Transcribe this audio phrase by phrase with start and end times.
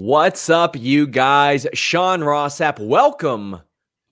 [0.00, 1.66] What's up, you guys?
[1.74, 3.60] Sean Ross Sapp, welcome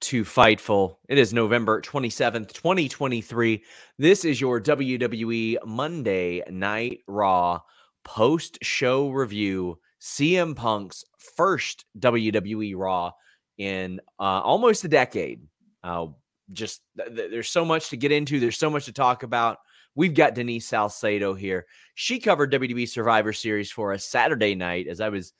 [0.02, 0.96] to Fightful.
[1.08, 3.64] It is November 27th, 2023.
[3.96, 7.62] This is your WWE Monday Night Raw
[8.04, 9.78] post show review.
[9.98, 13.12] CM Punk's first WWE Raw
[13.56, 15.40] in uh, almost a decade.
[15.82, 16.08] Uh,
[16.52, 19.56] just th- there's so much to get into, there's so much to talk about.
[19.94, 21.64] We've got Denise Salcedo here.
[21.94, 25.32] She covered WWE Survivor Series for us Saturday night as I was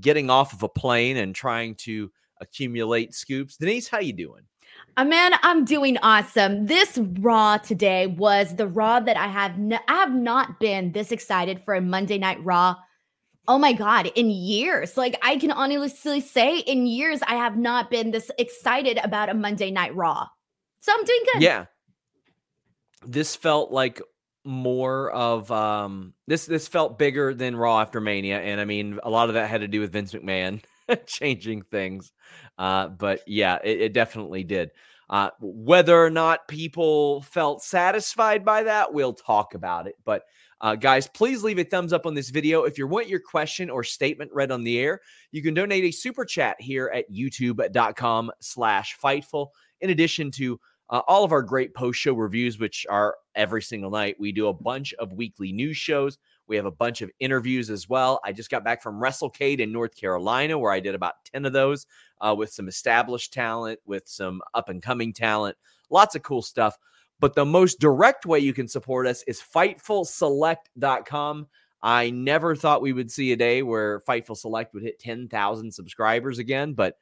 [0.00, 3.56] getting off of a plane and trying to accumulate scoops.
[3.56, 4.42] Denise, how you doing?
[4.96, 6.66] Uh, man, I'm doing awesome.
[6.66, 9.52] This Raw today was the Raw that I have
[9.88, 12.76] I have not been this excited for a Monday Night Raw.
[13.46, 14.96] Oh my god, in years.
[14.96, 19.34] Like I can honestly say in years I have not been this excited about a
[19.34, 20.26] Monday Night Raw.
[20.80, 21.42] So I'm doing good.
[21.42, 21.66] Yeah.
[23.06, 24.00] This felt like
[24.44, 29.10] more of um this this felt bigger than Raw after Mania, and I mean a
[29.10, 30.62] lot of that had to do with Vince McMahon
[31.06, 32.12] changing things.
[32.58, 34.70] Uh, but yeah, it, it definitely did.
[35.10, 39.96] Uh, whether or not people felt satisfied by that, we'll talk about it.
[40.04, 40.22] But
[40.60, 42.64] uh, guys, please leave a thumbs up on this video.
[42.64, 45.00] If you want your question or statement read on the air,
[45.30, 49.48] you can donate a super chat here at youtube.com slash fightful.
[49.82, 53.90] In addition to uh, all of our great post show reviews, which are every single
[53.90, 54.16] night.
[54.18, 56.18] We do a bunch of weekly news shows.
[56.46, 58.20] We have a bunch of interviews as well.
[58.24, 61.52] I just got back from WrestleCade in North Carolina, where I did about 10 of
[61.52, 61.86] those
[62.20, 65.56] uh, with some established talent, with some up and coming talent,
[65.90, 66.76] lots of cool stuff.
[67.20, 71.46] But the most direct way you can support us is fightfulselect.com.
[71.82, 76.38] I never thought we would see a day where Fightful Select would hit 10,000 subscribers
[76.38, 76.96] again, but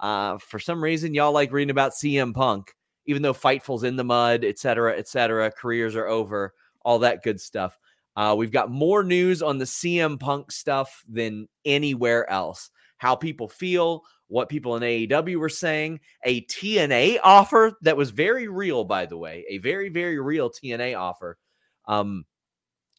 [0.00, 2.74] uh, for some reason, y'all like reading about CM Punk
[3.06, 7.22] even though Fightful's in the mud, et cetera, et cetera, careers are over, all that
[7.22, 7.78] good stuff.
[8.16, 12.70] Uh, we've got more news on the CM Punk stuff than anywhere else.
[12.98, 18.48] How people feel, what people in AEW were saying, a TNA offer that was very
[18.48, 21.38] real, by the way, a very, very real TNA offer.
[21.86, 22.24] Um,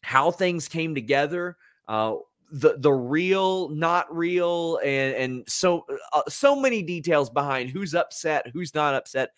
[0.02, 1.56] how things came together,
[1.88, 2.14] uh,
[2.52, 8.46] the the real, not real, and and so uh, so many details behind who's upset,
[8.52, 9.30] who's not upset,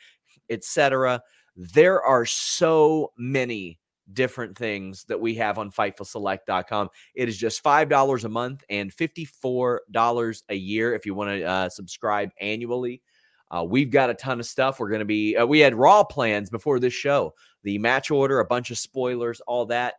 [0.51, 1.23] etc.
[1.57, 3.79] There are so many
[4.13, 6.89] different things that we have on fightfulselect.com.
[7.15, 11.69] It is just $5 a month and $54 a year if you want to uh,
[11.69, 13.03] subscribe annually.
[13.51, 14.79] Uh, we've got a ton of stuff.
[14.79, 18.41] We're going to be, uh, we had raw plans before this show, the match order,
[18.41, 19.95] a bunch of spoilers, all that.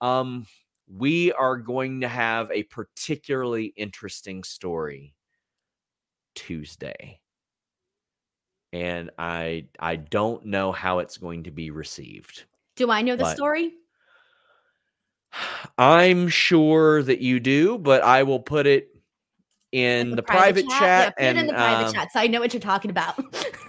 [0.00, 0.46] Um,
[0.90, 5.14] we are going to have a particularly interesting story
[6.34, 7.20] Tuesday
[8.72, 12.44] and I I don't know how it's going to be received.
[12.76, 13.72] Do I know the story?
[15.76, 18.88] I'm sure that you do, but I will put it
[19.72, 22.26] in, the, private, private chat, chat yeah, and in the private um, chat, so I
[22.26, 23.18] know what you're talking about.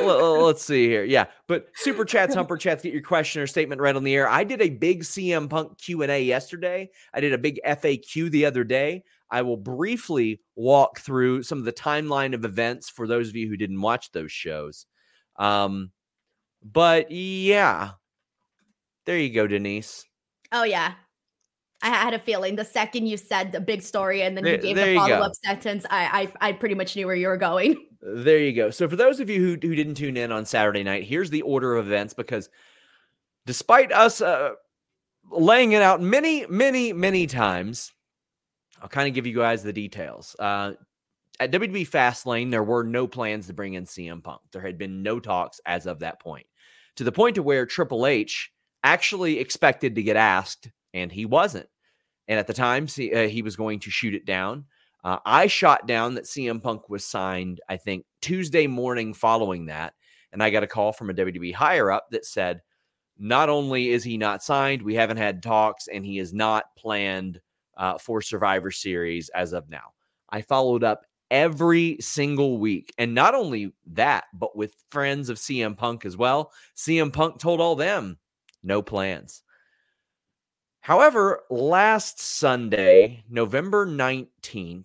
[0.00, 1.04] well, let's see here.
[1.04, 4.28] Yeah, but super chats, humper chats, get your question or statement right on the air.
[4.28, 6.90] I did a big CM Punk Q and A yesterday.
[7.12, 9.04] I did a big FAQ the other day.
[9.30, 13.48] I will briefly walk through some of the timeline of events for those of you
[13.48, 14.86] who didn't watch those shows.
[15.36, 15.92] Um,
[16.62, 17.90] but yeah,
[19.06, 20.04] there you go, Denise.
[20.50, 20.94] Oh yeah,
[21.82, 24.76] I had a feeling the second you said the big story and then you gave
[24.76, 27.84] the follow up sentence, I, I I pretty much knew where you were going.
[28.00, 28.70] There you go.
[28.70, 31.42] So for those of you who who didn't tune in on Saturday night, here's the
[31.42, 32.48] order of events because
[33.44, 34.50] despite us uh,
[35.32, 37.92] laying it out many many many times
[38.80, 40.36] I'll kind of give you guys the details.
[40.38, 40.72] Uh,
[41.40, 44.40] at WWE Fastlane, there were no plans to bring in CM Punk.
[44.52, 46.46] There had been no talks as of that point,
[46.96, 48.52] to the point to where Triple H
[48.82, 51.68] actually expected to get asked, and he wasn't.
[52.26, 54.64] And at the time, he, uh, he was going to shoot it down.
[55.04, 59.94] Uh, I shot down that CM Punk was signed, I think, Tuesday morning following that.
[60.32, 62.62] And I got a call from a WWE higher up that said,
[63.16, 67.40] not only is he not signed, we haven't had talks, and he is not planned
[67.78, 69.92] uh, for Survivor Series as of now.
[70.28, 72.92] I followed up every single week.
[72.98, 76.52] And not only that, but with friends of CM Punk as well.
[76.76, 78.18] CM Punk told all them
[78.62, 79.42] no plans.
[80.80, 84.84] However, last Sunday, November 19th,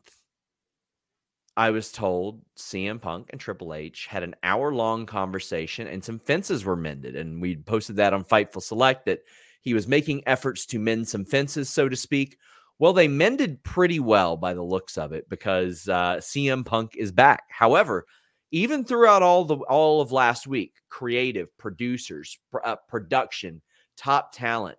[1.55, 6.19] I was told CM Punk and Triple H had an hour long conversation and some
[6.19, 7.15] fences were mended.
[7.15, 9.19] And we posted that on Fightful Select that
[9.61, 12.37] he was making efforts to mend some fences, so to speak.
[12.83, 17.13] Well, they mended pretty well by the looks of it because uh, CM Punk is
[17.13, 17.43] back.
[17.49, 18.05] However,
[18.51, 23.61] even throughout all the all of last week, creative producers, pr- uh, production,
[23.95, 24.77] top talent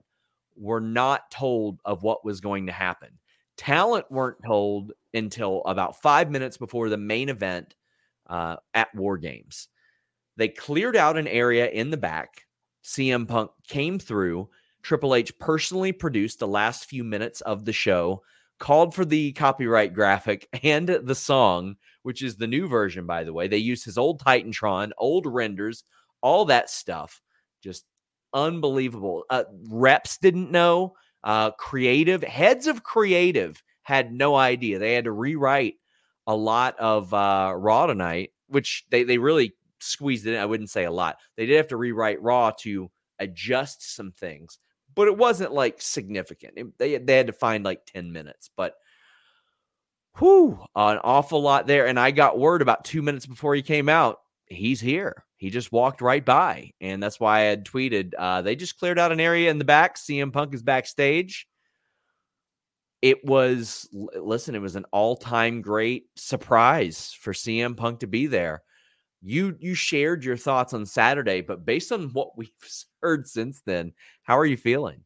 [0.55, 3.09] were not told of what was going to happen.
[3.57, 7.75] Talent weren't told until about five minutes before the main event
[8.29, 9.69] uh, at War Games.
[10.37, 12.43] They cleared out an area in the back.
[12.85, 14.51] CM Punk came through.
[14.85, 18.23] Triple H personally produced the last few minutes of the show,
[18.59, 23.33] called for the copyright graphic and the song, which is the new version, by the
[23.33, 23.49] way.
[23.49, 25.85] They used his old Titantron, old renders,
[26.21, 27.21] all that stuff.
[27.63, 27.85] Just
[28.33, 29.25] unbelievable.
[29.31, 30.95] Uh, reps didn't know.
[31.23, 34.79] Uh, creative heads of creative had no idea.
[34.79, 35.77] They had to rewrite
[36.27, 40.41] a lot of uh, Raw tonight, which they they really squeezed it in.
[40.41, 41.17] I wouldn't say a lot.
[41.37, 44.59] They did have to rewrite Raw to adjust some things,
[44.95, 46.55] but it wasn't like significant.
[46.57, 48.75] It, they they had to find like ten minutes, but.
[50.19, 51.89] Whew, an awful lot there.
[51.89, 54.21] And I got word about two minutes before he came out.
[54.47, 55.25] He's here.
[55.37, 56.71] He just walked right by.
[56.81, 59.65] And that's why I had tweeted uh, they just cleared out an area in the
[59.65, 59.97] back.
[59.97, 61.47] CM Punk is backstage.
[63.03, 68.27] It was, listen, it was an all time great surprise for CM Punk to be
[68.27, 68.63] there.
[69.25, 72.51] You you shared your thoughts on Saturday, but based on what we've
[73.03, 73.93] heard since then,
[74.23, 75.01] how are you feeling?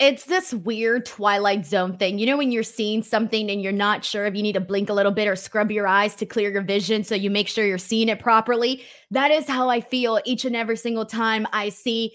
[0.00, 2.18] It's this weird Twilight Zone thing.
[2.18, 4.88] You know, when you're seeing something and you're not sure if you need to blink
[4.88, 7.66] a little bit or scrub your eyes to clear your vision so you make sure
[7.66, 8.82] you're seeing it properly.
[9.10, 12.14] That is how I feel each and every single time I see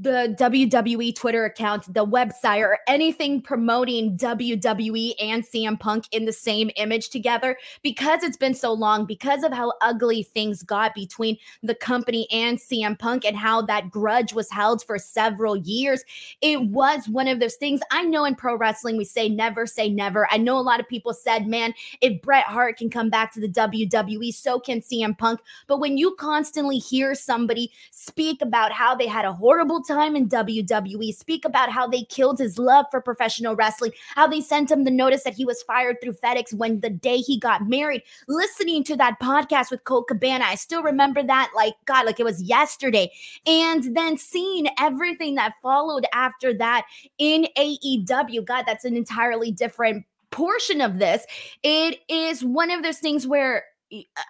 [0.00, 6.32] the WWE Twitter account, the website, or anything promoting WWE and CM Punk in the
[6.32, 11.36] same image together because it's been so long, because of how ugly things got between
[11.62, 16.02] the company and CM Punk and how that grudge was held for several years.
[16.40, 17.82] It was one of those things.
[17.90, 20.26] I know in pro wrestling, we say never say never.
[20.30, 23.40] I know a lot of people said, man, if Bret Hart can come back to
[23.40, 25.40] the WWE, so can CM Punk.
[25.66, 30.28] But when you constantly hear somebody speak about how they had a horrible time in
[30.28, 34.84] WWE, speak about how they killed his love for professional wrestling, how they sent him
[34.84, 38.02] the notice that he was fired through FedEx when the day he got married.
[38.28, 42.24] Listening to that podcast with Colt Cabana, I still remember that like, God, like it
[42.24, 43.10] was yesterday.
[43.46, 46.86] And then seeing everything that followed after that
[47.18, 51.26] in AEW, God, that's an entirely different portion of this.
[51.62, 53.64] It is one of those things where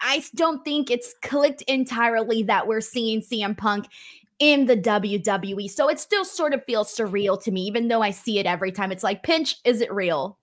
[0.03, 3.87] I don't think it's clicked entirely that we're seeing CM Punk
[4.41, 5.71] in the WWE.
[5.71, 8.73] So it still sort of feels surreal to me, even though I see it every
[8.73, 8.91] time.
[8.91, 10.39] It's like, pinch, is it real?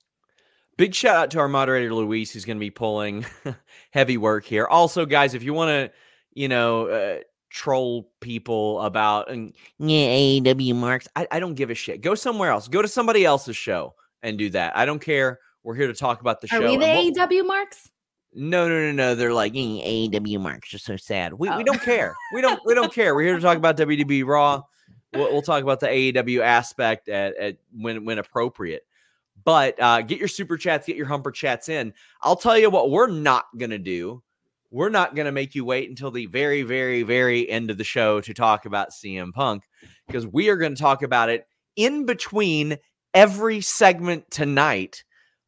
[0.77, 3.25] Big shout out to our moderator, Luis, who's going to be pulling
[3.91, 4.67] heavy work here.
[4.67, 5.91] Also, guys, if you want to,
[6.33, 7.17] you know, uh,
[7.49, 12.01] troll people about and yeah, AEW marks, I, I don't give a shit.
[12.01, 12.67] Go somewhere else.
[12.67, 14.77] Go to somebody else's show and do that.
[14.77, 15.39] I don't care.
[15.63, 16.69] We're here to talk about the Are show.
[16.69, 17.89] we the AEW marks?
[18.39, 19.15] No, no, no, no.
[19.15, 21.33] They're like AEW marks are so sad.
[21.33, 21.57] We, oh.
[21.57, 22.15] we don't care.
[22.35, 23.15] We don't we don't care.
[23.15, 24.61] We're here to talk about WWE Raw.
[25.13, 28.85] We'll, we'll talk about the AEW aspect at, at when when appropriate.
[29.43, 31.93] But uh, get your super chats, get your humper chats in.
[32.21, 34.21] I'll tell you what we're not gonna do.
[34.69, 38.21] We're not gonna make you wait until the very, very, very end of the show
[38.21, 39.63] to talk about CM Punk
[40.05, 42.77] because we are going to talk about it in between
[43.15, 45.03] every segment tonight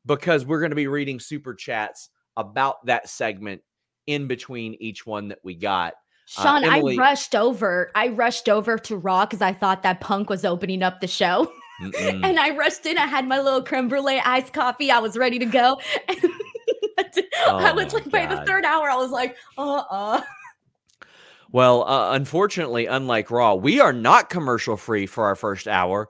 [0.08, 3.62] because we're going to be reading super chats about that segment
[4.08, 5.93] in between each one that we got.
[6.38, 7.91] Uh, Sean, uh, Emily, I rushed over.
[7.96, 11.51] I rushed over to Raw because I thought that Punk was opening up the show.
[11.81, 12.98] and I rushed in.
[12.98, 14.91] I had my little creme brulee iced coffee.
[14.91, 15.79] I was ready to go.
[16.10, 18.12] oh I was like, God.
[18.12, 20.22] by the third hour, I was like, uh uh
[21.51, 26.10] Well, uh, unfortunately, unlike Raw, we are not commercial free for our first hour,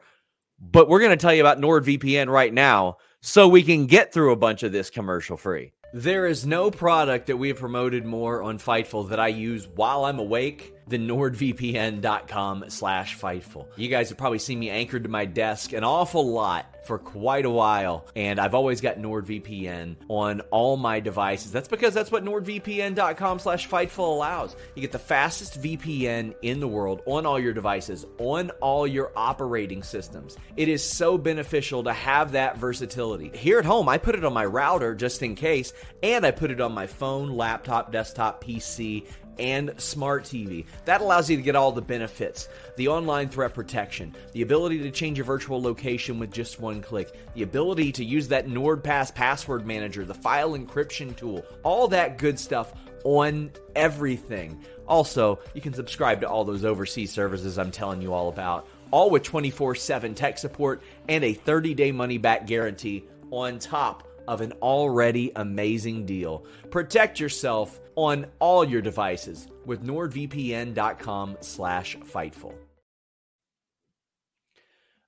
[0.60, 4.32] but we're going to tell you about NordVPN right now so we can get through
[4.32, 5.74] a bunch of this commercial free.
[5.92, 10.06] There is no product that we have promoted more on Fightful that I use while
[10.06, 13.68] I'm awake than nordvpn.com slash fightful.
[13.76, 17.46] You guys have probably seen me anchored to my desk an awful lot for quite
[17.46, 21.52] a while, and I've always got NordVPN on all my devices.
[21.52, 24.56] That's because that's what nordvpn.com slash fightful allows.
[24.76, 29.12] You get the fastest VPN in the world on all your devices, on all your
[29.16, 30.36] operating systems.
[30.58, 33.30] It is so beneficial to have that versatility.
[33.36, 36.50] Here at home, I put it on my router just in case, and I put
[36.50, 39.06] it on my phone, laptop, desktop, PC,
[39.40, 40.66] and smart TV.
[40.86, 44.92] That allows you to get all the benefits the online threat protection, the ability to
[44.92, 49.66] change your virtual location with just one click, the ability to use that NordPass password
[49.66, 54.64] manager, the file encryption tool, all that good stuff on everything.
[54.88, 59.10] Also, you can subscribe to all those overseas services I'm telling you all about, all
[59.10, 64.42] with 24 7 tech support and a 30 day money back guarantee on top of
[64.42, 66.46] an already amazing deal.
[66.70, 72.54] Protect yourself on all your devices with nordvpn.com slash fightful.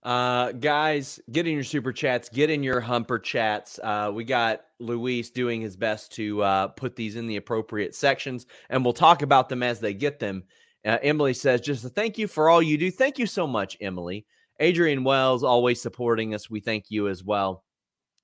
[0.04, 3.80] Uh, guys, get in your super chats, get in your humper chats.
[3.84, 8.48] Uh, we got Luis doing his best to uh, put these in the appropriate sections,
[8.70, 10.44] and we'll talk about them as they get them.
[10.84, 12.90] Uh, Emily says, just thank you for all you do.
[12.90, 14.26] Thank you so much, Emily.
[14.60, 16.50] Adrian Wells, always supporting us.
[16.50, 17.64] We thank you as well.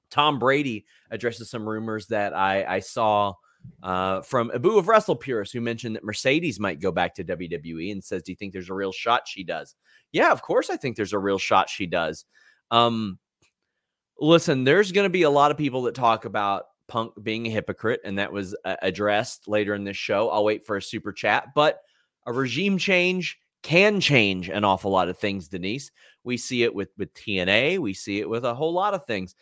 [0.09, 3.33] Tom Brady addresses some rumors that I, I saw
[3.83, 7.91] uh, from Abu of Wrestle Purist, who mentioned that Mercedes might go back to WWE
[7.91, 9.75] and says, Do you think there's a real shot she does?
[10.11, 12.25] Yeah, of course, I think there's a real shot she does.
[12.71, 13.19] Um,
[14.19, 17.51] listen, there's going to be a lot of people that talk about Punk being a
[17.51, 20.29] hypocrite, and that was uh, addressed later in this show.
[20.29, 21.81] I'll wait for a super chat, but
[22.25, 25.91] a regime change can change an awful lot of things, Denise.
[26.23, 29.35] We see it with with TNA, we see it with a whole lot of things.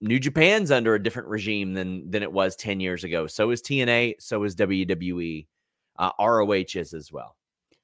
[0.00, 3.26] New Japan's under a different regime than than it was 10 years ago.
[3.26, 5.46] So is TNA, so is WWE.
[5.98, 7.34] Uh, ROH is as well.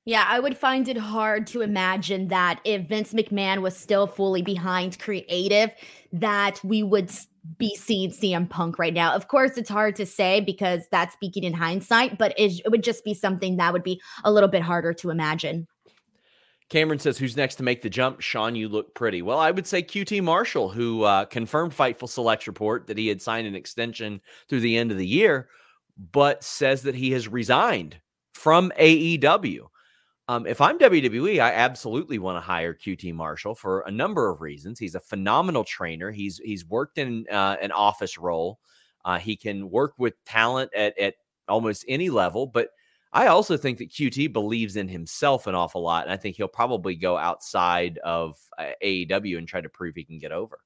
[0.06, 4.42] Yeah, I would find it hard to imagine that if Vince McMahon was still fully
[4.42, 5.75] behind creative,
[6.12, 7.11] that we would
[7.59, 9.14] be seeing CM Punk right now.
[9.14, 12.85] Of course, it's hard to say because that's speaking in hindsight, but it, it would
[12.85, 15.66] just be something that would be a little bit harder to imagine.
[16.71, 19.23] Cameron says, "Who's next to make the jump?" Sean, you look pretty.
[19.23, 23.21] Well, I would say QT Marshall, who uh, confirmed Fightful Select report that he had
[23.21, 25.49] signed an extension through the end of the year,
[26.12, 28.00] but says that he has resigned
[28.33, 29.66] from AEW.
[30.26, 34.40] Um, if I'm WWE, I absolutely want to hire QT Marshall for a number of
[34.40, 34.78] reasons.
[34.78, 36.11] He's a phenomenal trainer.
[36.11, 38.59] He's he's worked in uh, an office role.
[39.04, 41.14] Uh, he can work with talent at at
[41.47, 42.71] almost any level, but
[43.14, 46.49] I also think that QT believes in himself an awful lot, and I think he'll
[46.49, 50.59] probably go outside of uh, AEW and try to prove he can get over.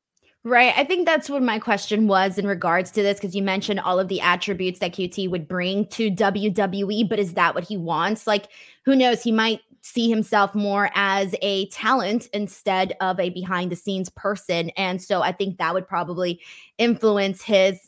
[0.45, 0.73] Right.
[0.77, 3.99] I think that's what my question was in regards to this because you mentioned all
[3.99, 8.27] of the attributes that QT would bring to WWE, but is that what he wants?
[8.27, 8.47] Like,
[8.85, 9.23] who knows?
[9.23, 14.71] He might see himself more as a talent instead of a behind the scenes person.
[14.71, 16.41] And so I think that would probably
[16.79, 17.88] influence his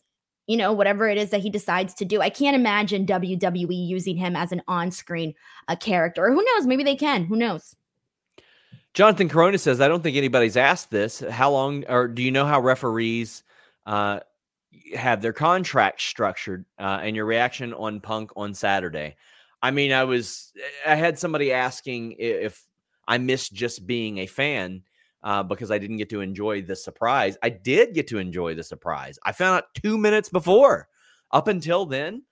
[0.51, 2.21] you know, whatever it is that he decides to do.
[2.21, 5.33] I can't imagine WWE using him as an on screen
[5.69, 6.29] uh, character.
[6.29, 6.67] Who knows?
[6.67, 7.25] Maybe they can.
[7.25, 7.77] Who knows?
[8.93, 11.21] Jonathan Corona says, I don't think anybody's asked this.
[11.21, 13.45] How long, or do you know how referees
[13.87, 14.19] uh,
[14.97, 19.15] have their contract structured uh, and your reaction on Punk on Saturday?
[19.63, 20.53] I mean, I was,
[20.85, 22.61] I had somebody asking if
[23.07, 24.83] I missed just being a fan
[25.23, 27.37] uh, because I didn't get to enjoy the surprise.
[27.43, 29.19] I did get to enjoy the surprise.
[29.25, 30.89] I found out two minutes before.
[31.33, 32.23] Up until then,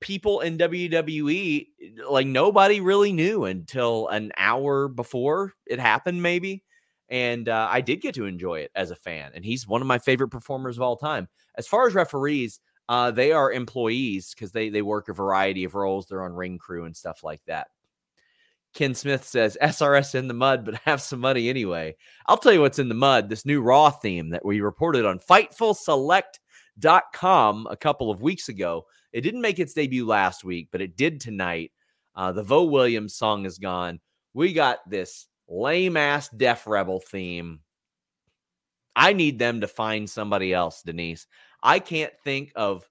[0.00, 1.66] people in WWE,
[2.08, 6.62] like nobody really knew until an hour before it happened, maybe.
[7.08, 9.32] And uh, I did get to enjoy it as a fan.
[9.34, 11.28] And he's one of my favorite performers of all time.
[11.56, 15.74] As far as referees, uh, they are employees because they they work a variety of
[15.74, 16.06] roles.
[16.06, 17.68] They're on ring crew and stuff like that.
[18.76, 21.96] Ken Smith says SRS in the mud, but have some money anyway.
[22.26, 25.18] I'll tell you what's in the mud this new Raw theme that we reported on
[25.18, 28.84] FightfulSelect.com a couple of weeks ago.
[29.14, 31.72] It didn't make its debut last week, but it did tonight.
[32.14, 33.98] Uh, the Vo Williams song is gone.
[34.34, 37.60] We got this lame ass Def Rebel theme.
[38.94, 41.26] I need them to find somebody else, Denise.
[41.62, 42.86] I can't think of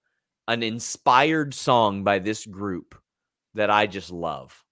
[0.47, 2.95] an inspired song by this group
[3.53, 4.64] that I just love.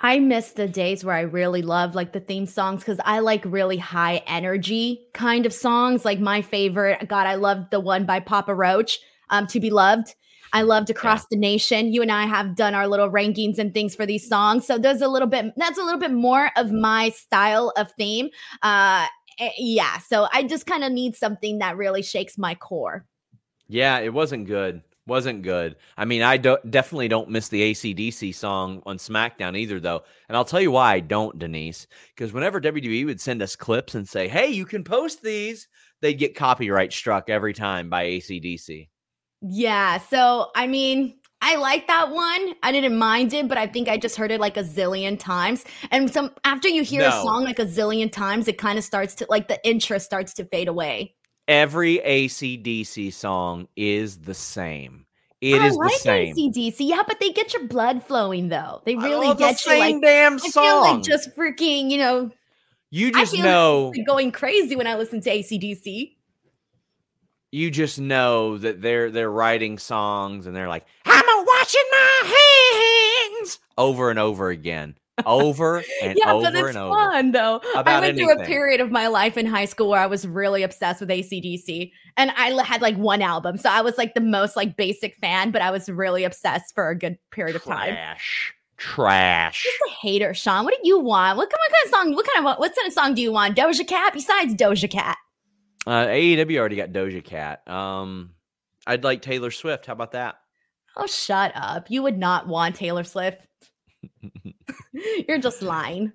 [0.00, 3.42] I miss the days where I really loved like the theme songs because I like
[3.44, 6.04] really high energy kind of songs.
[6.04, 9.00] Like my favorite, God, I loved the one by Papa Roach,
[9.30, 10.14] um, To Be Loved.
[10.52, 11.26] I loved Across yeah.
[11.32, 11.92] the Nation.
[11.92, 14.66] You and I have done our little rankings and things for these songs.
[14.66, 18.30] So there's a little bit, that's a little bit more of my style of theme.
[18.62, 19.06] Uh,
[19.40, 19.98] eh, yeah.
[19.98, 23.04] So I just kind of need something that really shakes my core.
[23.66, 25.76] Yeah, it wasn't good Wasn't good.
[25.96, 30.02] I mean, I do- definitely don't miss the ACDC song on SmackDown either, though.
[30.28, 31.86] And I'll tell you why I don't, Denise.
[32.14, 35.66] Because whenever WWE would send us clips and say, hey, you can post these,
[36.02, 38.90] they'd get copyright struck every time by ACDC.
[39.40, 39.96] Yeah.
[39.96, 42.54] So, I mean, I like that one.
[42.62, 45.64] I didn't mind it, but I think I just heard it like a zillion times.
[45.90, 47.08] And some after you hear no.
[47.08, 50.34] a song like a zillion times, it kind of starts to like the interest starts
[50.34, 51.14] to fade away
[51.48, 55.06] every ACDC song is the same.
[55.40, 56.34] It I is like the same.
[56.34, 58.82] ACDC, yeah, but they get your blood flowing though.
[58.84, 60.64] They really get the you like damn song.
[60.64, 62.30] I feel like just freaking, you know.
[62.90, 66.14] You just know like going crazy when I listen to ACDC.
[67.50, 73.30] You just know that they're they're writing songs and they're like, I'm a washing my
[73.38, 74.96] hands over and over again
[75.26, 77.60] over and yeah, over but it's and fun though.
[77.74, 78.26] I went anything.
[78.26, 81.08] through a period of my life in high school where I was really obsessed with
[81.08, 85.16] ACDC, and I had like one album, so I was like the most like basic
[85.16, 87.94] fan, but I was really obsessed for a good period of time.
[87.94, 89.64] Trash, trash.
[89.64, 90.64] Just a hater, Sean.
[90.64, 91.36] What do you want?
[91.36, 92.14] What, what kind of song?
[92.14, 93.56] What kind of what kind of song do you want?
[93.56, 95.16] Doja Cat besides Doja Cat.
[95.86, 97.66] Uh, AEW already got Doja Cat.
[97.66, 98.34] Um,
[98.86, 99.86] I'd like Taylor Swift.
[99.86, 100.36] How about that?
[100.96, 101.90] Oh, shut up!
[101.90, 103.46] You would not want Taylor Swift.
[105.28, 106.12] You're just lying.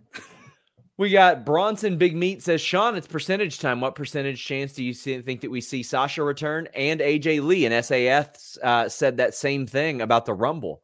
[0.98, 3.82] We got Bronson Big Meat says, Sean, it's percentage time.
[3.82, 7.66] What percentage chance do you see, think that we see Sasha return and AJ Lee?
[7.66, 10.84] And SAS uh, said that same thing about the Rumble.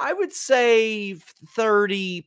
[0.00, 1.16] I would say
[1.56, 2.24] 30%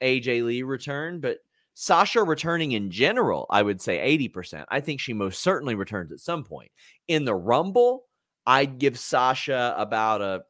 [0.00, 1.38] AJ Lee return, but
[1.74, 4.64] Sasha returning in general, I would say 80%.
[4.68, 6.70] I think she most certainly returns at some point.
[7.08, 8.04] In the Rumble,
[8.46, 10.42] I'd give Sasha about a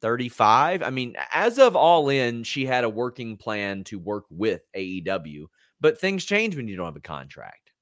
[0.00, 0.82] 35.
[0.82, 5.46] I mean, as of all in, she had a working plan to work with AEW,
[5.80, 7.72] but things change when you don't have a contract.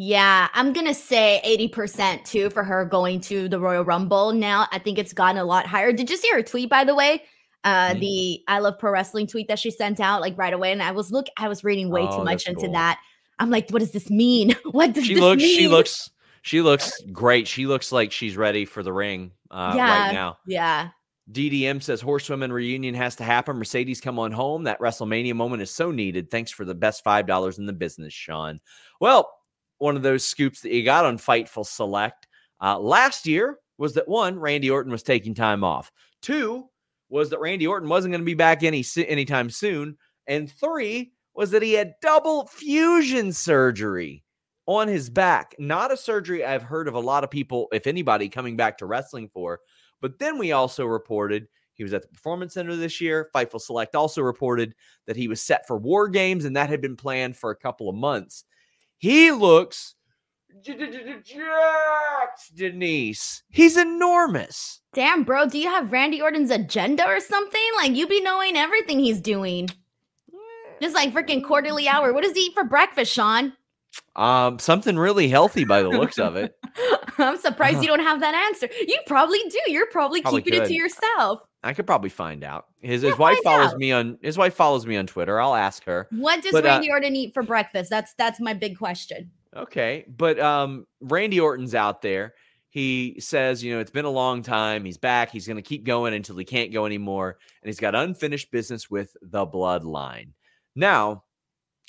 [0.00, 4.32] Yeah, I'm going to say 80% too for her going to the Royal Rumble.
[4.32, 5.92] Now, I think it's gotten a lot higher.
[5.92, 7.24] Did you see her tweet, by the way?
[7.64, 7.98] Uh, mm-hmm.
[7.98, 10.70] the I love pro wrestling tweet that she sent out like right away.
[10.70, 12.72] And I was look, I was reading way oh, too much into cool.
[12.72, 13.00] that.
[13.40, 14.54] I'm like, what does this mean?
[14.70, 15.42] What does she this looks?
[15.42, 15.58] Mean?
[15.58, 16.10] She looks.
[16.42, 17.48] She looks great.
[17.48, 20.38] She looks like she's ready for the ring uh, yeah, right now.
[20.46, 20.90] Yeah.
[21.30, 23.56] DDM says horsewomen reunion has to happen.
[23.56, 24.64] Mercedes come on home.
[24.64, 26.30] That WrestleMania moment is so needed.
[26.30, 28.60] Thanks for the best five dollars in the business, Sean.
[29.00, 29.30] Well,
[29.78, 32.26] one of those scoops that you got on Fightful Select
[32.60, 35.92] uh, last year was that one, Randy Orton was taking time off.
[36.22, 36.68] Two
[37.10, 41.50] was that Randy Orton wasn't going to be back any anytime soon, and three was
[41.52, 44.24] that he had double fusion surgery
[44.66, 45.54] on his back.
[45.58, 48.86] Not a surgery I've heard of a lot of people, if anybody, coming back to
[48.86, 49.60] wrestling for.
[50.00, 53.30] But then we also reported he was at the Performance Center this year.
[53.34, 54.74] Fightful Select also reported
[55.06, 57.88] that he was set for War Games, and that had been planned for a couple
[57.88, 58.44] of months.
[58.98, 59.94] He looks
[60.62, 63.42] jacked, Denise.
[63.50, 64.80] He's enormous.
[64.92, 65.46] Damn, bro.
[65.46, 67.60] Do you have Randy Orton's agenda or something?
[67.76, 69.68] Like you be knowing everything he's doing.
[70.80, 72.12] Just like freaking quarterly hour.
[72.12, 73.52] What does he eat for breakfast, Sean?
[74.16, 76.56] Um, something really healthy by the looks of it.
[77.18, 78.68] I'm surprised you don't have that answer.
[78.86, 79.60] You probably do.
[79.68, 80.66] You're probably, probably keeping could.
[80.66, 81.40] it to yourself.
[81.62, 82.66] I could probably find out.
[82.80, 83.78] His yeah, his wife follows out.
[83.78, 85.40] me on his wife follows me on Twitter.
[85.40, 86.06] I'll ask her.
[86.10, 87.90] What does but, uh Randy uh, Orton eat for breakfast?
[87.90, 89.30] That's that's my big question.
[89.56, 92.34] Okay, but um, Randy Orton's out there.
[92.70, 94.84] He says, you know, it's been a long time.
[94.84, 95.30] He's back.
[95.30, 98.90] He's going to keep going until he can't go anymore, and he's got unfinished business
[98.90, 100.30] with the Bloodline.
[100.76, 101.24] Now,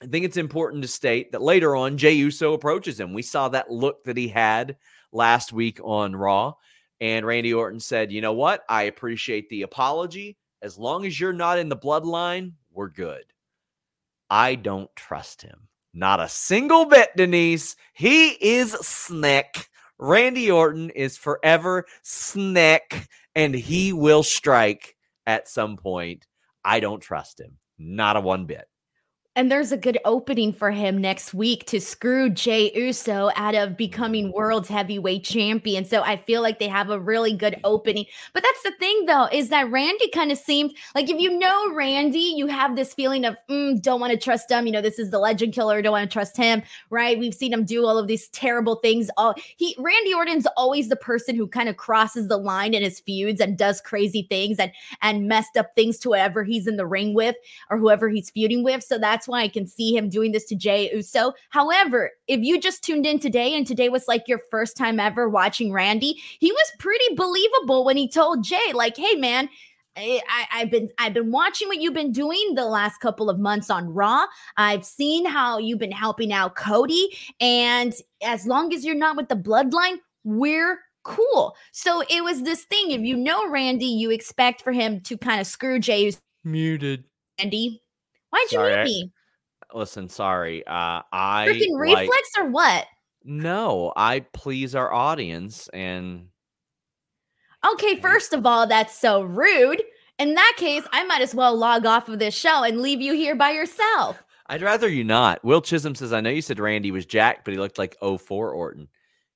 [0.02, 3.14] I think it's important to state that later on, Jey Uso approaches him.
[3.14, 4.78] We saw that look that he had
[5.12, 6.54] last week on Raw.
[7.02, 8.64] And Randy Orton said, You know what?
[8.70, 10.38] I appreciate the apology.
[10.62, 13.24] As long as you're not in the bloodline, we're good.
[14.30, 15.68] I don't trust him.
[15.94, 17.76] Not a single bit, Denise.
[17.94, 19.70] He is Snick.
[19.98, 26.26] Randy Orton is forever Snick, and he will strike at some point.
[26.64, 27.58] I don't trust him.
[27.78, 28.68] Not a one bit.
[29.40, 33.78] And there's a good opening for him next week to screw Jey Uso out of
[33.78, 35.86] becoming world's heavyweight champion.
[35.86, 38.06] So I feel like they have a really good opening.
[38.34, 41.74] But that's the thing, though, is that Randy kind of seemed like if you know
[41.74, 44.66] Randy, you have this feeling of mm, don't want to trust him.
[44.66, 45.82] You know, this is the legend killer.
[45.82, 47.18] Don't want to trust him, right?
[47.18, 49.10] We've seen him do all of these terrible things.
[49.16, 53.00] All he Randy Orton's always the person who kind of crosses the line in his
[53.00, 56.86] feuds and does crazy things and and messed up things to whoever he's in the
[56.86, 57.38] ring with
[57.70, 58.84] or whoever he's feuding with.
[58.84, 61.34] So that's why I can see him doing this to Jey Uso.
[61.50, 65.30] However, if you just tuned in today and today was like your first time ever
[65.30, 69.50] watching Randy, he was pretty believable when he told Jey, like, hey, man,
[69.98, 73.70] I, have been I've been watching what you've been doing the last couple of months
[73.70, 74.26] on Raw.
[74.58, 77.10] I've seen how you've been helping out Cody,
[77.42, 81.56] and as long as you're not with the Bloodline, we're cool.
[81.72, 82.92] So it was this thing.
[82.92, 86.14] If you know Randy, you expect for him to kind of screw Jey.
[86.46, 87.04] Muted.
[87.40, 87.82] Randy,
[88.30, 89.12] why'd you Sorry, mute I- me?
[89.74, 90.66] Listen, sorry.
[90.66, 92.86] Uh, I Freaking like- reflex or what?
[93.24, 96.28] no, I please our audience, and
[97.74, 99.84] Okay, first of all, that's so rude.
[100.18, 103.14] In that case, I might as well log off of this show and leave you
[103.14, 104.22] here by yourself.
[104.48, 105.44] I'd rather you not.
[105.44, 108.52] Will Chisholm says, "I know you said Randy was Jack, but he looked like 04
[108.52, 108.88] Orton.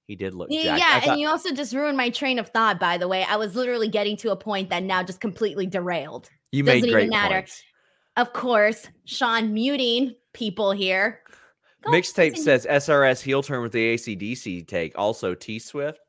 [0.07, 2.79] He did look Yeah, yeah, I and you also just ruined my train of thought,
[2.79, 3.23] by the way.
[3.23, 6.29] I was literally getting to a point that now just completely derailed.
[6.51, 7.35] you doesn't made even great matter.
[7.35, 7.61] points.
[8.17, 11.21] Of course, Sean muting people here.
[11.85, 14.97] Mixtape says SRS heel turn with the ACDC take.
[14.97, 15.99] Also T Swift.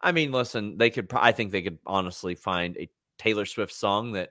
[0.00, 1.10] I mean, listen, they could.
[1.12, 4.30] I think they could honestly find a Taylor Swift song that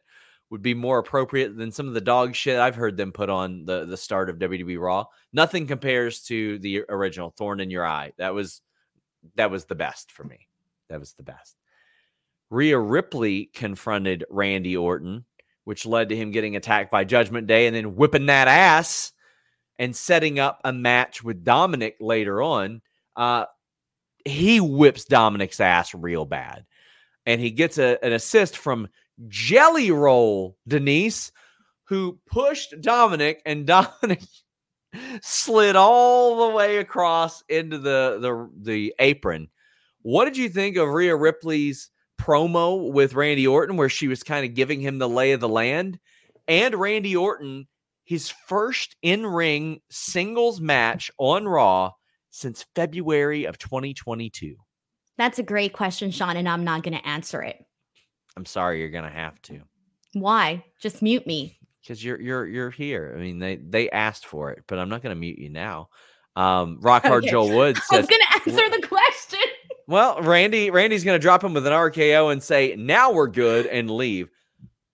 [0.50, 3.66] would be more appropriate than some of the dog shit I've heard them put on
[3.66, 5.06] the the start of WWE Raw.
[5.34, 8.14] Nothing compares to the original Thorn in Your Eye.
[8.18, 8.62] That was
[9.36, 10.48] that was the best for me.
[10.90, 11.56] That was the best.
[12.50, 15.26] Rhea Ripley confronted Randy Orton,
[15.64, 19.13] which led to him getting attacked by Judgment Day and then whipping that ass
[19.80, 22.82] and setting up a match with Dominik later on.
[23.16, 23.46] Uh,
[24.26, 26.66] he whips Dominik's ass real bad.
[27.26, 28.90] And he gets a, an assist from
[29.28, 31.32] Jelly Roll Denise,
[31.86, 34.28] who pushed Dominik, and Dominik
[35.22, 39.50] slid all the way across into the, the, the apron.
[40.02, 44.46] What did you think of Rhea Ripley's promo with Randy Orton, where she was kind
[44.46, 46.00] of giving him the lay of the land?
[46.48, 47.68] And Randy Orton
[48.04, 51.92] his first in ring singles match on Raw
[52.30, 54.56] since February of 2022.
[55.18, 57.58] That's a great question, Sean, and I'm not going to answer it.
[58.36, 59.60] I'm sorry, you're gonna have to
[60.14, 60.66] Why?
[60.82, 61.60] Just mute me.
[61.82, 63.14] because you're you're you're here.
[63.16, 65.90] I mean, they they asked for it, but I'm not gonna mute you now.
[66.36, 67.32] Um, Rock Hard Okay.
[67.32, 69.40] Joe Woods I was going to answer the question.
[69.88, 73.92] "Well, Randy, Randy's gonna drop him with an RKO and say, now we're good,' and
[73.92, 74.30] leave."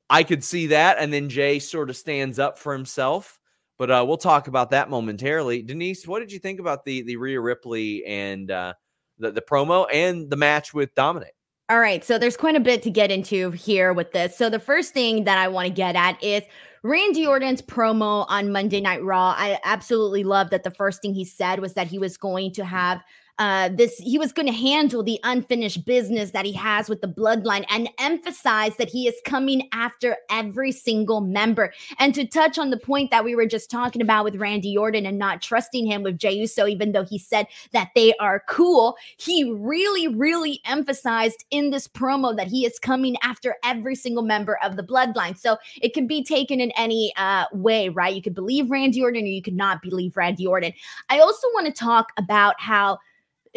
[0.10, 3.40] I could see that, and then Jey sort of stands up for himself.
[3.78, 5.62] But uh, we'll talk about that momentarily.
[5.62, 8.74] Denise, what did you think about the the Rhea Ripley and uh,
[9.18, 11.32] the the promo and the match with Dominik?
[11.70, 14.36] All right, so there's quite a bit to get into here with this.
[14.36, 16.42] So the first thing that I want to get at is
[16.82, 19.36] Randy Orton's promo on Monday Night Raw.
[19.38, 22.66] I absolutely love that the first thing he said was that he was going to
[22.66, 23.04] have
[23.40, 27.08] uh, this, he was going to handle the unfinished business that he has with the
[27.08, 31.74] bloodline and emphasize that he is coming after every single member.
[32.00, 35.06] And to touch on the point that we were just talking about with Randy Orton
[35.06, 38.98] and not trusting him with Jey Uso, even though he said that they are cool,
[39.18, 44.58] he really, really emphasized in this promo that he is coming after every single member
[44.62, 45.38] of the bloodline.
[45.38, 48.14] So it can be taken in any uh, way, right?
[48.14, 50.74] You could believe Randy Orton or you could not believe Randy Orton.
[51.10, 53.00] I also want to talk about how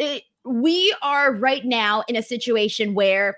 [0.03, 3.37] it, we are right now in a situation where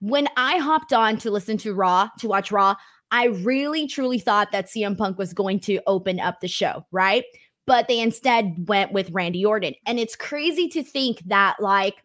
[0.00, 2.74] when I hopped on to listen to Raw, to watch Raw,
[3.10, 7.24] I really truly thought that CM Punk was going to open up the show, right?
[7.66, 9.74] But they instead went with Randy Orton.
[9.86, 11.96] And it's crazy to think that, like,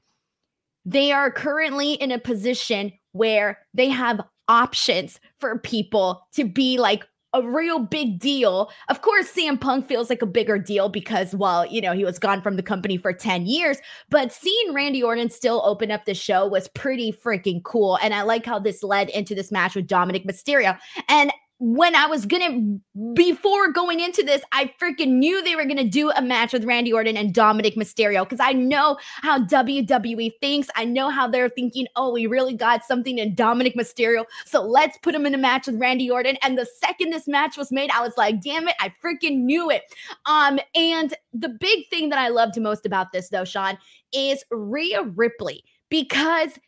[0.84, 7.08] they are currently in a position where they have options for people to be like
[7.35, 8.71] a real big deal.
[8.87, 12.17] Of course, CM Punk feels like a bigger deal because, well, you know, he was
[12.17, 13.77] gone from the company for 10 years,
[14.09, 17.99] but seeing Randy Orton still open up the show was pretty freaking cool.
[18.01, 20.77] And I like how this led into this match with Dominik Mysterio.
[21.09, 22.77] And when I was gonna,
[23.13, 26.91] before going into this, I freaking knew they were gonna do a match with Randy
[26.91, 30.67] Orton and Dominik Mysterio because I know how WWE thinks.
[30.75, 34.25] I know how they're thinking, oh, we really got something in Dominik Mysterio.
[34.45, 36.37] So let's put him in a match with Randy Orton.
[36.43, 39.69] And the second this match was made, I was like, damn it, I freaking knew
[39.69, 39.83] it.
[40.25, 43.77] Um, and the big thing that I loved most about this, though, Sean,
[44.11, 46.59] is Rhea Ripley because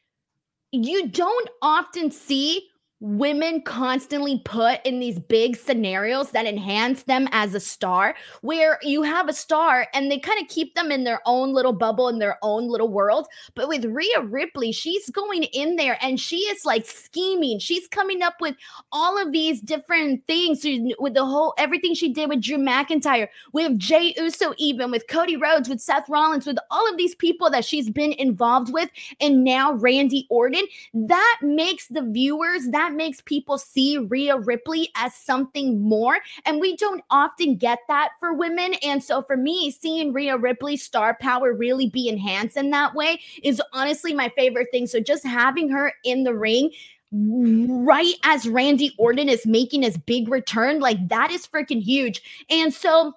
[0.71, 2.67] you don't often see
[2.99, 9.03] women constantly put in these big scenarios that enhance them as a star where you
[9.03, 12.17] have a star and they kind of keep them in their own little bubble in
[12.17, 13.27] their own little world.
[13.53, 17.59] But with Rhea Ripley she's going in there and she is like scheming.
[17.59, 18.55] She's coming up with
[18.91, 20.65] all of these different things
[20.97, 25.37] with the whole everything she did with Drew McIntyre with Jey Uso even with Cody
[25.37, 29.43] Rhodes with Seth Rollins with all of these people that she's been involved with and
[29.43, 30.65] now Randy Orton.
[30.95, 36.19] That makes the viewers that makes people see Rhea Ripley as something more.
[36.45, 38.75] And we don't often get that for women.
[38.83, 43.19] And so for me, seeing Rhea Ripley's star power really be enhanced in that way
[43.43, 44.87] is honestly my favorite thing.
[44.87, 46.71] So just having her in the ring
[47.11, 52.21] right as Randy Orton is making his big return, like that is freaking huge.
[52.49, 53.13] And so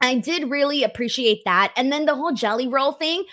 [0.00, 1.72] I did really appreciate that.
[1.76, 3.24] And then the whole jelly roll thing,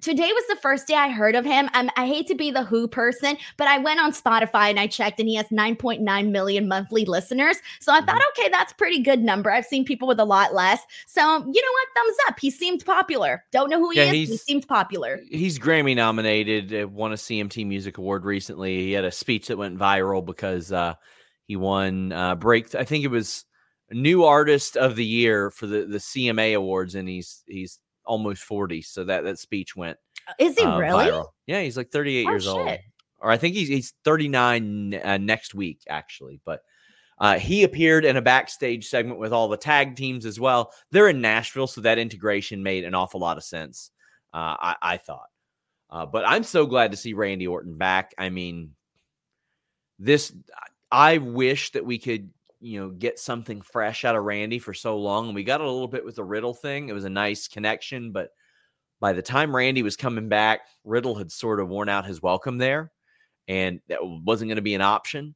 [0.00, 1.68] today was the first day I heard of him.
[1.72, 4.86] I'm, I hate to be the Who person, but I went on Spotify and I
[4.86, 7.56] checked, and he has 9.9 million monthly listeners.
[7.80, 8.40] So I thought, Mm-hmm.
[8.40, 9.50] okay, that's pretty good number.
[9.50, 10.80] I've seen people with a lot less.
[11.06, 11.88] So you know what?
[11.96, 12.38] Thumbs up.
[12.40, 13.44] He seemed popular.
[13.52, 14.28] Don't know who he Yeah, is.
[14.28, 15.20] He seemed popular.
[15.30, 18.78] He's Grammy nominated, uh, won a CMT Music Award recently.
[18.78, 20.94] He had a speech that went viral because uh,
[21.46, 22.74] he won uh, break.
[22.74, 23.44] I think it was
[23.90, 28.82] new artist of the year for the, the CMA awards, and he's he's almost forty.
[28.82, 29.98] So that that speech went
[30.40, 31.04] Is he uh, really?
[31.06, 31.26] viral.
[31.46, 32.76] Yeah, he's like thirty eight Oh, years old,
[33.20, 36.62] or I think he's he's thirty nine uh, next week actually, but.
[37.20, 40.72] Uh, he appeared in a backstage segment with all the tag teams as well.
[40.92, 43.90] They're in Nashville, so that integration made an awful lot of sense.
[44.32, 45.26] Uh, I, I thought.
[45.90, 48.14] Uh, but I'm so glad to see Randy Orton back.
[48.18, 48.76] I mean,
[49.98, 50.32] this
[50.92, 54.98] I wish that we could, you know, get something fresh out of Randy for so
[54.98, 55.26] long.
[55.26, 56.88] And we got a little bit with the Riddle thing.
[56.88, 58.30] It was a nice connection, but
[59.00, 62.58] by the time Randy was coming back, Riddle had sort of worn out his welcome
[62.58, 62.90] there,
[63.46, 65.34] and that wasn't going to be an option.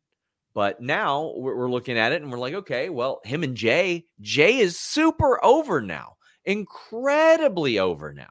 [0.54, 4.58] But now we're, looking at it and we're like, okay, well, him and Jey, Jey
[4.58, 8.28] is super over now, incredibly over now.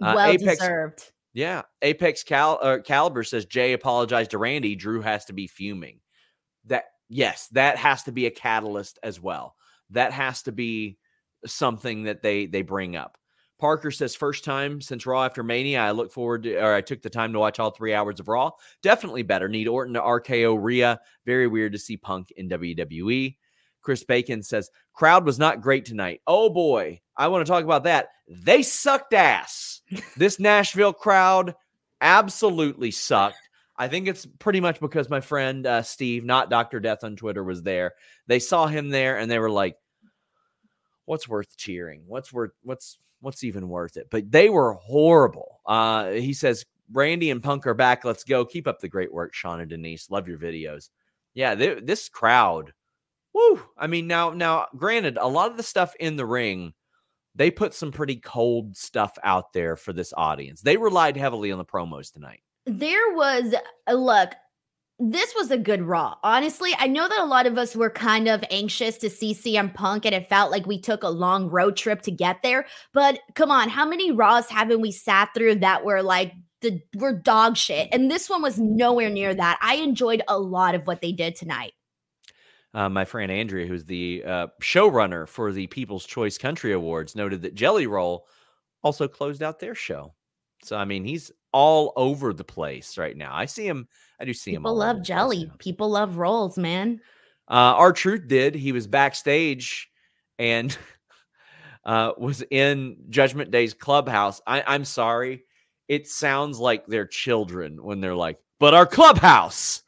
[0.00, 1.12] Uh, well Apex- deserved.
[1.32, 4.76] Yeah, Apex Cal- uh, Caliber says Jey apologized to Randy.
[4.76, 6.00] Drew has to be fuming.
[6.66, 9.56] That yes, that has to be a catalyst as well.
[9.90, 10.98] That has to be
[11.44, 13.18] something that they they bring up.
[13.58, 15.80] Parker says first time since Raw after Mania.
[15.80, 18.28] I look forward to, or I took the time to watch all three hours of
[18.28, 18.50] Raw.
[18.82, 19.48] Definitely better.
[19.48, 21.00] Need Orton to RKO Rhea.
[21.24, 23.36] Very weird to see Punk in WWE.
[23.80, 26.20] Chris Bacon says crowd was not great tonight.
[26.26, 28.08] Oh boy, I want to talk about that.
[28.28, 29.80] They sucked ass.
[30.16, 31.54] this Nashville crowd
[32.00, 33.45] absolutely sucked.
[33.78, 37.44] I think it's pretty much because my friend uh, Steve, not Doctor Death on Twitter,
[37.44, 37.92] was there.
[38.26, 39.76] They saw him there and they were like,
[41.04, 42.04] "What's worth cheering?
[42.06, 42.52] What's worth?
[42.62, 45.60] What's what's even worth it?" But they were horrible.
[45.66, 48.04] Uh, he says, "Randy and Punk are back.
[48.04, 48.44] Let's go.
[48.44, 50.10] Keep up the great work, Sean and Denise.
[50.10, 50.88] Love your videos."
[51.34, 52.72] Yeah, they, this crowd.
[53.34, 53.62] Woo!
[53.76, 56.72] I mean, now, now, granted, a lot of the stuff in the ring,
[57.34, 60.62] they put some pretty cold stuff out there for this audience.
[60.62, 62.40] They relied heavily on the promos tonight.
[62.66, 63.54] There was
[63.90, 64.34] look.
[64.98, 66.16] This was a good Raw.
[66.22, 69.72] Honestly, I know that a lot of us were kind of anxious to see CM
[69.74, 72.66] Punk, and it felt like we took a long road trip to get there.
[72.94, 77.12] But come on, how many Raws haven't we sat through that were like the were
[77.12, 77.88] dog shit?
[77.92, 79.58] And this one was nowhere near that.
[79.60, 81.72] I enjoyed a lot of what they did tonight.
[82.72, 87.42] Uh, my friend Andrea, who's the uh, showrunner for the People's Choice Country Awards, noted
[87.42, 88.26] that Jelly Roll
[88.82, 90.14] also closed out their show.
[90.62, 93.34] So, I mean, he's all over the place right now.
[93.34, 93.88] I see him.
[94.20, 94.60] I do see him.
[94.60, 95.50] People love jelly.
[95.56, 97.00] People love rolls, man.
[97.48, 98.54] Uh, R-Truth did.
[98.54, 99.88] He was backstage
[100.38, 100.76] and
[101.86, 104.42] uh, was in Judgment Day's clubhouse.
[104.46, 105.44] I, I'm sorry.
[105.88, 109.80] It sounds like they're children when they're like, but our clubhouse.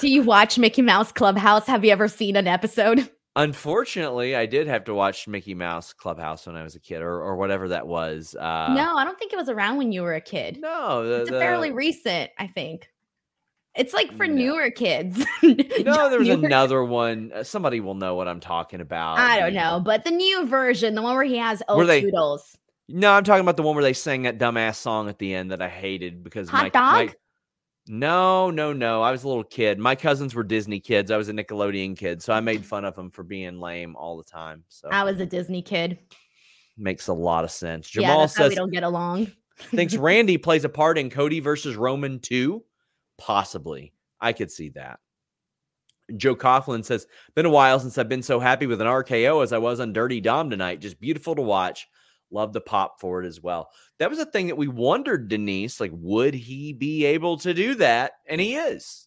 [0.00, 1.68] Do you watch Mickey Mouse Clubhouse?
[1.68, 3.08] Have you ever seen an episode?
[3.36, 7.20] Unfortunately, I did have to watch Mickey Mouse Clubhouse when I was a kid, or,
[7.20, 8.34] or whatever that was.
[8.38, 10.58] Uh, no, I don't think it was around when you were a kid.
[10.60, 12.88] no, the, it's the- fairly recent, I think.
[13.76, 14.34] It's like for No.
[14.34, 15.18] newer kids.
[15.42, 17.32] no, there was Newer- another one.
[17.34, 19.18] Uh, somebody will know what I'm talking about.
[19.18, 22.56] I don't know, but the new version, the one where he has old they- toodles.
[22.88, 25.50] No, I'm talking about the one where they sang that dumbass song at the end
[25.50, 27.06] that I hated because Hot my, dog?
[27.08, 27.14] my
[27.86, 29.02] no, no, no.
[29.02, 29.78] I was a little kid.
[29.78, 31.10] My cousins were Disney kids.
[31.10, 32.66] I was a Nickelodeon kid, so I made mm-hmm.
[32.66, 34.64] fun of them for being lame all the time.
[34.68, 35.98] So I was a Disney kid.
[36.78, 37.94] makes a lot of sense.
[37.94, 39.30] yeah, Jamal that's how we says don't get along.
[39.58, 42.62] thinks Randy plays a part in Cody versus Roman 2?
[43.18, 43.92] Possibly.
[44.20, 45.00] I could see that.
[46.16, 49.52] Joe Coughlin says, Been a while since I've been so happy with an RKO as
[49.52, 50.80] I was on Dirty Dom tonight.
[50.80, 51.88] Just beautiful to watch.
[52.30, 53.70] Love the pop for it as well.
[53.98, 55.80] That was a thing that we wondered, Denise.
[55.80, 58.12] Like, would he be able to do that?
[58.26, 59.06] And he is.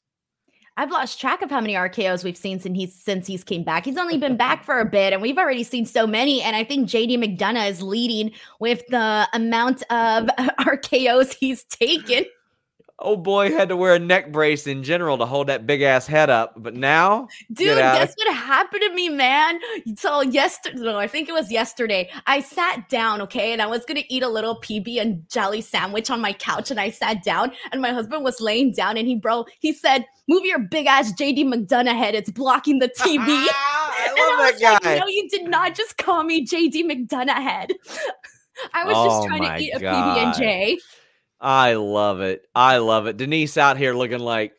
[0.80, 3.84] I've lost track of how many RKOs we've seen since he's since he's came back.
[3.84, 6.42] He's only been back for a bit, and we've already seen so many.
[6.42, 10.28] And I think JD McDonough is leading with the amount of
[10.60, 12.26] RKOs he's taken.
[13.00, 16.08] Oh boy, had to wear a neck brace in general to hold that big ass
[16.08, 16.54] head up.
[16.58, 19.60] But now, Dude, guess what happened to me, man?
[19.96, 22.10] So yesterday, no, I think it was yesterday.
[22.26, 26.10] I sat down, okay, and I was gonna eat a little PB and jelly sandwich
[26.10, 29.16] on my couch, and I sat down, and my husband was laying down, and he,
[29.16, 32.16] bro, he said, "Move your big ass JD McDonough head.
[32.16, 34.90] It's blocking the TV." I and I that guy.
[34.90, 37.74] like, "No, you did not just call me JD McDonough head."
[38.74, 40.80] I was Oh just trying to eat a PB and J.
[41.40, 42.48] I love it.
[42.56, 43.18] I love it.
[43.18, 44.54] Denise out here looking like,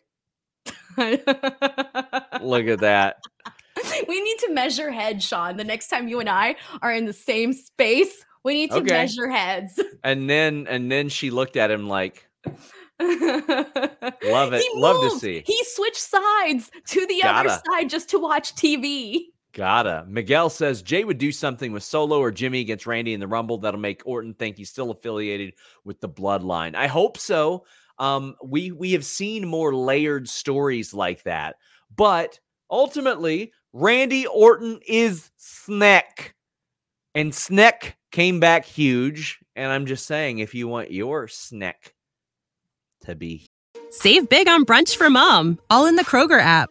[0.96, 3.16] look at that.
[4.08, 5.56] we need to measure heads, Sean.
[5.56, 8.90] The next time you and I are in the same space We need to Okay.
[8.92, 9.80] measure heads.
[10.04, 12.28] And then and then she looked at him like,
[13.00, 14.64] Love it.
[14.76, 15.42] Love to see.
[15.46, 17.50] He switched sides to the Gotta.
[17.50, 19.26] other side just to watch TV.
[19.58, 20.04] Gotta.
[20.06, 23.58] Miguel says Jey would do something with Solo or Jimmy against Randy in the Rumble
[23.58, 26.76] that'll make Orton think he's still affiliated with the bloodline.
[26.76, 27.64] I hope so.
[27.98, 31.56] Um, we we have seen more layered stories like that,
[31.96, 32.38] but
[32.70, 36.36] ultimately, Randy Orton is Sneck,
[37.16, 39.40] and Sneck came back huge.
[39.56, 41.94] And I'm just saying, if you want your Sneck
[43.06, 43.48] to be
[43.90, 46.70] Save big on brunch for mom, all in the Kroger app.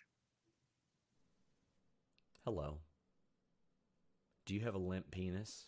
[4.51, 5.67] Do you have a limp penis?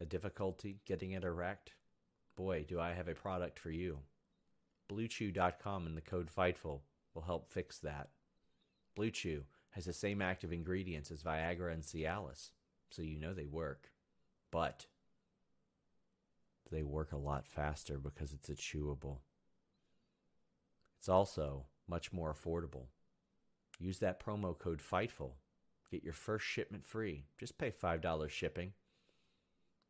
[0.00, 1.74] A difficulty getting it erect?
[2.34, 4.00] Boy, do I have a product for you.
[4.90, 6.80] BlueChew.com and the code FIGHTFUL
[7.14, 8.08] will help fix that.
[8.98, 12.50] BlueChew has the same active ingredients as Viagra and Cialis,
[12.90, 13.92] so you know they work.
[14.50, 14.86] But
[16.72, 19.18] they work a lot faster because it's a chewable.
[20.98, 22.86] It's also much more affordable.
[23.78, 25.34] Use that promo code FIGHTFUL.
[25.90, 27.24] Get your first shipment free.
[27.38, 28.72] Just pay $5 shipping.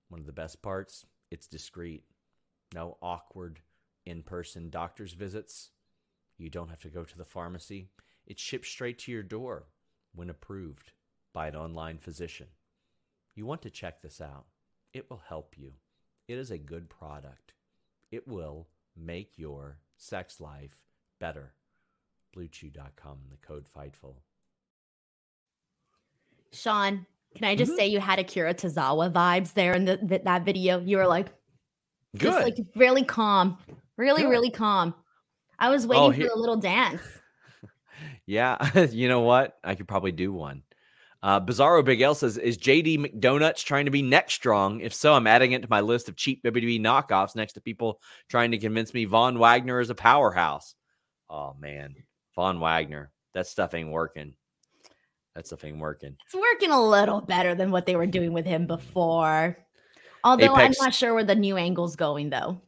[0.08, 2.04] One of the best parts, it's discreet.
[2.74, 3.60] No awkward
[4.04, 5.70] in person doctor's visits.
[6.36, 7.88] You don't have to go to the pharmacy.
[8.26, 9.66] It's shipped straight to your door
[10.14, 10.92] when approved
[11.32, 12.48] by an online physician.
[13.34, 14.46] You want to check this out.
[14.92, 15.72] It will help you.
[16.28, 17.54] It is a good product.
[18.10, 20.78] It will make your sex life
[21.18, 21.52] better.
[22.36, 24.16] BlueChew.com the code FIGHTFUL.
[26.54, 27.76] Sean, can I just Mhm.
[27.76, 30.80] say you had Akira Tozawa vibes there in the, th- that video?
[30.80, 31.26] You were like,
[32.16, 32.20] Good.
[32.32, 33.58] just like really calm,
[33.96, 34.30] really, Good.
[34.30, 34.94] really calm.
[35.58, 37.02] I was waiting Oh, for a little dance.
[38.26, 38.56] Yeah,
[38.90, 39.58] you know what?
[39.62, 40.62] I could probably do one.
[41.22, 44.80] Uh, Bizarro Big L says, "Is JD McDonuts trying to be neck strong?
[44.80, 48.00] If so, I'm adding it to my list of cheap WWE knockoffs next to people
[48.28, 50.74] trying to convince me Von Wagner is a powerhouse."
[51.30, 51.94] Oh man,
[52.34, 54.34] Von Wagner, that stuff ain't working.
[55.34, 56.16] That stuff ain't working.
[56.24, 59.56] It's working a little better than what they were doing with him before.
[60.22, 62.60] Although Apex- I'm not sure where the new angle's going though.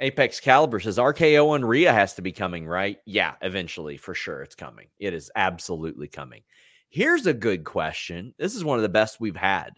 [0.00, 2.98] Apex Caliber says RKO and Rhea has to be coming, right?
[3.06, 4.88] Yeah, eventually, for sure, it's coming.
[4.98, 6.42] It is absolutely coming.
[6.90, 8.34] Here's a good question.
[8.38, 9.70] This is one of the best we've had.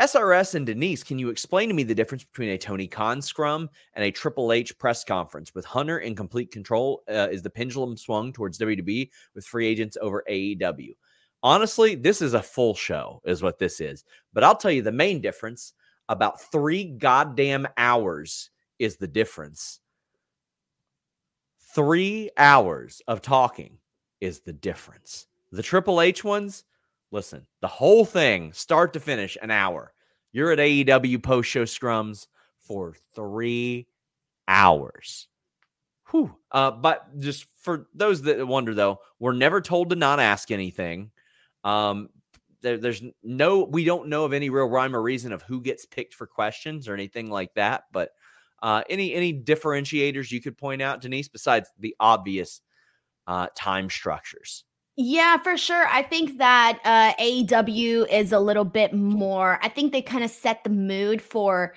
[0.00, 3.68] SRS and Denise, can you explain to me the difference between a Tony Khan scrum
[3.94, 5.54] and a Triple H press conference?
[5.54, 9.98] With Hunter in complete control, uh, is the pendulum swung towards WWE with free agents
[10.00, 10.94] over AEW?
[11.42, 14.04] Honestly, this is a full show, is what this is.
[14.32, 15.72] But I'll tell you the main difference
[16.08, 19.80] about three goddamn hours is the difference.
[21.74, 23.78] Three hours of talking
[24.20, 25.26] is the difference.
[25.52, 26.64] The Triple H ones,
[27.10, 29.92] listen, the whole thing, start to finish, an hour.
[30.32, 32.26] You're at AEW post show scrums
[32.58, 33.86] for three
[34.46, 35.28] hours.
[36.10, 36.34] Whew.
[36.50, 41.10] Uh, but just for those that wonder, though, we're never told to not ask anything.
[41.64, 42.08] Um,
[42.62, 45.86] there, there's no, we don't know of any real rhyme or reason of who gets
[45.86, 47.84] picked for questions or anything like that.
[47.92, 48.10] But
[48.62, 52.60] uh, any any differentiators you could point out, Denise, besides the obvious
[53.26, 54.64] uh, time structures?
[54.96, 55.86] Yeah, for sure.
[55.86, 59.58] I think that uh, AEW is a little bit more.
[59.62, 61.74] I think they kind of set the mood for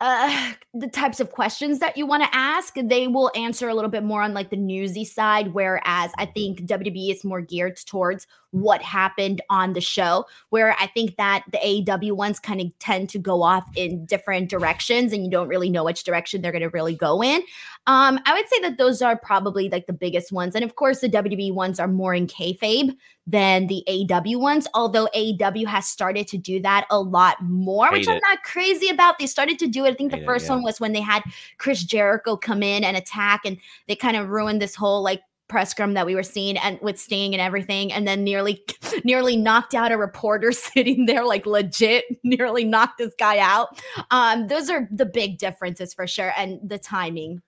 [0.00, 2.74] uh, the types of questions that you want to ask.
[2.74, 6.62] They will answer a little bit more on like the newsy side, whereas I think
[6.62, 10.24] WWE is more geared towards what happened on the show.
[10.50, 14.48] Where I think that the AEW ones kind of tend to go off in different
[14.50, 17.42] directions, and you don't really know which direction they're going to really go in.
[17.86, 20.54] Um, I would say that those are probably like the biggest ones.
[20.54, 22.94] And of course, the WWE ones are more in kayfabe
[23.26, 28.06] than the AEW ones, although AEW has started to do that a lot more, which
[28.06, 28.22] Hate I'm it.
[28.22, 29.18] not crazy about.
[29.18, 29.90] They started to do it.
[29.90, 30.54] I think the Hate it, first yeah.
[30.54, 31.22] one was when they had
[31.58, 35.70] Chris Jericho come in and attack, and they kind of ruined this whole like press
[35.70, 38.64] scrum that we were seeing and with Sting and everything, and then nearly
[39.04, 43.80] nearly knocked out a reporter sitting there, like legit, nearly knocked this guy out.
[44.10, 47.42] Um, those are the big differences for sure, and the timing.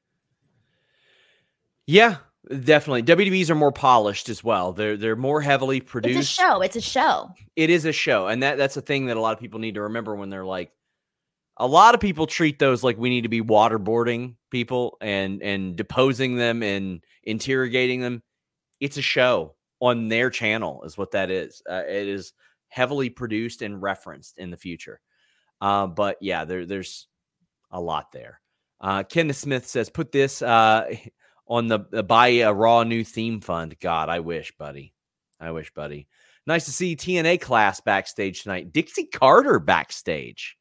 [1.87, 2.17] Yeah,
[2.49, 3.03] definitely.
[3.03, 4.73] WWEs are more polished as well.
[4.73, 6.19] They're they're more heavily produced.
[6.19, 6.61] It's a show.
[6.63, 7.31] It's a show.
[7.57, 9.75] It is a show, and that that's a thing that a lot of people need
[9.75, 10.73] to remember when they're like,
[11.61, 15.77] a lot of people treat those like we need to be waterboarding people and and
[15.77, 18.23] deposing them and interrogating them.
[18.81, 21.63] It's a show on their channel, is what that is.
[21.69, 22.33] Uh, it is
[22.69, 25.01] heavily produced and referenced in the future.
[25.61, 27.09] Uh, but yeah, there, there's
[27.71, 28.41] a lot there.
[28.81, 30.95] Uh, Kenneth Smith says, put this uh,
[31.47, 33.79] on the, the buy a raw new theme fund.
[33.81, 34.95] God, I wish, buddy.
[35.39, 36.09] I wish, buddy.
[36.47, 38.73] Nice to see TNA class backstage tonight.
[38.73, 40.57] Dixie Carter backstage.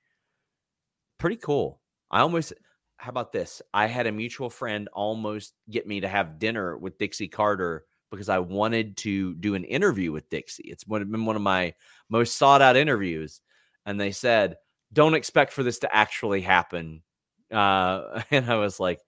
[1.19, 1.81] Pretty cool.
[2.09, 2.53] I almost,
[2.97, 3.61] how about this?
[3.73, 8.29] I had a mutual friend almost get me to have dinner with Dixie Carter because
[8.29, 10.63] I wanted to do an interview with Dixie.
[10.69, 11.73] It's been one of my
[12.09, 13.41] most sought out interviews.
[13.85, 14.55] And they said,
[14.93, 17.03] don't expect for this to actually happen.
[17.51, 19.01] Uh, and I was like,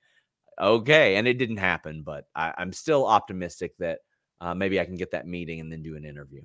[0.60, 1.16] okay.
[1.16, 4.00] And it didn't happen, but I, am still optimistic that
[4.42, 6.42] uh, maybe I can get that meeting and then do an interview.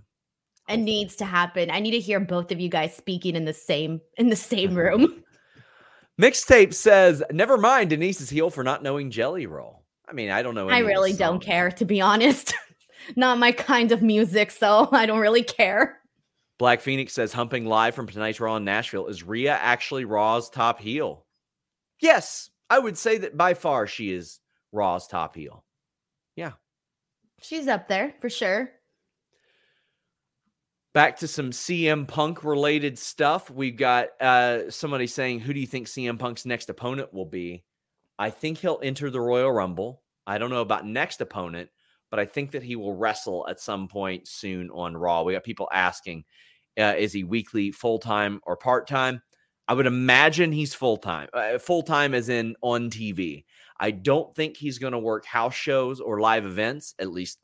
[0.68, 1.70] It needs to happen.
[1.70, 4.74] I need to hear both of you guys speaking in the same in the same
[4.76, 5.22] room.
[6.20, 10.54] Mixtape says, "Never mind Denise's heel for not knowing Jelly Roll." I mean, I don't
[10.54, 10.68] know.
[10.68, 12.54] I really don't care, to be honest.
[13.16, 16.00] not my kind of music, so I don't really care.
[16.58, 19.08] Black Phoenix says, "Humping live from tonight's Raw in Nashville.
[19.08, 21.26] Is Rhea actually Raw's top heel?"
[22.00, 24.40] Yes, I would say that by far she is
[24.72, 25.64] Raw's top heel.
[26.34, 26.52] Yeah,
[27.42, 28.70] she's up there for sure.
[30.96, 33.50] Back to some CM Punk related stuff.
[33.50, 37.64] We've got uh, somebody saying, Who do you think CM Punk's next opponent will be?
[38.18, 40.00] I think he'll enter the Royal Rumble.
[40.26, 41.68] I don't know about next opponent,
[42.10, 45.22] but I think that he will wrestle at some point soon on Raw.
[45.22, 46.24] We got people asking,
[46.80, 49.20] uh, Is he weekly, full time, or part time?
[49.68, 53.44] I would imagine he's full time, uh, full time as in on TV.
[53.78, 57.38] I don't think he's going to work house shows or live events, at least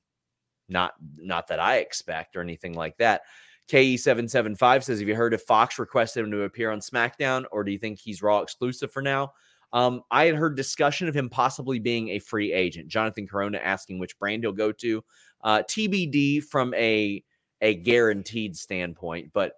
[0.72, 3.22] not not that I expect or anything like that.
[3.70, 7.72] KE775 says, Have you heard if Fox requested him to appear on SmackDown, or do
[7.72, 9.32] you think he's Raw exclusive for now?
[9.72, 12.88] Um, I had heard discussion of him possibly being a free agent.
[12.88, 15.02] Jonathan Corona asking which brand he'll go to.
[15.42, 17.24] Uh, TBD from a
[17.62, 19.52] a guaranteed standpoint, but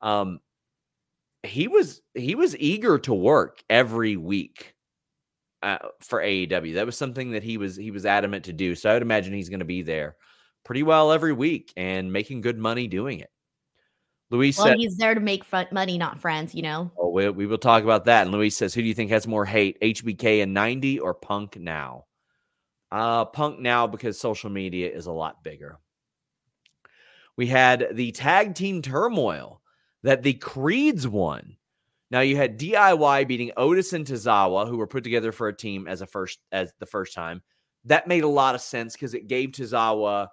[0.00, 0.38] um,
[1.42, 4.74] he was he was eager to work every week
[5.62, 6.74] uh, for AEW.
[6.74, 8.74] That was something that he was he was adamant to do.
[8.74, 10.16] So I would imagine he's going to be there
[10.64, 13.30] pretty well every week and making good money doing it.
[14.30, 16.90] Luis well, said, he's there to make money, not friends, you know?
[16.98, 18.22] Oh, we, we will talk about that.
[18.22, 21.56] And Luis says, who do you think has more hate, HBK in 90 or Punk
[21.56, 22.04] now?
[22.90, 25.78] Uh, Punk now because social media is a lot bigger.
[27.36, 29.62] We had the tag team turmoil
[30.02, 31.56] that the Creeds won.
[32.10, 35.86] Now you had DIY beating Otis and Tozawa, who were put together for a team
[35.86, 37.42] as a first as the first time.
[37.84, 40.28] That made a lot of sense because it gave Tozawa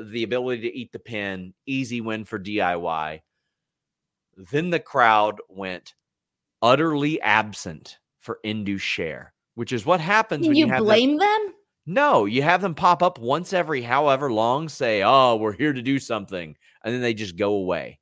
[0.00, 3.20] the ability to eat the pin, easy win for DIY.
[4.36, 5.94] Then the crowd went
[6.62, 11.46] utterly absent for Indus Sher, which is what happens when you, you blame them.
[11.46, 11.54] them.
[11.84, 15.82] No, you have them pop up once every however long, say, "Oh, we're here to
[15.82, 17.98] do something," and then they just go away.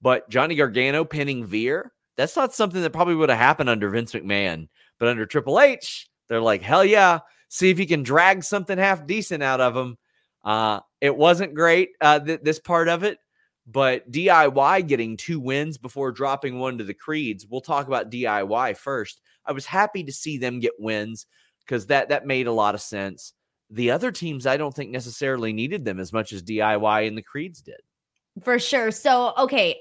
[0.00, 4.12] But Johnny Gargano pinning Veer, that's not something that probably would have happened under Vince
[4.12, 4.68] McMahon,
[4.98, 9.06] but under Triple H, they're like, "Hell yeah!" See if you can drag something half
[9.06, 9.98] decent out of them.
[10.44, 13.18] Uh, it wasn't great, uh, th- this part of it,
[13.66, 17.46] but DIY getting two wins before dropping one to the Creeds.
[17.48, 19.20] We'll talk about DIY first.
[19.46, 21.26] I was happy to see them get wins
[21.60, 23.34] because that that made a lot of sense.
[23.70, 27.22] The other teams, I don't think necessarily needed them as much as DIY and the
[27.22, 27.80] Creeds did.
[28.42, 28.90] For sure.
[28.90, 29.80] So, okay,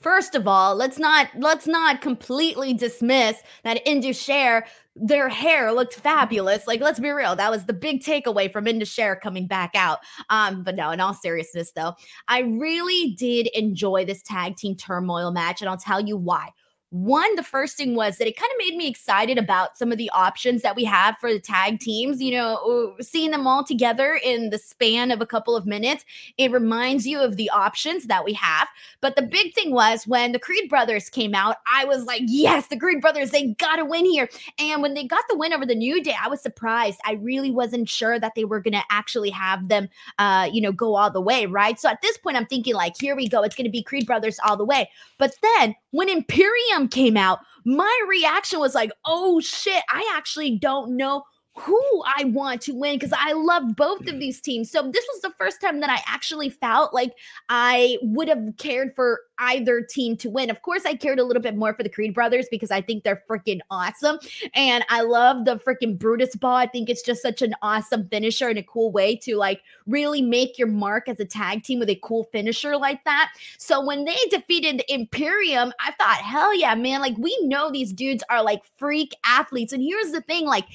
[0.00, 4.64] First of all, let's not let's not completely dismiss that Indus Sher
[5.00, 6.66] their hair looked fabulous.
[6.66, 9.98] Like, let's be real, that was the big takeaway from Indus Sher coming back out.
[10.30, 11.94] Um, but no, in all seriousness, though,
[12.26, 16.50] I really did enjoy this tag team turmoil match, and I'll tell you why.
[16.90, 19.98] One, the first thing was that it kind of made me excited about some of
[19.98, 22.22] the options that we have for the tag teams.
[22.22, 26.06] You know, seeing them all together in the span of a couple of minutes,
[26.38, 28.68] it reminds you of the options that we have.
[29.02, 32.68] But the big thing was when the Creed brothers came out, I was like, yes,
[32.68, 34.30] the Creed brothers, they got to win here.
[34.58, 37.00] And when they got the win over the New Day, I was surprised.
[37.04, 40.72] I really wasn't sure that they were going to actually have them, uh, you know,
[40.72, 41.78] go all the way, right?
[41.78, 43.42] So at this point, I'm thinking, like, here we go.
[43.42, 44.90] It's going to be Creed brothers all the way.
[45.18, 50.96] But then when Imperium came out, my reaction was like, oh shit, I actually don't
[50.96, 51.24] know
[51.58, 54.70] who I want to win because I love both of these teams.
[54.70, 57.12] So this was the first time that I actually felt like
[57.48, 60.50] I would have cared for either team to win.
[60.50, 63.02] Of course, I cared a little bit more for the Creed brothers because I think
[63.02, 64.18] they're freaking awesome.
[64.54, 66.54] And I love the freaking Brutus ball.
[66.54, 70.22] I think it's just such an awesome finisher and a cool way to like really
[70.22, 73.30] make your mark as a tag team with a cool finisher like that.
[73.58, 77.00] So when they defeated Imperium, I thought, hell yeah, man.
[77.00, 79.72] Like we know these dudes are like freak athletes.
[79.72, 80.66] And here's the thing like,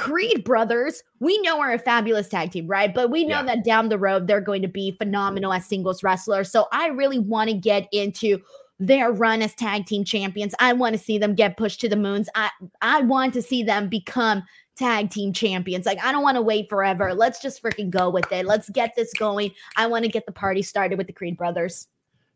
[0.00, 2.94] Creed brothers, we know are a fabulous tag team, right?
[2.94, 3.42] But we know yeah.
[3.42, 6.50] that down the road they're going to be phenomenal as singles wrestlers.
[6.50, 8.38] So I really want to get into
[8.78, 10.54] their run as tag team champions.
[10.58, 12.30] I want to see them get pushed to the moons.
[12.34, 12.48] I
[12.80, 14.42] I want to see them become
[14.74, 15.84] tag team champions.
[15.84, 17.12] Like I don't want to wait forever.
[17.12, 18.46] Let's just freaking go with it.
[18.46, 19.50] Let's get this going.
[19.76, 21.88] I want to get the party started with the Creed brothers.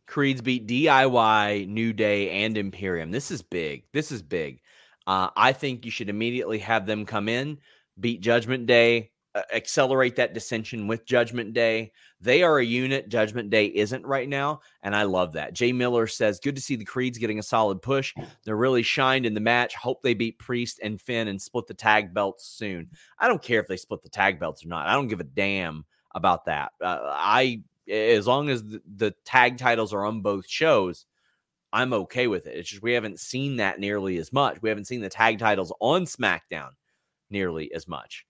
[0.07, 3.11] Creeds beat DIY, New Day, and Imperium.
[3.11, 3.85] This is big.
[3.95, 4.61] This is big.
[5.07, 7.59] Uh, I think you should immediately have them come in,
[8.01, 11.93] beat Judgment Day, uh, accelerate that dissension with Judgment Day.
[12.21, 13.09] They are a unit.
[13.09, 14.61] Judgment Day isn't right now.
[14.83, 15.55] And I love that.
[15.55, 18.15] Jay Miller says, Good to see the Creeds getting a solid push.
[18.45, 19.75] They're really shined in the match.
[19.75, 22.91] Hope they beat Priest and Finn and split the tag belts soon.
[23.19, 24.87] I don't care if they split the tag belts or not.
[24.87, 25.85] I don't give a damn
[26.15, 26.71] about that.
[26.81, 31.07] Uh, I, as long as the, the tag titles are on both shows,
[31.75, 32.57] I'm okay with it.
[32.57, 34.63] It's just we haven't seen that nearly as much.
[34.63, 36.71] We haven't seen the tag titles on SmackDown
[37.31, 38.25] nearly as much.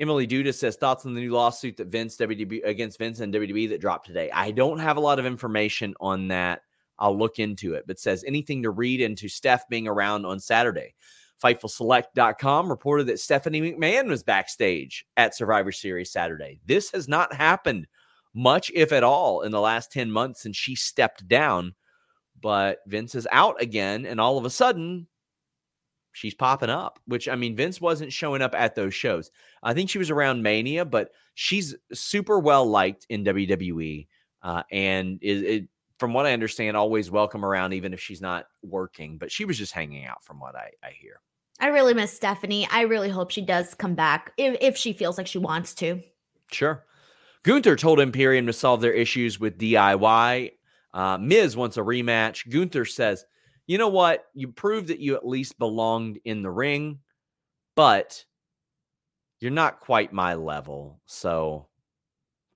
[0.00, 3.68] Emily Duda says thoughts on the new lawsuit that Vince WDB against Vince and WWE
[3.68, 4.32] that dropped today.
[4.32, 6.62] I don't have a lot of information on that.
[6.98, 10.94] I'll look into it, but says anything to read into Steph being around on Saturday.
[11.40, 16.58] FightfulSelect.com reported that Stephanie McMahon was backstage at Survivor Series Saturday.
[16.66, 17.86] This has not happened
[18.34, 21.76] much, if at all, in the last 10 months since she stepped down
[22.42, 25.06] but Vince is out again, and all of a sudden,
[26.12, 26.98] she's popping up.
[27.06, 29.30] Which I mean, Vince wasn't showing up at those shows.
[29.62, 34.08] I think she was around Mania, but she's super well liked in WWE,
[34.42, 35.68] uh, and is it,
[35.98, 39.16] from what I understand, always welcome around, even if she's not working.
[39.16, 41.20] But she was just hanging out, from what I, I hear.
[41.60, 42.66] I really miss Stephanie.
[42.72, 46.02] I really hope she does come back if, if she feels like she wants to.
[46.50, 46.84] Sure.
[47.44, 50.52] Gunther told Imperium to solve their issues with DIY
[50.94, 52.48] uh, Miz wants a rematch.
[52.48, 53.24] Gunther says,
[53.66, 54.26] you know what?
[54.34, 56.98] You proved that you at least belonged in the ring,
[57.76, 58.24] but
[59.40, 61.00] you're not quite my level.
[61.06, 61.68] So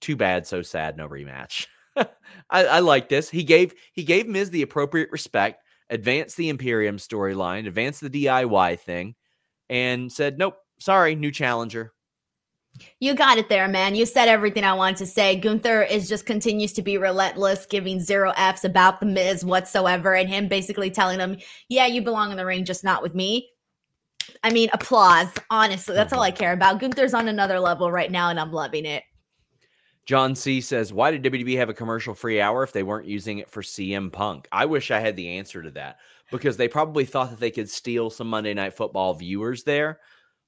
[0.01, 1.67] too bad, so sad, no rematch.
[1.97, 2.07] I,
[2.51, 3.31] I like this.
[3.31, 8.81] He gave he gave Miz the appropriate respect, advanced the Imperium storyline, advanced the DIY
[8.81, 9.15] thing,
[9.69, 11.93] and said, Nope, sorry, new challenger.
[13.01, 13.95] You got it there, man.
[13.95, 15.37] You said everything I wanted to say.
[15.37, 20.29] Gunther is just continues to be relentless, giving zero F's about the Miz whatsoever, and
[20.29, 21.37] him basically telling them,
[21.69, 23.51] Yeah, you belong in the ring, just not with me.
[24.43, 25.29] I mean, applause.
[25.51, 26.81] Honestly, that's all I care about.
[26.81, 29.05] Gunther's on another level right now, and I'm loving it.
[30.07, 33.39] John C says, Why did WWE have a commercial free hour if they weren't using
[33.39, 34.47] it for CM Punk?
[34.53, 35.99] I wish I had the answer to that
[36.31, 40.01] because they probably thought that they could steal some Monday Night Football viewers there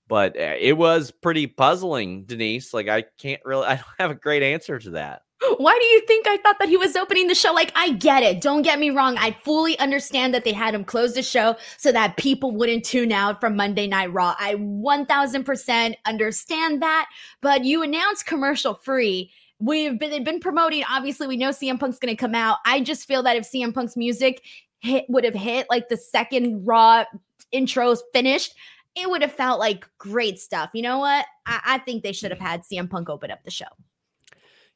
[0.08, 2.74] but uh, it was pretty puzzling, Denise.
[2.74, 5.22] Like I can't really, I don't have a great answer to that.
[5.58, 7.52] Why do you think I thought that he was opening the show?
[7.52, 8.40] Like, I get it.
[8.40, 9.16] Don't get me wrong.
[9.18, 13.12] I fully understand that they had him close the show so that people wouldn't tune
[13.12, 14.34] out from Monday Night Raw.
[14.38, 17.08] I 1000% understand that.
[17.40, 19.30] But you announced commercial free.
[19.60, 20.82] We've been, been promoting.
[20.90, 22.58] Obviously, we know CM Punk's going to come out.
[22.66, 24.42] I just feel that if CM Punk's music
[24.80, 27.04] hit would have hit like the second Raw
[27.52, 28.54] intros finished,
[28.98, 30.70] it would have felt like great stuff.
[30.74, 31.26] You know what?
[31.46, 33.66] I, I think they should have had CM Punk open up the show.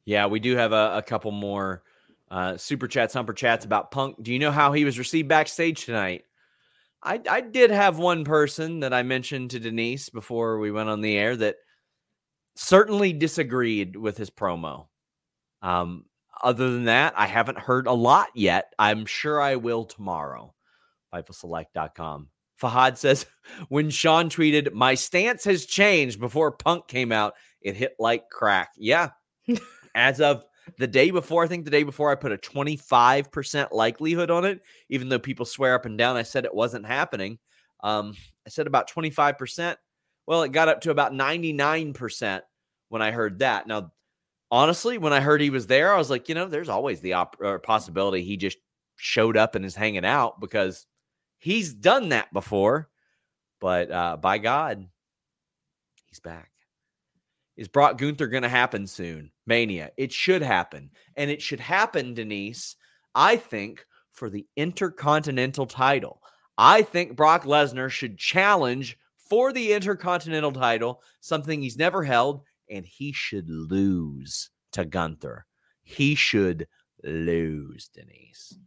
[0.05, 1.83] Yeah, we do have a, a couple more
[2.29, 4.21] uh, super chats, humper chats about Punk.
[4.21, 6.23] Do you know how he was received backstage tonight?
[7.01, 11.01] I, I did have one person that I mentioned to Denise before we went on
[11.01, 11.57] the air that
[12.55, 14.87] certainly disagreed with his promo.
[15.61, 16.05] Um,
[16.41, 18.73] other than that, I haven't heard a lot yet.
[18.79, 20.53] I'm sure I will tomorrow.
[21.13, 22.29] FightfulSelect.com.
[22.63, 23.25] Fahad says,
[23.69, 28.69] when Sean tweeted, My stance has changed before Punk came out, it hit like crack.
[28.77, 29.09] Yeah.
[29.95, 30.43] As of
[30.77, 34.61] the day before, I think the day before, I put a 25% likelihood on it,
[34.89, 37.37] even though people swear up and down I said it wasn't happening.
[37.83, 38.15] Um,
[38.47, 39.75] I said about 25%.
[40.25, 42.41] Well, it got up to about 99%
[42.89, 43.67] when I heard that.
[43.67, 43.91] Now,
[44.49, 47.13] honestly, when I heard he was there, I was like, you know, there's always the
[47.13, 48.57] op- possibility he just
[48.95, 50.85] showed up and is hanging out because
[51.43, 52.87] He's done that before,
[53.59, 54.87] but uh, by God,
[56.05, 56.49] he's back.
[57.57, 59.29] Is Brock Gunther going to happen soon?
[59.45, 59.91] Mania.
[59.97, 60.91] It should happen.
[61.17, 62.77] And it should happen, Denise,
[63.13, 66.21] I think, for the Intercontinental title.
[66.57, 72.85] I think Brock Lesnar should challenge for the Intercontinental title, something he's never held, and
[72.85, 75.45] he should lose to Gunther.
[75.83, 76.69] He should
[77.03, 78.57] lose, Denise.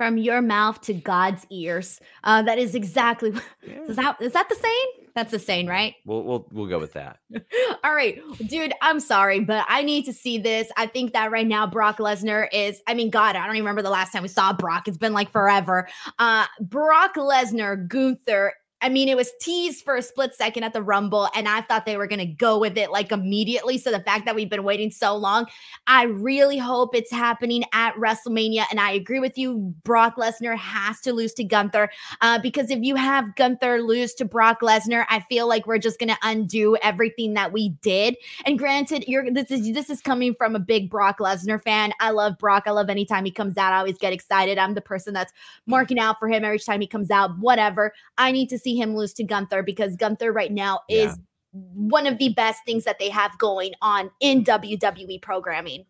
[0.00, 2.00] From your mouth to God's ears.
[2.24, 3.34] Uh, that is exactly.
[3.62, 3.82] Yeah.
[3.82, 5.08] Is that is that the saying?
[5.14, 5.94] That's the saying, right?
[6.06, 7.18] We'll we'll we'll go with that.
[7.84, 8.72] All right, dude.
[8.80, 10.70] I'm sorry, but I need to see this.
[10.78, 12.80] I think that right now Brock Lesnar is.
[12.86, 14.88] I mean, God, I don't even remember the last time we saw Brock.
[14.88, 15.86] It's been like forever.
[16.18, 20.82] Uh, Brock Lesnar, Gunther I mean, it was teased for a split second at the
[20.82, 23.76] Rumble, and I thought they were going to go with it like immediately.
[23.76, 25.46] So the fact that we've been waiting so long,
[25.86, 28.64] I really hope it's happening at WrestleMania.
[28.70, 29.74] And I agree with you.
[29.84, 31.90] Brock Lesnar has to lose to Gunther
[32.22, 35.98] uh, because if you have Gunther lose to Brock Lesnar, I feel like we're just
[35.98, 38.16] going to undo everything that we did.
[38.46, 41.92] And granted, you're this is this is coming from a big Brock Lesnar fan.
[42.00, 42.64] I love Brock.
[42.66, 43.72] I love anytime he comes out.
[43.72, 44.56] I always get excited.
[44.56, 45.32] I'm the person that's
[45.66, 47.38] marking out for him every time he comes out.
[47.38, 47.92] Whatever.
[48.16, 51.14] I need to see see him lose to Gunther because Gunther right now is yeah.
[51.52, 55.84] one of the best things that they have going on in WWE programming.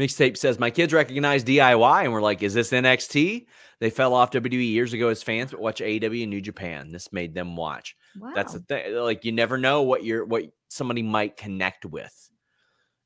[0.00, 3.46] Mixtape says my kids recognize DIY and we're like, is this NXT?
[3.78, 6.92] They fell off WWE years ago as fans, but watch AEW and New Japan.
[6.92, 7.94] This made them watch.
[8.18, 8.32] Wow.
[8.34, 8.94] That's the thing.
[8.94, 12.30] Like you never know what you're what somebody might connect with.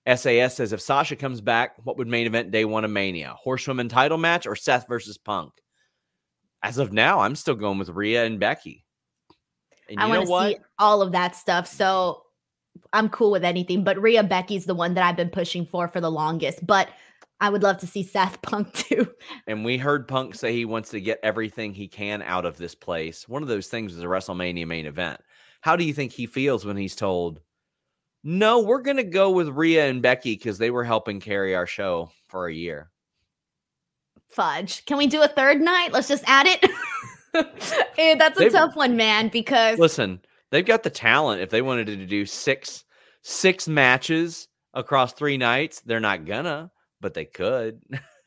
[0.06, 3.34] SAS says if Sasha comes back, what would main event day one of Mania?
[3.36, 5.52] Horsewoman title match or Seth versus Punk?
[6.66, 8.84] As of now, I'm still going with Rhea and Becky.
[9.88, 11.68] And I want to see all of that stuff.
[11.68, 12.22] So
[12.92, 16.00] I'm cool with anything, but Rhea Becky's the one that I've been pushing for for
[16.00, 16.66] the longest.
[16.66, 16.88] But
[17.40, 19.08] I would love to see Seth Punk too.
[19.46, 22.74] And we heard Punk say he wants to get everything he can out of this
[22.74, 23.28] place.
[23.28, 25.20] One of those things is a WrestleMania main event.
[25.60, 27.40] How do you think he feels when he's told,
[28.24, 31.66] no, we're going to go with Rhea and Becky because they were helping carry our
[31.66, 32.90] show for a year?
[34.28, 34.84] Fudge.
[34.86, 35.92] Can we do a third night?
[35.92, 36.64] Let's just add it.
[37.96, 39.28] hey, eh, that's a they've, tough one, man.
[39.28, 40.20] Because listen,
[40.50, 41.40] they've got the talent.
[41.40, 42.84] If they wanted to do six
[43.22, 46.70] six matches across three nights, they're not gonna,
[47.00, 47.80] but they could.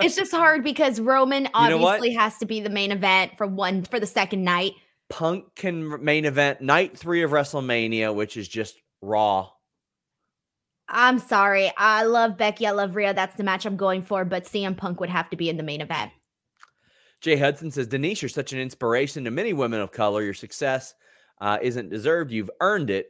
[0.00, 3.46] it's just hard because Roman obviously you know has to be the main event for
[3.46, 4.72] one for the second night.
[5.08, 9.50] Punk can main event night three of WrestleMania, which is just Raw
[10.88, 11.72] I'm sorry.
[11.76, 12.66] I love Becky.
[12.66, 13.12] I love Rhea.
[13.12, 15.62] That's the match I'm going for, but CM Punk would have to be in the
[15.62, 16.12] main event.
[17.20, 20.22] Jay Hudson says, Denise, you're such an inspiration to many women of color.
[20.22, 20.94] Your success
[21.40, 22.30] uh, isn't deserved.
[22.30, 23.08] You've earned it.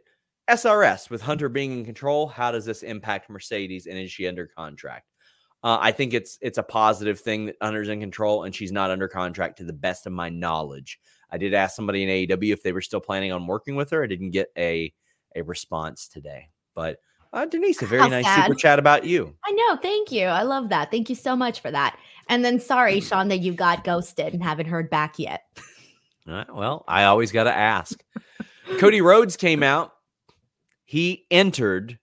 [0.49, 4.47] SRS, with Hunter being in control, how does this impact Mercedes and is she under
[4.47, 5.07] contract?
[5.64, 8.93] Uh, I think it's it's a positive thing that Hunter's in control and she's not
[8.93, 11.01] under contract to the best of my knowledge.
[11.31, 14.05] I did ask somebody in AEW if they were still planning on working with her.
[14.05, 14.95] I didn't get a
[15.35, 16.99] a response today, but
[17.37, 18.47] uh, Denise, a very How nice sad.
[18.47, 19.34] super chat about you.
[19.45, 19.76] I know.
[19.76, 20.24] Thank you.
[20.24, 20.91] I love that.
[20.91, 21.99] Thank you so much for that.
[22.28, 23.09] And then sorry, mm.
[23.09, 25.43] Sean, that you got ghosted and haven't heard back yet.
[26.26, 28.03] Uh, well, I always got to ask.
[28.78, 29.93] Cody Rhodes came out.
[30.84, 31.99] He entered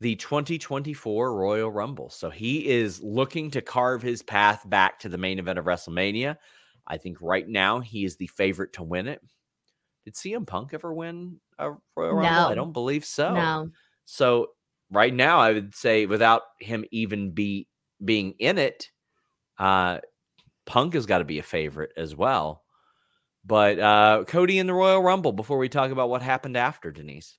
[0.00, 2.10] the 2024 Royal Rumble.
[2.10, 6.36] So he is looking to carve his path back to the main event of WrestleMania.
[6.86, 9.20] I think right now he is the favorite to win it.
[10.04, 12.50] Did CM Punk ever win a Royal Rumble?
[12.50, 13.32] I don't believe so.
[13.32, 13.70] No.
[14.04, 14.48] So
[14.90, 17.68] right now, I would say without him even be
[18.04, 18.90] being in it,
[19.58, 19.98] uh,
[20.66, 22.62] Punk has got to be a favorite as well.
[23.44, 25.32] But uh, Cody in the Royal Rumble.
[25.32, 27.36] Before we talk about what happened after, Denise.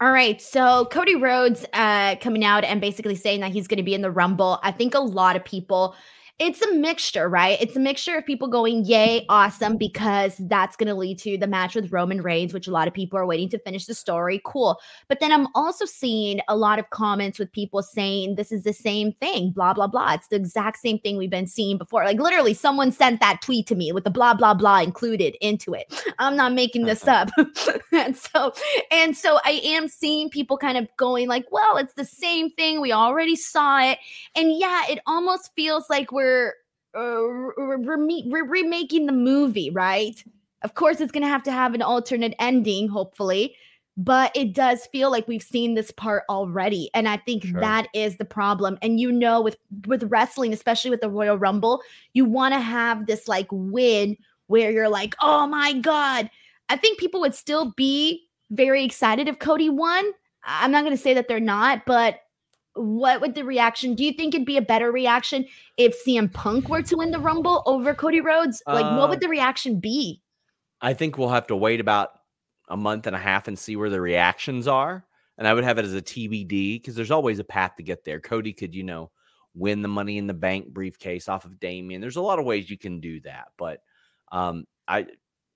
[0.00, 0.40] All right.
[0.42, 4.02] So Cody Rhodes uh, coming out and basically saying that he's going to be in
[4.02, 4.58] the Rumble.
[4.62, 5.94] I think a lot of people
[6.40, 7.56] it's a mixture, right?
[7.60, 11.46] It's a mixture of people going, Yay, awesome, because that's going to lead to the
[11.46, 14.40] match with Roman Reigns, which a lot of people are waiting to finish the story.
[14.44, 14.80] Cool.
[15.08, 18.72] But then I'm also seeing a lot of comments with people saying this is the
[18.72, 20.14] same thing, blah, blah, blah.
[20.14, 22.04] It's the exact same thing we've been seeing before.
[22.04, 25.72] Like literally, someone sent that tweet to me with the blah, blah, blah included into
[25.72, 25.94] it.
[26.18, 27.30] I'm not making this up.
[27.92, 28.52] and so,
[28.90, 32.80] and so I am seeing people kind of going, like, well, it's the same thing.
[32.80, 33.98] We already saw it.
[34.34, 36.54] And yeah, it almost feels like we're we're
[36.96, 40.22] uh, re- re- remaking the movie, right?
[40.62, 43.54] Of course, it's going to have to have an alternate ending, hopefully,
[43.96, 47.60] but it does feel like we've seen this part already, and I think sure.
[47.60, 48.78] that is the problem.
[48.80, 49.56] And you know, with
[49.86, 54.16] with wrestling, especially with the Royal Rumble, you want to have this like win
[54.46, 56.30] where you're like, oh my god.
[56.70, 60.12] I think people would still be very excited if Cody won.
[60.44, 62.20] I'm not going to say that they're not, but
[62.74, 63.94] what would the reaction?
[63.94, 65.46] Do you think it'd be a better reaction
[65.76, 68.62] if CM Punk were to win the Rumble over Cody Rhodes?
[68.66, 70.20] Like, uh, what would uh, the reaction be?
[70.80, 72.10] I think we'll have to wait about
[72.68, 75.06] a month and a half and see where the reactions are.
[75.38, 78.04] And I would have it as a TBD because there's always a path to get
[78.04, 78.20] there.
[78.20, 79.10] Cody could, you know,
[79.54, 82.00] win the money in the bank briefcase off of Damian.
[82.00, 83.80] There's a lot of ways you can do that, but
[84.32, 85.06] um, I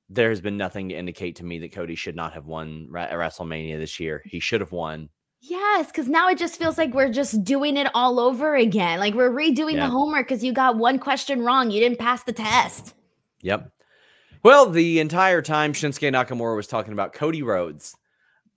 [0.08, 3.78] there has been nothing to indicate to me that Cody should not have won WrestleMania
[3.78, 4.22] this year.
[4.24, 5.10] He should have won.
[5.40, 8.98] Yes, because now it just feels like we're just doing it all over again.
[8.98, 9.86] Like we're redoing yeah.
[9.86, 11.70] the homework because you got one question wrong.
[11.70, 12.94] You didn't pass the test.
[13.42, 13.70] Yep.
[14.42, 17.96] Well, the entire time Shinsuke Nakamura was talking about Cody Rhodes,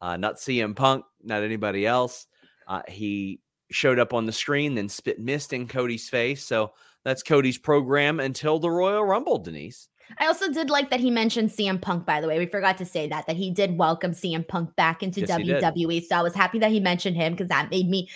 [0.01, 2.27] uh, not CM Punk, not anybody else.
[2.67, 6.43] Uh, he showed up on the screen, then spit mist in Cody's face.
[6.43, 6.73] So
[7.03, 9.87] that's Cody's program until the Royal Rumble, Denise.
[10.17, 12.39] I also did like that he mentioned CM Punk, by the way.
[12.39, 16.05] We forgot to say that, that he did welcome CM Punk back into yes, WWE.
[16.05, 18.09] So I was happy that he mentioned him because that made me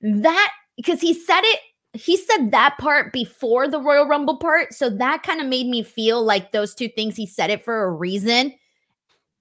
[0.00, 1.60] that because he said it,
[1.94, 4.72] he said that part before the Royal Rumble part.
[4.72, 7.84] So that kind of made me feel like those two things, he said it for
[7.84, 8.54] a reason.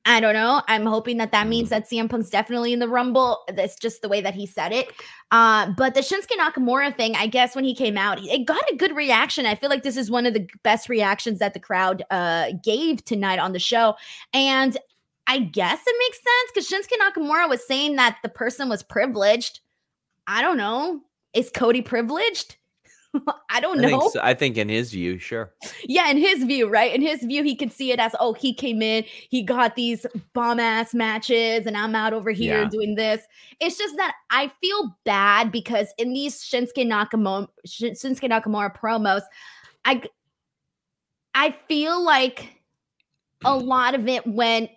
[0.05, 0.63] I don't know.
[0.67, 1.71] I'm hoping that that means mm.
[1.71, 3.43] that CM Punk's definitely in the Rumble.
[3.53, 4.89] That's just the way that he said it.
[5.29, 8.75] Uh, but the Shinsuke Nakamura thing, I guess when he came out, it got a
[8.75, 9.45] good reaction.
[9.45, 13.05] I feel like this is one of the best reactions that the crowd uh, gave
[13.05, 13.95] tonight on the show.
[14.33, 14.75] And
[15.27, 19.59] I guess it makes sense because Shinsuke Nakamura was saying that the person was privileged.
[20.25, 21.01] I don't know.
[21.33, 22.57] Is Cody privileged?
[23.49, 23.87] I don't know.
[23.87, 24.19] I think, so.
[24.23, 25.53] I think, in his view, sure.
[25.83, 26.93] Yeah, in his view, right?
[26.93, 30.05] In his view, he can see it as, oh, he came in, he got these
[30.33, 32.69] bomb ass matches, and I'm out over here yeah.
[32.69, 33.25] doing this.
[33.59, 39.21] It's just that I feel bad because in these Shinsuke Nakamura Shinsuke Nakamura promos,
[39.83, 40.03] I
[41.33, 42.61] I feel like
[43.43, 44.69] a lot of it went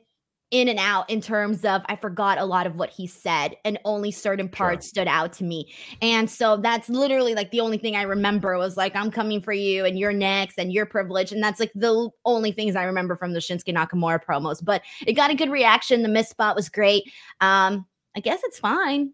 [0.55, 3.77] in and out in terms of I forgot a lot of what he said and
[3.85, 4.91] only certain parts sure.
[4.91, 5.75] stood out to me.
[6.01, 9.53] And so that's literally like the only thing I remember was like I'm coming for
[9.53, 13.17] you and you're next and you're privileged and that's like the only things I remember
[13.17, 14.65] from the Shinsuke Nakamura promos.
[14.65, 16.03] But it got a good reaction.
[16.03, 17.03] The miss spot was great.
[17.41, 17.85] Um
[18.17, 19.13] I guess it's fine.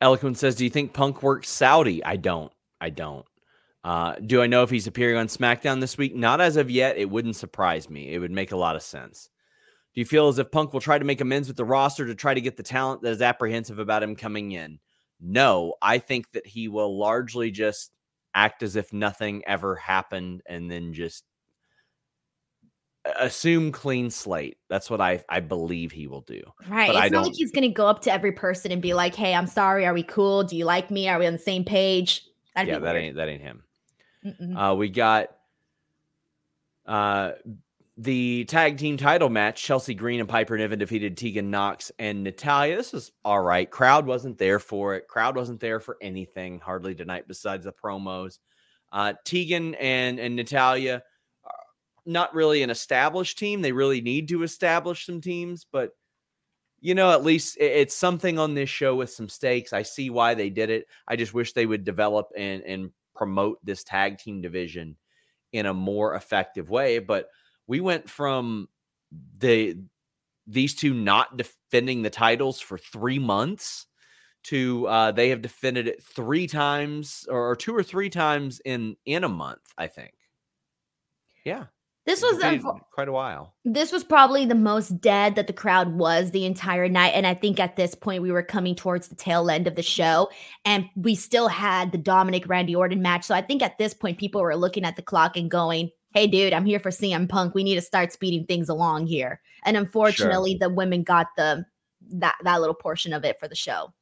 [0.00, 2.52] Eloquent says, "Do you think Punk works Saudi?" I don't.
[2.80, 3.26] I don't.
[3.82, 6.14] Uh, do I know if he's appearing on SmackDown this week?
[6.14, 6.96] Not as of yet.
[6.96, 8.14] It wouldn't surprise me.
[8.14, 9.28] It would make a lot of sense.
[9.94, 12.14] Do you feel as if Punk will try to make amends with the roster to
[12.14, 14.78] try to get the talent that is apprehensive about him coming in?
[15.20, 17.92] No, I think that he will largely just
[18.34, 21.24] act as if nothing ever happened and then just
[23.18, 24.58] assume clean slate.
[24.68, 26.42] That's what I I believe he will do.
[26.68, 26.92] Right.
[26.92, 29.14] But it's not like he's going to go up to every person and be like,
[29.14, 29.86] "Hey, I'm sorry.
[29.86, 30.44] Are we cool?
[30.44, 31.08] Do you like me?
[31.08, 32.24] Are we on the same page?"
[32.54, 33.62] That'd yeah, that ain't that ain't him.
[34.56, 35.28] Uh, we got
[36.86, 37.32] uh
[37.96, 42.76] the tag team title match, Chelsea Green and Piper Niven defeated Tegan Knox and Natalya.
[42.76, 43.70] This was all right.
[43.70, 45.08] Crowd wasn't there for it.
[45.08, 48.38] Crowd wasn't there for anything hardly tonight besides the promos.
[48.90, 51.02] Uh, Tegan and and Natalya,
[52.06, 53.60] not really an established team.
[53.60, 55.90] They really need to establish some teams, but
[56.80, 59.72] you know, at least it's something on this show with some stakes.
[59.72, 60.86] I see why they did it.
[61.06, 64.96] I just wish they would develop and and promote this tag team division
[65.52, 66.98] in a more effective way.
[66.98, 67.28] But
[67.66, 68.68] we went from
[69.38, 69.76] the
[70.46, 73.86] these two not defending the titles for three months
[74.44, 79.24] to uh, they have defended it three times or two or three times in in
[79.24, 80.12] a month i think.
[81.44, 81.66] Yeah.
[82.04, 82.60] This was a,
[82.92, 83.54] quite a while.
[83.64, 87.34] this was probably the most dead that the crowd was the entire night and i
[87.34, 90.28] think at this point we were coming towards the tail end of the show
[90.64, 94.18] and we still had the dominik randy orton match so i think at this point
[94.18, 97.54] people were looking at the clock and going hey dude i'm here for cm punk
[97.54, 100.68] we need to start speeding things along here and unfortunately sure.
[100.68, 101.64] the women got the
[102.10, 103.92] that that little portion of it for the show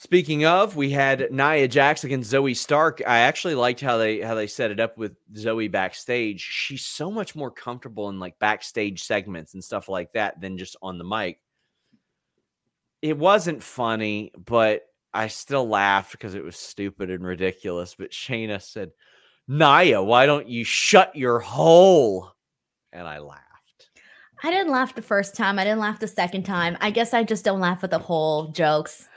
[0.00, 3.02] Speaking of, we had Nia Jax against Zoey Stark.
[3.04, 6.40] I actually liked how they how they set it up with Zoey backstage.
[6.40, 10.76] She's so much more comfortable in like backstage segments and stuff like that than just
[10.82, 11.40] on the mic.
[13.02, 14.82] It wasn't funny, but
[15.12, 17.96] I still laughed because it was stupid and ridiculous.
[17.96, 18.92] But Shayna said,
[19.48, 22.30] Nia, why don't you shut your hole?
[22.92, 23.42] And I laughed.
[24.44, 25.58] I didn't laugh the first time.
[25.58, 26.76] I didn't laugh the second time.
[26.80, 29.08] I guess I just don't laugh at the whole jokes.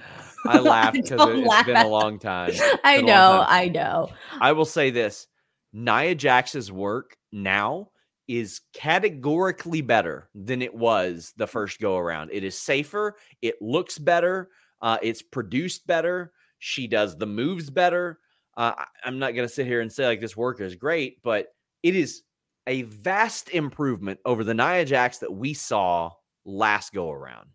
[0.48, 2.52] I laughed because it, has been a long time.
[2.84, 3.46] I know, time.
[3.50, 4.10] I know.
[4.40, 5.28] I will say this
[5.74, 7.90] Nia Jax's work now
[8.28, 12.30] is categorically better than it was the first go around.
[12.32, 14.50] It is safer, it looks better,
[14.82, 18.20] uh, it's produced better, she does the moves better.
[18.58, 18.74] Uh,
[19.04, 21.48] I'm not going to sit here and say like this work is great, but
[21.84, 22.24] it is
[22.68, 26.12] a vast improvement over the Nia Jax that we saw
[26.46, 27.50] last go around.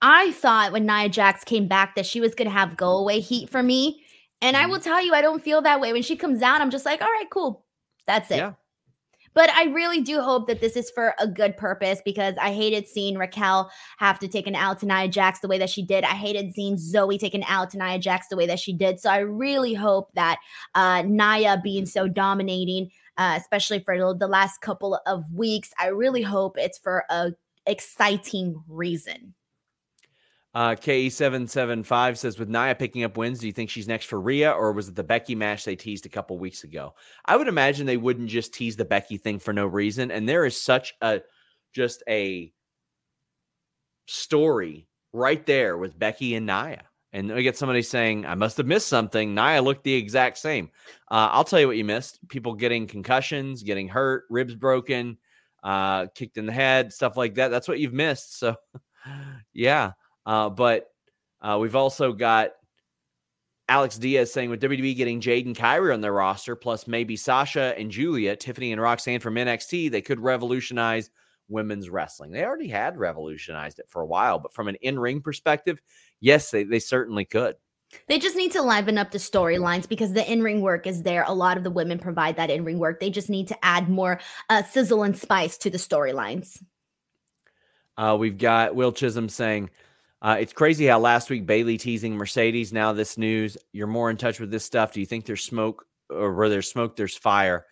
[0.00, 3.20] I thought when Nia Jax came back that she was going to have go away
[3.20, 4.04] heat for me.
[4.40, 4.72] And I mm-hmm.
[4.72, 5.92] will tell you, I don't feel that way.
[5.92, 7.64] When she comes out, I'm just like, all right, cool.
[8.06, 8.36] That's it.
[8.36, 8.52] Yeah.
[9.38, 12.88] But I really do hope that this is for a good purpose because I hated
[12.88, 16.02] seeing Raquel have to take an out to Nia Jax the way that she did.
[16.02, 18.98] I hated seeing Zoey take an out to Nia Jax the way that she did.
[18.98, 20.38] So I really hope that
[20.74, 25.70] uh, Nia being so dominating uh, especially for the last couple of weeks.
[25.78, 27.30] I really hope it's for a
[27.64, 29.34] exciting reason.
[30.54, 34.50] Uh, KE775 says, with Nia picking up wins, do you think she's next for Rhea,
[34.50, 36.94] or was it the Becky match they teased a couple weeks ago?
[37.26, 40.10] I would imagine they wouldn't just tease the Becky thing for no reason.
[40.10, 41.20] And there is such a
[41.74, 42.52] just a
[44.06, 46.84] story right there with Becky and Nia.
[47.12, 49.34] And we get somebody saying, I must have missed something.
[49.34, 50.70] Nia looked the exact same.
[51.10, 55.16] Uh, I'll tell you what you missed people getting concussions, getting hurt, ribs broken,
[55.62, 57.48] uh, kicked in the head, stuff like that.
[57.48, 58.38] That's what you've missed.
[58.38, 58.56] So,
[59.54, 59.92] yeah.
[60.28, 60.90] Uh, but
[61.40, 62.50] uh, we've also got
[63.66, 67.74] Alex Diaz saying with WWE getting Jade and Kairi on their roster, plus maybe Sasha
[67.78, 71.10] and Julia, Tiffany and Roxanne from NXT, they could revolutionize
[71.48, 72.30] women's wrestling.
[72.30, 75.80] They already had revolutionized it for a while, but from an in ring perspective,
[76.20, 77.56] yes, they, they certainly could.
[78.06, 81.24] They just need to liven up the storylines because the in ring work is there.
[81.26, 83.00] A lot of the women provide that in ring work.
[83.00, 84.20] They just need to add more
[84.50, 86.62] uh, sizzle and spice to the storylines.
[87.96, 89.70] Uh, we've got Will Chisholm saying,
[90.20, 92.72] uh, it's crazy how last week Bayley teasing Mercedes.
[92.72, 93.56] Now this news.
[93.72, 94.92] You're more in touch with this stuff.
[94.92, 97.66] Do you think there's smoke, or where there's smoke, there's fire?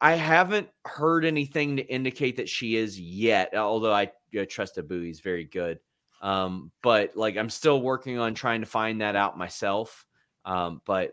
[0.00, 3.54] I haven't heard anything to indicate that she is yet.
[3.56, 5.78] Although I, I trust Abu, he's very good.
[6.20, 10.04] Um, but like I'm still working on trying to find that out myself.
[10.44, 11.12] Um, but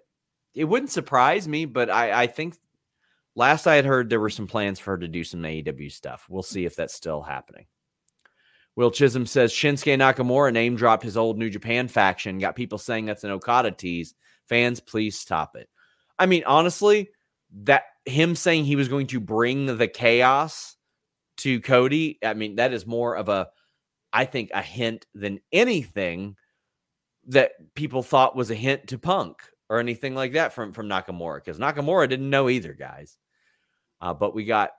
[0.53, 1.65] it wouldn't surprise me.
[1.65, 2.55] But I, I think
[3.35, 6.25] last I had heard there were some plans for her to do some AEW stuff.
[6.29, 7.65] We'll see if that's still happening.
[8.75, 13.05] Will Chisholm says Shinsuke Nakamura name dropped his old New Japan faction, got people saying
[13.05, 14.15] that's an Okada tease.
[14.47, 15.69] Fans, please stop it.
[16.17, 17.09] I mean, honestly,
[17.63, 20.75] that him saying he was going to bring the chaos
[21.37, 23.49] to Cody, I mean, that is more of a,
[24.11, 26.35] I think, a hint than anything
[27.27, 31.37] that people thought was a hint to Punk or anything like that from from Nakamura
[31.37, 33.17] because Nakamura didn't know either, guys.
[34.01, 34.71] Uh, but we got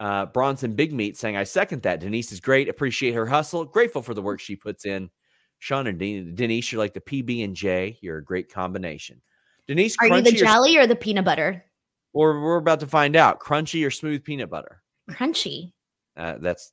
[0.00, 2.00] uh, Bronson Big Meat saying, I second that.
[2.00, 2.68] Denise is great.
[2.68, 3.64] Appreciate her hustle.
[3.64, 5.10] Grateful for the work she puts in.
[5.58, 7.98] Sean and De- Denise, you're like the PB and J.
[8.02, 9.22] You're a great combination.
[9.66, 11.64] Denise, are you the jelly or, or the peanut butter?
[12.12, 13.40] Or we're about to find out.
[13.40, 14.82] Crunchy or smooth peanut butter?
[15.10, 15.72] Crunchy.
[16.16, 16.72] Uh, that's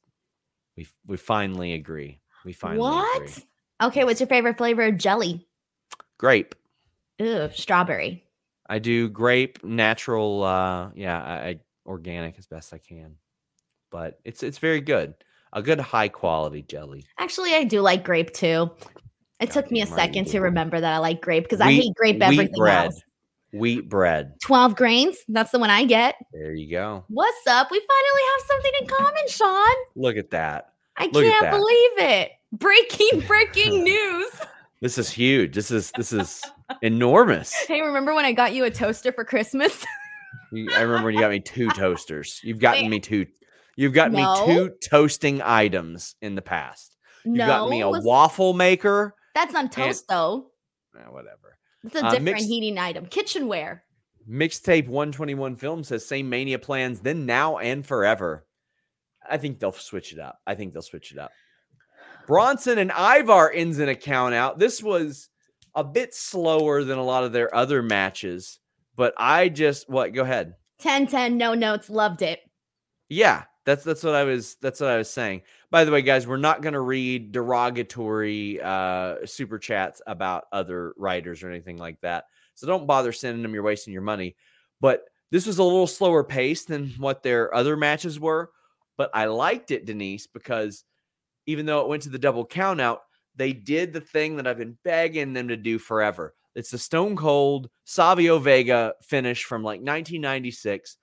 [0.78, 2.20] we we finally agree.
[2.46, 3.22] We finally what?
[3.22, 3.44] Agree.
[3.82, 5.48] Okay, what's your favorite flavor of jelly?
[6.18, 6.56] Grape.
[7.22, 8.24] Ooh, strawberry.
[8.70, 10.44] I do grape, natural.
[10.44, 13.16] uh Yeah, I, organic as best I can.
[13.92, 15.14] But it's it's very good.
[15.54, 17.06] A good high quality jelly.
[17.20, 18.72] Actually, I do like grape too.
[19.40, 21.94] It God took me a second to remember that I like grape because I hate
[21.96, 22.86] grape everything bread.
[22.86, 23.02] else.
[23.52, 24.34] Wheat bread.
[24.42, 25.18] 12 grains.
[25.28, 26.16] That's the one I get.
[26.34, 27.04] There you go.
[27.08, 27.70] What's up?
[27.70, 29.76] We finally have something in common, Sean.
[29.96, 30.74] Look at that.
[30.98, 32.32] I Look can't believe it.
[32.52, 34.32] Breaking, breaking news.
[34.82, 35.56] This is huge.
[35.56, 36.42] This is this is
[36.82, 37.54] enormous.
[37.54, 39.86] Hey, remember when I got you a toaster for Christmas?
[40.54, 42.40] I remember when you got me two toasters.
[42.44, 43.26] You've gotten me two.
[43.76, 44.46] You've gotten no.
[44.46, 46.96] me two toasting items in the past.
[47.26, 48.04] You no, got me a was...
[48.04, 49.16] waffle maker.
[49.34, 50.52] That's on toast, though.
[50.96, 51.58] Eh, whatever.
[51.84, 52.46] It's a uh, different mixed...
[52.46, 53.08] heating item.
[53.08, 53.84] Kitchenware.
[54.30, 58.46] Mixtape 121 film says same mania plans then, now, and forever.
[59.28, 60.40] I think they'll switch it up.
[60.46, 61.32] I think they'll switch it up.
[62.28, 64.60] Bronson and Ivar ends an account out.
[64.60, 65.30] This was
[65.76, 68.60] a bit slower than a lot of their other matches.
[68.96, 70.14] But I just what?
[70.14, 70.56] Go ahead.
[70.80, 72.40] 10 10 no notes loved it.
[73.10, 75.42] Yeah, that's that's what I was that's what I was saying.
[75.72, 80.94] By the way, guys, we're not going to read derogatory uh super chats about other
[80.98, 82.26] writers or anything like that.
[82.56, 83.54] So don't bother sending them.
[83.54, 84.36] You're wasting your money.
[84.82, 88.52] But this was a little slower pace than what their other matches were.
[88.98, 90.84] But I liked it, Denise, because
[91.48, 93.02] even though it went to the double count out,
[93.36, 96.36] they did the thing that I've been begging them to do forever.
[96.56, 100.98] It's the Stone Cold Savio Vega finish from like 1996,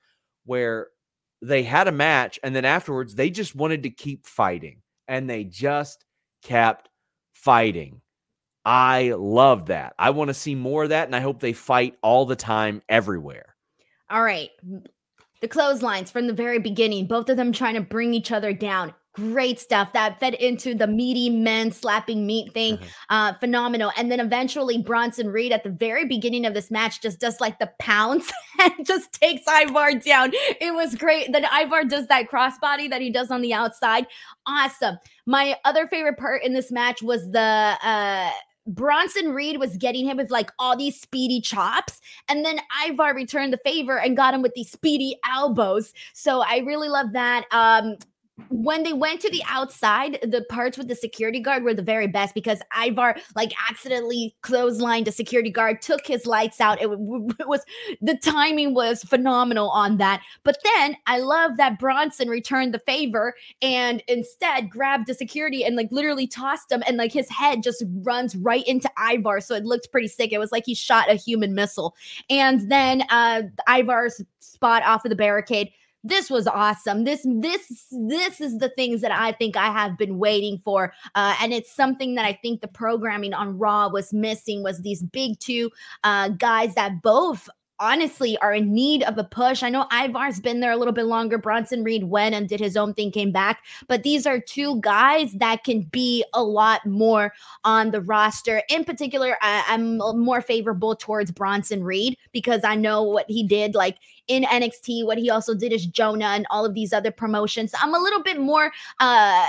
[0.45, 0.89] where
[1.43, 5.45] they had a match and then afterwards they just wanted to keep fighting and they
[5.45, 6.05] just
[6.43, 6.89] kept
[7.33, 8.01] fighting.
[8.65, 9.95] I love that.
[9.99, 12.83] I want to see more of that and I hope they fight all the time
[12.89, 13.57] everywhere.
[14.11, 14.51] All right.
[15.41, 18.93] The clotheslines from the very beginning, both of them trying to bring each other down.
[19.21, 22.77] Great stuff that fed into the meaty men slapping meat thing.
[22.77, 22.87] Mm-hmm.
[23.11, 23.93] Uh, phenomenal.
[23.97, 27.59] And then eventually Bronson Reed at the very beginning of this match just does like
[27.59, 30.31] the pounce and just takes Ivar down.
[30.33, 31.33] It was great.
[31.33, 34.07] Then Ivar does that crossbody that he does on the outside.
[34.47, 34.99] Awesome.
[35.27, 38.31] My other favorite part in this match was the uh
[38.67, 43.53] Bronson Reed was getting him with like all these speedy chops, and then Ivar returned
[43.53, 45.93] the favor and got him with these speedy elbows.
[46.13, 47.47] So I really love that.
[47.51, 47.97] Um,
[48.49, 52.07] when they went to the outside, the parts with the security guard were the very
[52.07, 56.81] best because Ivar like accidentally clotheslined a security guard, took his lights out.
[56.81, 57.63] It, w- it, was
[58.01, 60.23] the timing was phenomenal on that.
[60.43, 65.77] But then I love that Bronson returned the favor and instead grabbed the security and
[65.77, 69.41] like literally tossed him, and like his head just runs right into Ivar.
[69.41, 70.33] So it looked pretty sick.
[70.33, 71.95] It was like he shot a human missile.
[72.29, 75.71] And then uh Ivar's spot off of the barricade
[76.05, 80.19] this was awesome this this this is the things that i think i have been
[80.19, 84.63] waiting for uh, and it's something that i think the programming on raw was missing
[84.63, 85.71] was these big two
[86.05, 87.49] uh, guys that both
[87.81, 89.63] honestly are in need of a push.
[89.63, 91.39] I know Ivar's been there a little bit longer.
[91.39, 93.65] Bronson Reed went and did his own thing, came back.
[93.89, 97.33] But these are two guys that can be a lot more
[97.65, 98.63] on the roster.
[98.69, 103.75] In particular, I, am more favorable towards Bronson Reed because I know what he did
[103.75, 103.97] like
[104.31, 107.75] in NXT, what he also did is Jonah and all of these other promotions.
[107.83, 108.71] I'm a little bit more
[109.01, 109.47] uh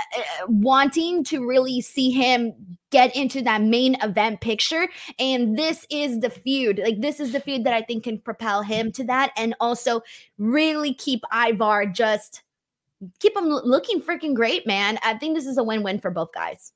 [0.48, 2.52] wanting to really see him
[2.90, 4.88] get into that main event picture.
[5.18, 6.80] And this is the feud.
[6.82, 10.02] Like, this is the feud that I think can propel him to that and also
[10.36, 12.42] really keep Ivar just
[13.20, 14.98] keep him looking freaking great, man.
[15.04, 16.72] I think this is a win win for both guys.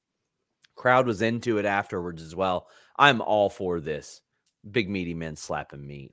[0.76, 2.68] Crowd was into it afterwards as well.
[2.96, 4.20] I'm all for this.
[4.70, 6.12] Big meaty men slapping meat.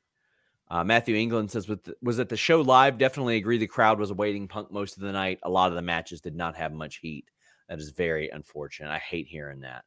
[0.74, 1.70] Uh, Matthew England says,
[2.02, 2.98] was at the show live?
[2.98, 3.60] Definitely agree.
[3.60, 5.38] The crowd was awaiting Punk most of the night.
[5.44, 7.30] A lot of the matches did not have much heat.
[7.70, 8.90] That is very unfortunate.
[8.90, 9.86] I hate hearing that.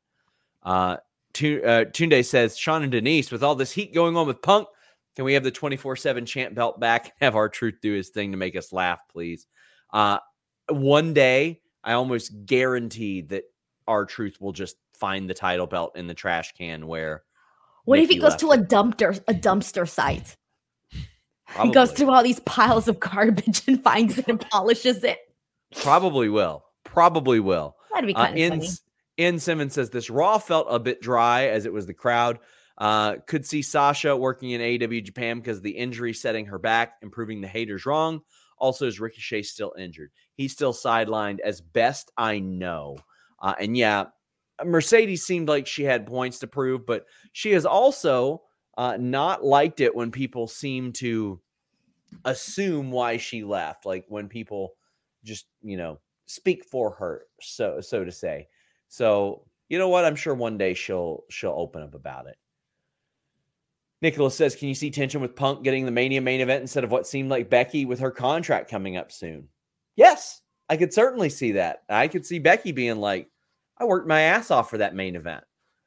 [0.63, 0.99] Uh,
[1.39, 4.69] uh, Tunde says, Sean and Denise, with all this heat going on with Punk,
[5.17, 7.07] can we have the 24 7 champ belt back?
[7.07, 9.49] And have R-Truth do his thing to make us laugh, please.
[9.93, 10.19] Uh,
[10.69, 13.43] one day, I almost guarantee that
[13.89, 17.25] R-Truth will just find the title belt in the trash can where.
[17.87, 18.61] What Nikki if he goes to it.
[18.61, 20.37] a dumpster a dumpster site?
[21.47, 21.69] Probably.
[21.69, 25.19] He goes through all these piles of garbage and finds it and polishes it.
[25.77, 26.65] Probably will.
[26.85, 27.77] Probably will.
[27.93, 28.73] That'd be kind uh, of in, funny.
[29.17, 32.39] In Simmons says this Raw felt a bit dry as it was the crowd.
[32.79, 37.41] Uh, could see Sasha working in AEW Japan because the injury setting her back, improving
[37.41, 38.21] the haters wrong.
[38.59, 40.11] Also, is Ricochet still injured?
[40.35, 42.99] He's still sidelined, as best I know.
[43.41, 44.07] Uh, and yeah,
[44.65, 48.43] Mercedes seemed like she had points to prove, but she is also
[48.77, 51.41] uh, not liked it when people seem to
[52.25, 54.75] assume why she left, like when people
[55.25, 58.49] just you know speak for her, so so to say.
[58.89, 60.05] So you know what?
[60.05, 62.37] I'm sure one day she'll she'll open up about it.
[64.03, 66.93] Nicholas says, "Can you see tension with Punk getting the Mania main event instead of
[66.93, 69.49] what seemed like Becky with her contract coming up soon?"
[69.97, 71.83] Yes, I could certainly see that.
[71.89, 73.31] I could see Becky being like,
[73.79, 75.45] "I worked my ass off for that main event.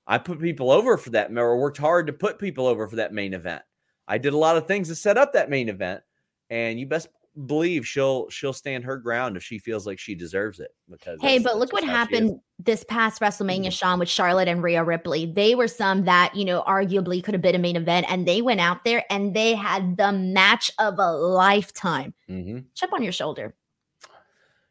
[0.10, 3.14] I put people over for that, or worked hard to put people over for that
[3.14, 3.62] main event.
[4.08, 6.02] I did a lot of things to set up that main event,
[6.50, 7.10] and you best
[7.46, 10.72] believe she'll she'll stand her ground if she feels like she deserves it.
[10.90, 13.70] Because hey, but look what happened this past WrestleMania, mm-hmm.
[13.70, 15.28] Sean, with Charlotte and Rhea Ripley.
[15.28, 18.42] They were some that you know arguably could have been a main event, and they
[18.42, 22.16] went out there and they had the match of a lifetime.
[22.28, 22.62] Mm-hmm.
[22.74, 23.54] Chip on your shoulder.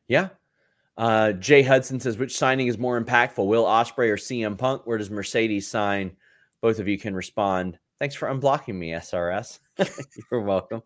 [0.09, 0.31] Yeah.
[0.99, 4.83] Uh, Jay Hudson says, which signing is more impactful, Will Ospreay or CM Punk?
[4.85, 6.17] Where does Mercedes sign?
[6.61, 7.79] Both of you can respond.
[8.01, 9.61] Thanks for unblocking me, SRS.
[10.33, 10.83] You're welcome.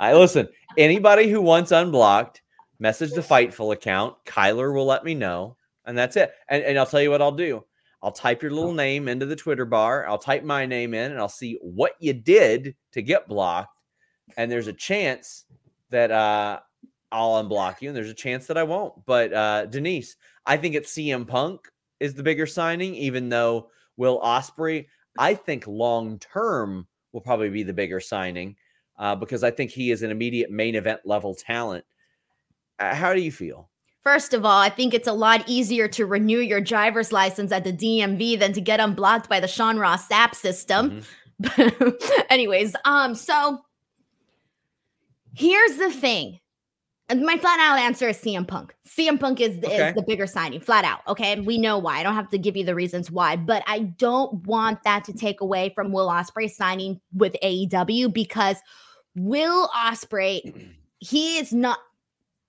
[0.00, 0.48] I listen.
[0.76, 2.42] Anybody who wants unblocked,
[2.80, 4.16] message the Fightful account.
[4.24, 6.32] Kyler will let me know, and that's it.
[6.48, 7.64] And, and I'll tell you what I'll do.
[8.02, 10.08] I'll type your little name into the Twitter bar.
[10.08, 13.80] I'll type my name in, and I'll see what you did to get blocked.
[14.36, 15.44] And there's a chance
[15.90, 16.60] that uh,
[17.12, 18.94] I'll unblock you, and there's a chance that I won't.
[19.06, 21.68] But uh, Denise, I think it's CM Punk
[22.00, 24.86] is the bigger signing, even though Will Ospreay,
[25.18, 28.56] I think long term will probably be the bigger signing
[28.98, 31.84] uh, because I think he is an immediate main event level talent.
[32.78, 33.70] Uh, how do you feel?
[34.02, 37.64] First of all, I think it's a lot easier to renew your driver's license at
[37.64, 41.02] the DMV than to get unblocked by the Sean Ross Sapp system.
[41.42, 41.88] Mm-hmm.
[42.30, 43.62] Anyways, um, so
[45.34, 46.38] here's the thing.
[47.08, 48.74] And my flat out answer is CM Punk.
[48.86, 49.88] CM Punk is, okay.
[49.88, 51.00] is the bigger signing, flat out.
[51.06, 51.32] Okay.
[51.32, 51.98] And We know why.
[51.98, 55.12] I don't have to give you the reasons why, but I don't want that to
[55.12, 58.56] take away from Will Ospreay signing with AEW because
[59.14, 61.78] Will Ospreay, he is not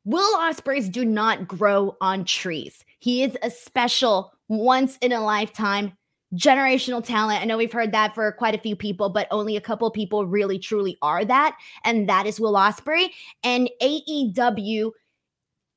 [0.05, 2.85] Will Ospreays do not grow on trees.
[2.99, 5.97] He is a special once in a lifetime
[6.35, 7.41] generational talent.
[7.41, 10.25] I know we've heard that for quite a few people, but only a couple people
[10.25, 13.09] really truly are that, and that is Will Ospreay.
[13.43, 14.91] And AEW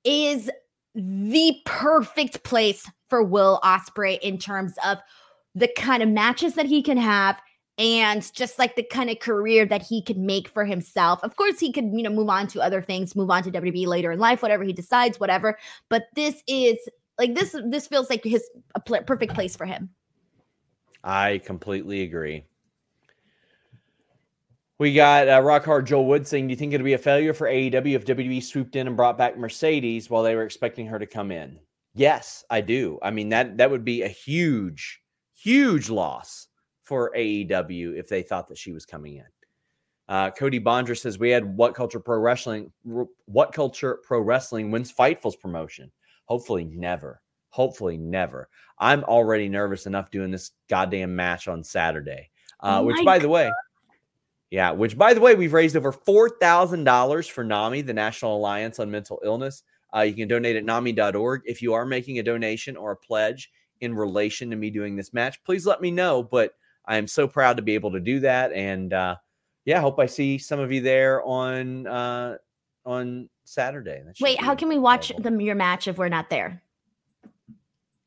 [0.05, 0.51] is
[0.95, 4.99] the perfect place for Will Ospreay in terms of
[5.55, 7.41] the kind of matches that he can have
[7.79, 11.23] and just like the kind of career that he could make for himself.
[11.25, 13.87] Of course, he could, you know, move on to other things, move on to WWE
[13.87, 15.57] later in life, whatever he decides, whatever.
[15.89, 16.77] But this is
[17.19, 19.91] like this this feels like his a perfect place for him.
[21.03, 22.45] I completely agree.
[24.79, 27.35] We got uh, Rock Hard Joel Wood saying, "Do you think it'll be a failure
[27.35, 30.99] for AEW if WWE swooped in and brought back Mercedes while they were expecting her
[30.99, 31.59] to come in?"
[31.95, 32.99] Yes, I do.
[33.03, 35.03] I mean that that would be a huge,
[35.35, 36.49] huge loss
[36.83, 39.27] for AEW if they thought that she was coming in.
[40.09, 42.73] Uh, Cody Bondra says we had What Culture Pro Wrestling.
[43.27, 45.91] What Culture Pro Wrestling wins Fightful's promotion.
[46.25, 47.21] Hopefully, never.
[47.51, 48.49] Hopefully, never.
[48.79, 52.31] I'm already nervous enough doing this goddamn match on Saturday.
[52.61, 53.51] Uh, Oh which, by the way,
[54.51, 58.37] yeah, which by the way, we've raised over four thousand dollars for NAMI, the National
[58.37, 59.63] Alliance on Mental Illness.
[59.95, 61.43] Uh, you can donate at NAMI.org.
[61.45, 65.13] If you are making a donation or a pledge in relation to me doing this
[65.13, 66.23] match, please let me know.
[66.23, 66.53] But
[66.87, 69.17] I am so proud to be able to do that, and uh,
[69.65, 72.37] yeah, I hope I see some of you there on uh,
[72.85, 74.03] on Saturday.
[74.21, 76.63] Wait, how can we watch the your match if we're not there?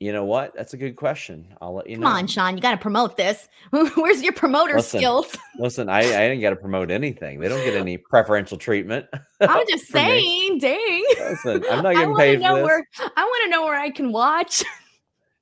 [0.04, 0.54] You know what?
[0.54, 1.47] That's a good question.
[1.62, 2.10] I'll let you Come know.
[2.10, 3.47] on, Sean, you got to promote this.
[3.70, 5.34] Where's your promoter Listen, skills?
[5.58, 7.39] Listen, I, I didn't got to promote anything.
[7.39, 9.06] They don't get any preferential treatment.
[9.39, 10.04] I'm just for me.
[10.04, 11.06] saying, dang.
[11.20, 12.66] Listen, I'm not getting paid know for this.
[12.66, 12.86] where
[13.16, 14.62] I want to know where I can watch.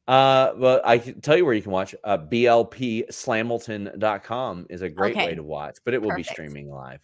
[0.08, 1.96] Uh, well, I can tell you where you can watch.
[2.04, 6.30] Uh, blpslamilton.com is a great way to watch, but it will Perfect.
[6.30, 7.00] be streaming live.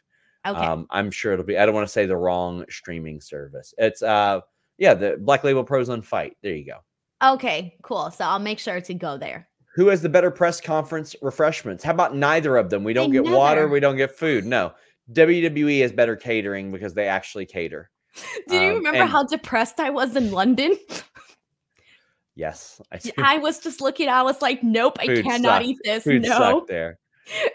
[0.46, 0.60] Okay.
[0.60, 1.58] Um, I'm sure it'll be.
[1.58, 3.74] I don't want to say the wrong streaming service.
[3.80, 4.42] It's uh,
[4.78, 6.38] yeah, the Black Label Pros on Fight.
[6.44, 6.78] There you go.
[7.24, 8.12] Okay, cool.
[8.12, 9.48] So I'll make sure to go there.
[9.76, 11.84] Who has the better press conference refreshments?
[11.84, 12.84] How about neither of them?
[12.84, 13.68] We don't They get water.
[13.68, 14.46] We don't get food.
[14.46, 14.74] No,
[15.14, 17.90] WWE has better catering because they actually cater.
[18.48, 20.76] Do you Um, remember and- how depressed I was in London?
[22.36, 23.00] Yes, I.
[23.18, 24.10] I was just looking.
[24.10, 25.66] I was like, nope, I cannot sucked.
[25.66, 26.04] eat this.
[26.04, 26.66] Food no.
[26.68, 27.00] there.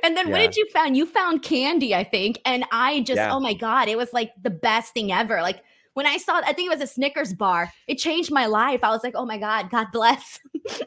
[0.05, 0.97] And then what did you found?
[0.97, 2.41] You found candy, I think.
[2.45, 3.33] And I just, Yeah.
[3.33, 5.41] oh my God, it was like the best thing ever.
[5.41, 5.63] Like
[5.95, 7.73] when I saw, I think it was a Snickers bar.
[7.87, 8.81] It changed my life.
[8.83, 10.39] I was like, oh my God, God bless.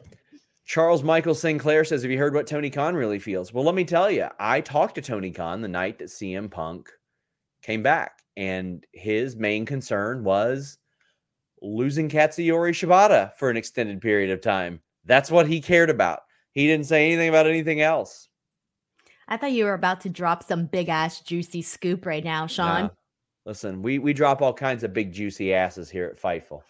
[0.66, 3.52] Charles Michael Sinclair says, Have you heard what Tony Khan really feels?
[3.52, 6.90] Well, let me tell you, I talked to Tony Khan the night that CM Punk
[7.62, 10.78] came back, and his main concern was
[11.62, 14.80] losing Katsuyori Shibata for an extended period of time.
[15.04, 16.20] That's what he cared about.
[16.50, 18.28] He didn't say anything about anything else.
[19.28, 22.90] I thought you were about to drop some big ass juicy scoop right now, Sean.
[23.46, 26.62] Listen, we we drop all kinds of big juicy asses here at Fightful.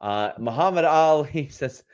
[0.00, 1.84] Uh, Muhammad Ali says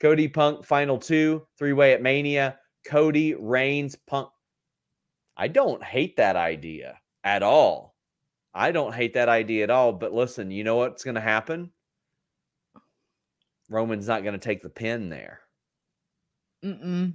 [0.00, 2.58] Cody Punk final two, three way at Mania.
[2.86, 4.30] Cody Reigns Punk.
[5.36, 7.96] I don't hate that idea at all.
[8.54, 9.92] I don't hate that idea at all.
[9.92, 11.70] But listen, you know what's going to happen?
[13.68, 15.40] Roman's not going to take the pin there.
[16.64, 17.14] Mm-mm.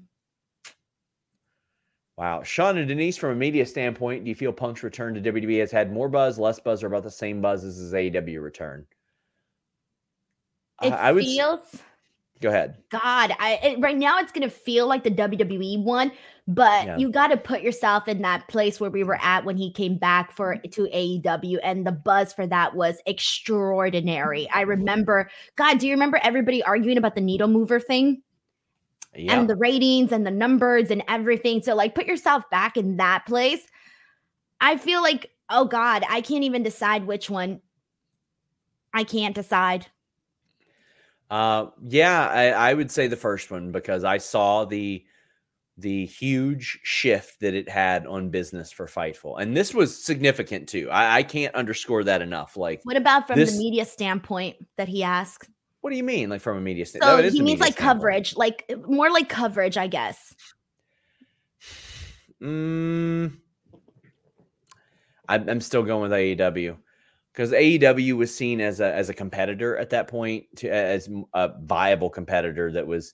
[2.17, 2.43] Wow.
[2.43, 5.71] Sean and Denise, from a media standpoint, do you feel Punk's return to WWE has
[5.71, 8.85] had more buzz, less buzz, or about the same buzz as his AEW return?
[10.79, 11.81] I- It I would s- feels.
[12.39, 12.77] go ahead.
[12.89, 16.11] God, I it, right now it's gonna feel like the WWE one,
[16.47, 16.97] but Yeah.
[16.97, 19.97] you got to put yourself in that place where we were at when he came
[19.97, 24.47] back for to AEW, and the buzz for that was extraordinary.
[24.53, 28.21] I remember, God, do you remember everybody arguing about the needle mover thing
[29.15, 29.39] Yeah.
[29.39, 31.61] and the ratings and the numbers and everything?
[31.61, 33.65] So, like, put yourself back in that place.
[34.61, 37.61] I feel like, oh God, I can't even decide which one.
[38.93, 39.87] I can't decide.
[41.29, 45.03] Uh, yeah, I, I would say the first one because I saw the
[45.77, 50.87] the huge shift that it had on business for Fightful, and this was significant too.
[50.91, 52.55] I, I can't underscore that enough.
[52.55, 55.49] Like, What about from This- the media standpoint that he asked?
[55.83, 56.29] What do you mean?
[56.29, 57.25] Like from a media standpoint?
[57.25, 60.33] So he means like coverage, like more like coverage, I guess.
[62.41, 63.37] Mm,
[65.29, 66.75] I'm, I'm still going with AEW
[67.31, 71.51] because AEW was seen as a as a competitor at that point, to, as a
[71.61, 73.13] viable competitor that was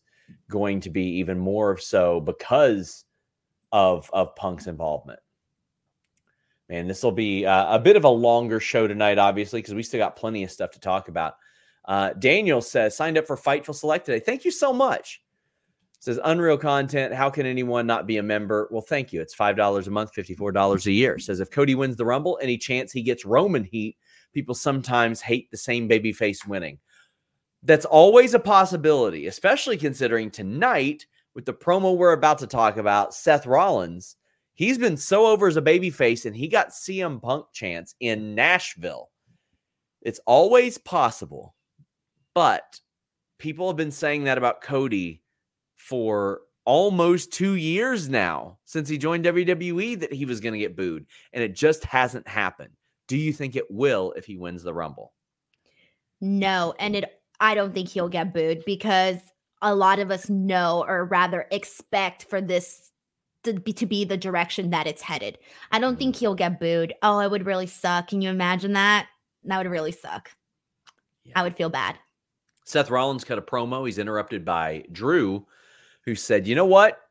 [0.49, 3.05] going to be even more so because
[3.72, 5.20] of of Punk's involvement.
[6.70, 9.84] Man, this will be uh, a bit of a longer show tonight, obviously, because we
[9.84, 11.36] still got plenty of stuff to talk about.
[11.89, 14.19] Uh, Daniel says signed up for Fightful Select today.
[14.19, 15.23] Thank you so much.
[15.99, 17.15] Says unreal content.
[17.15, 18.69] How can anyone not be a member?
[18.71, 19.21] Well thank you.
[19.21, 21.17] It's five dollars a month $54 a year.
[21.17, 23.97] Says if cody wins the rumble any chance he gets roman heat
[24.33, 26.77] people sometimes hate the same baby face winning.
[27.63, 33.15] That's always a possibility especially considering tonight with the promo we're about to talk about
[33.15, 34.15] seth rollins
[34.53, 38.35] he's been so over as a baby face and he got cm punk chance in
[38.35, 39.09] nashville.
[40.03, 41.55] It's always possible
[42.40, 42.80] but
[43.38, 45.22] people have been saying that about cody
[45.76, 50.78] for almost two years now since he joined WWE that he was going to get
[50.78, 52.70] booed, and it just hasn't happened.
[53.10, 55.11] Do you think it will if he wins the Rumble?
[56.22, 59.18] No, and it I don't think he'll get booed because
[59.61, 62.90] a lot of us know or rather expect for this
[63.44, 65.40] to be, to be the direction that it's headed.
[65.74, 66.20] I don't think mm.
[66.20, 66.94] he'll get booed.
[67.03, 68.07] Oh, it would really suck.
[68.07, 69.10] Can you imagine that?
[69.44, 70.32] That would really suck.
[71.26, 71.34] Yeah.
[71.36, 71.98] I would feel bad.
[72.69, 73.83] Seth Rollins cut a promo.
[73.83, 75.43] He's interrupted by Drew,
[76.03, 77.01] who said, You know what?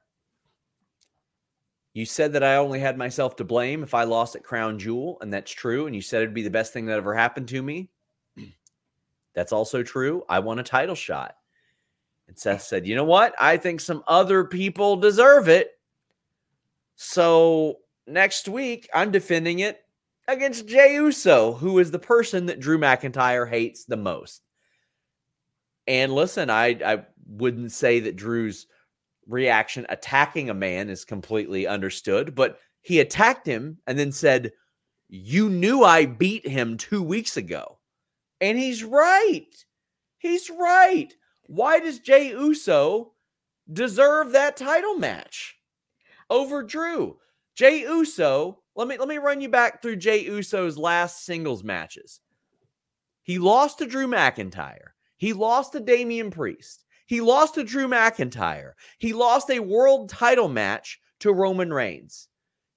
[1.94, 5.18] You said that I only had myself to blame if I lost at Crown Jewel,
[5.20, 5.86] and that's true.
[5.86, 7.90] And you said it'd be the best thing that ever happened to me.
[9.34, 10.24] That's also true.
[10.28, 11.34] I want a title shot.
[12.28, 13.34] And Seth said, You know what?
[13.40, 15.72] I think some other people deserve it.
[16.94, 19.84] So next week, I'm defending it
[20.28, 24.42] against Jey Uso, who is the person that Drew McIntyre hates the most.
[25.88, 28.66] And listen, I, I wouldn't say that Drew's
[29.26, 34.52] reaction attacking a man is completely understood, but he attacked him and then said,
[35.08, 37.78] You knew I beat him two weeks ago.
[38.40, 39.46] And he's right.
[40.18, 41.12] He's right.
[41.46, 43.14] Why does Jey Uso
[43.72, 45.56] deserve that title match
[46.28, 47.16] over Drew?
[47.56, 52.20] Jey Uso, let me let me run you back through Jey Uso's last singles matches.
[53.22, 54.92] He lost to Drew McIntyre.
[55.18, 56.84] He lost to Damian Priest.
[57.06, 58.72] He lost to Drew McIntyre.
[58.98, 62.28] He lost a world title match to Roman Reigns.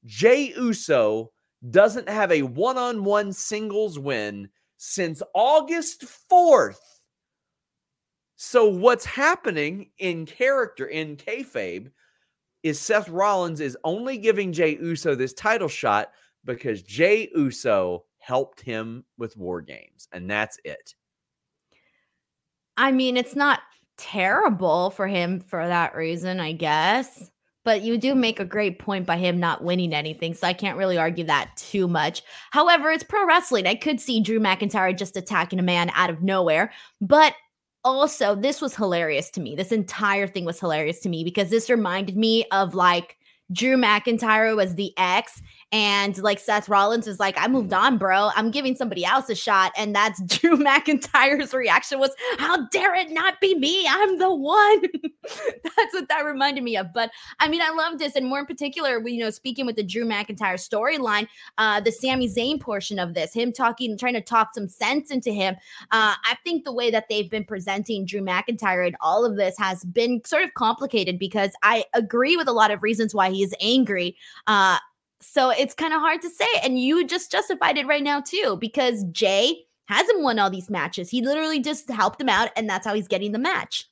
[0.05, 1.31] Jey Uso
[1.69, 6.80] doesn't have a one on one singles win since August 4th.
[8.35, 11.91] So, what's happening in character, in kayfabe,
[12.63, 16.11] is Seth Rollins is only giving Jey Uso this title shot
[16.45, 20.95] because Jey Uso helped him with War Games, and that's it.
[22.77, 23.60] I mean, it's not
[23.98, 27.30] terrible for him for that reason, I guess.
[27.64, 30.34] But you do make a great point by him not winning anything.
[30.34, 32.23] So I can't really argue that too much.
[32.49, 33.68] However, it's pro wrestling.
[33.68, 36.72] I could see Drew McIntyre just attacking a man out of nowhere.
[36.99, 37.35] But
[37.84, 39.56] also, this was hilarious to me.
[39.56, 43.18] This entire thing was hilarious to me because this reminded me of like
[43.52, 45.41] Drew McIntyre was the ex,
[45.72, 48.30] and like Seth Rollins is like, I moved on, bro.
[48.35, 49.72] I'm giving somebody else a shot.
[49.77, 53.88] And that's Drew McIntyre's reaction was, How dare it not be me?
[53.88, 54.81] I'm the one.
[55.23, 56.88] that's what that reminded me of.
[56.93, 58.15] But I mean, I love this.
[58.15, 61.27] And more in particular, you know, speaking with the Drew McIntyre storyline,
[61.57, 65.31] uh, the Sami Zayn portion of this, him talking, trying to talk some sense into
[65.31, 65.56] him.
[65.91, 69.57] Uh, I think the way that they've been presenting Drew McIntyre in all of this
[69.57, 73.43] has been sort of complicated because I agree with a lot of reasons why he
[73.43, 74.18] is angry.
[74.48, 74.77] Uh,
[75.22, 76.48] so it's kind of hard to say.
[76.64, 81.10] And you just justified it right now, too, because Jey hasn't won all these matches.
[81.10, 83.88] He literally just helped him out, and that's how he's getting the match.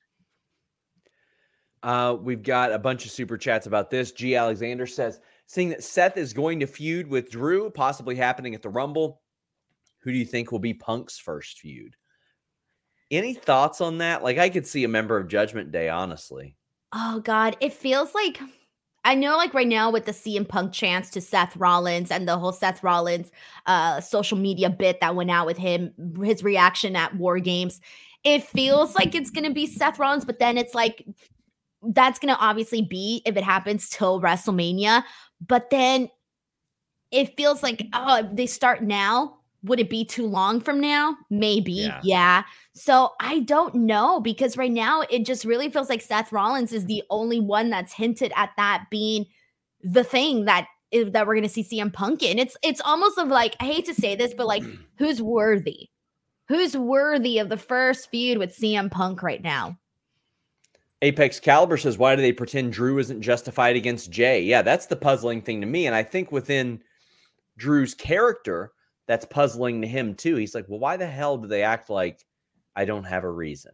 [1.81, 4.11] Uh, we've got a bunch of super chats about this.
[4.11, 4.35] G.
[4.35, 8.69] Alexander says, seeing that Seth is going to feud with Drew, possibly happening at the
[8.69, 9.21] Rumble,
[9.99, 11.95] who do you think will be Punk's first feud?
[13.11, 14.23] Any thoughts on that?
[14.23, 16.55] Like, I could see a member of Judgment Day, honestly.
[16.93, 17.57] Oh, God.
[17.59, 18.39] It feels like
[19.05, 22.37] I know, like right now with the CM Punk chance to Seth Rollins and the
[22.37, 23.31] whole Seth Rollins
[23.65, 27.79] uh, social media bit that went out with him, his reaction at War Games,
[28.23, 31.05] it feels like it's gonna be Seth Rollins, but then it's like
[31.81, 35.03] that's gonna obviously be if it happens till WrestleMania.
[35.45, 36.09] But then
[37.11, 41.15] it feels like oh, they start now would it be too long from now?
[41.29, 41.73] Maybe.
[41.73, 41.99] Yeah.
[42.03, 42.43] yeah.
[42.73, 46.85] So I don't know because right now it just really feels like Seth Rollins is
[46.85, 49.25] the only one that's hinted at that being
[49.81, 52.39] the thing that is, that we're going to see CM Punk in.
[52.39, 54.63] It's it's almost of like I hate to say this, but like
[54.97, 55.89] who's worthy?
[56.47, 59.77] Who's worthy of the first feud with CM Punk right now?
[61.01, 64.41] Apex Caliber says, "Why do they pretend Drew isn't justified against Jey?
[64.41, 66.81] Yeah, that's the puzzling thing to me, and I think within
[67.57, 68.71] Drew's character
[69.09, 70.35] that's puzzling to him too.
[70.35, 72.23] He's like, well, why the hell do they act like
[72.75, 73.71] I don't have a reason?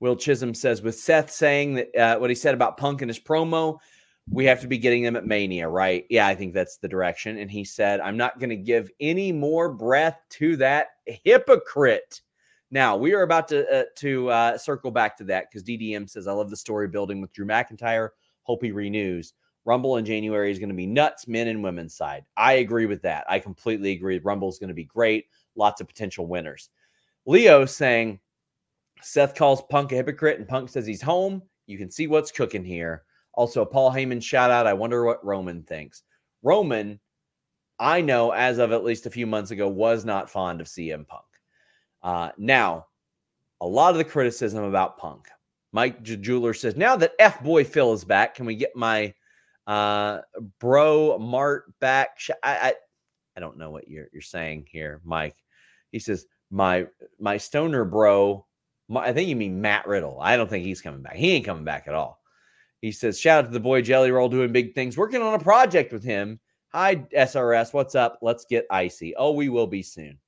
[0.00, 3.20] Will Chisholm says, with Seth saying that uh, what he said about Punk in his
[3.20, 3.76] promo,
[4.30, 6.06] we have to be getting them at Mania, right?
[6.08, 7.36] Yeah, I think that's the direction.
[7.36, 12.22] And he said, I'm not going to give any more breath to that hypocrite.
[12.70, 16.26] Now we are about to uh, to uh, circle back to that because DDM says
[16.26, 18.08] I love the story building with Drew McIntyre.
[18.42, 19.34] Hope he renews.
[19.66, 22.24] Rumble in January is going to be nuts, men and women's side.
[22.36, 23.24] I agree with that.
[23.28, 24.18] I completely agree.
[24.18, 25.26] Rumble is going to be great.
[25.56, 26.70] Lots of potential winners.
[27.26, 28.20] Leo saying
[29.02, 31.42] Seth calls Punk a hypocrite and Punk says he's home.
[31.66, 33.02] You can see what's cooking here.
[33.34, 34.66] Also, Paul Heyman shout out.
[34.66, 36.04] I wonder what Roman thinks.
[36.42, 37.00] Roman,
[37.78, 41.06] I know as of at least a few months ago, was not fond of CM
[41.06, 41.24] Punk.
[42.02, 42.86] Uh, now,
[43.60, 45.28] a lot of the criticism about Punk
[45.76, 49.12] Mike Jeweler says, now that F boy Phil is back, can we get my
[49.66, 50.20] uh
[50.60, 52.18] bro Mart back?
[52.18, 52.74] Sh- I, I
[53.36, 55.36] I don't know what you're you're saying here, Mike.
[55.92, 56.86] He says, my
[57.18, 58.46] my stoner bro.
[58.88, 60.18] My, I think you mean Matt Riddle.
[60.20, 61.16] I don't think he's coming back.
[61.16, 62.20] He ain't coming back at all.
[62.80, 65.42] He says, shout out to the boy Jelly Roll doing big things, working on a
[65.42, 66.38] project with him.
[66.72, 67.72] Hi, SRS.
[67.72, 68.18] What's up?
[68.22, 69.16] Let's get icy.
[69.16, 70.18] Oh, we will be soon.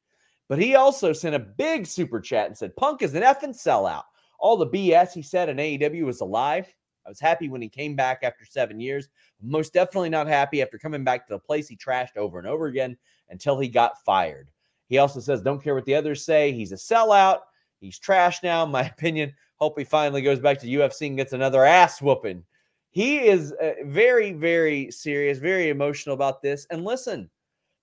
[0.48, 4.04] But he also sent a big super chat and said, Punk is an effing sellout.
[4.40, 6.66] All the BS he said in AEW was a lie.
[7.08, 9.08] I was happy when he came back after seven years.
[9.40, 12.66] Most definitely not happy after coming back to the place he trashed over and over
[12.66, 12.98] again
[13.30, 14.50] until he got fired.
[14.88, 16.52] He also says, Don't care what the others say.
[16.52, 17.38] He's a sellout.
[17.80, 19.32] He's trash now, in my opinion.
[19.56, 22.44] Hope he finally goes back to UFC and gets another ass whooping.
[22.90, 26.66] He is uh, very, very serious, very emotional about this.
[26.68, 27.30] And listen,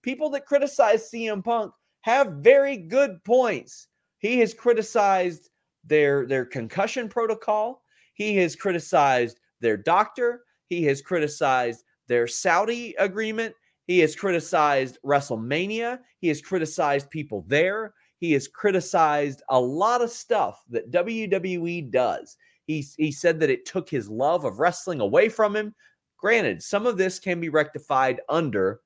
[0.03, 3.87] people that criticize CM Punk have very good points.
[4.19, 5.49] He has criticized
[5.83, 7.81] their their concussion protocol.
[8.15, 10.43] He has criticized their doctor.
[10.67, 13.53] He has criticized their Saudi agreement.
[13.85, 15.99] He has criticized WrestleMania.
[16.19, 17.93] He has criticized people there.
[18.17, 22.37] He has criticized a lot of stuff that WWE does.
[22.65, 25.75] He, he said that it took his love of wrestling away from him.
[26.17, 28.79] Granted, some of this can be rectified under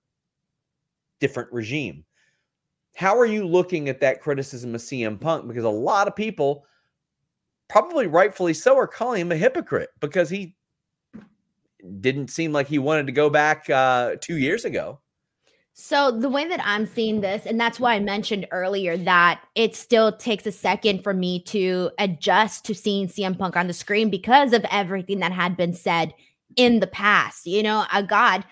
[1.19, 2.03] different regime.
[2.95, 5.47] How are you looking at that criticism of CM Punk?
[5.47, 6.65] Because a lot of people,
[7.69, 10.55] probably rightfully so, are calling him a hypocrite because he
[12.01, 14.99] didn't seem like he wanted to go back uh, two years ago.
[15.73, 19.77] So the way that I'm seeing this, and that's why I mentioned earlier that it
[19.77, 24.09] still takes a second for me to adjust to seeing CM Punk on the screen
[24.09, 26.13] because of everything that had been said
[26.57, 27.45] in the past.
[27.45, 28.43] You know, uh, God,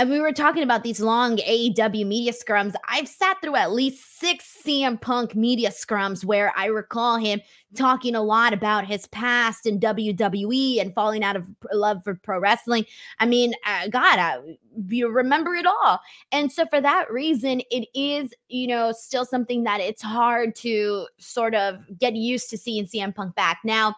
[0.00, 2.72] and we were talking about these long AEW media scrums.
[2.88, 7.42] I've sat through at least six CM Punk media scrums where I recall him
[7.76, 12.38] talking a lot about his past in WWE and falling out of love for pro
[12.38, 12.86] wrestling.
[13.18, 14.40] I mean, uh, God, uh,
[14.88, 16.00] you remember it all.
[16.32, 21.08] And so, for that reason, it is, you know, still something that it's hard to
[21.18, 23.58] sort of get used to seeing CM Punk back.
[23.64, 23.96] Now,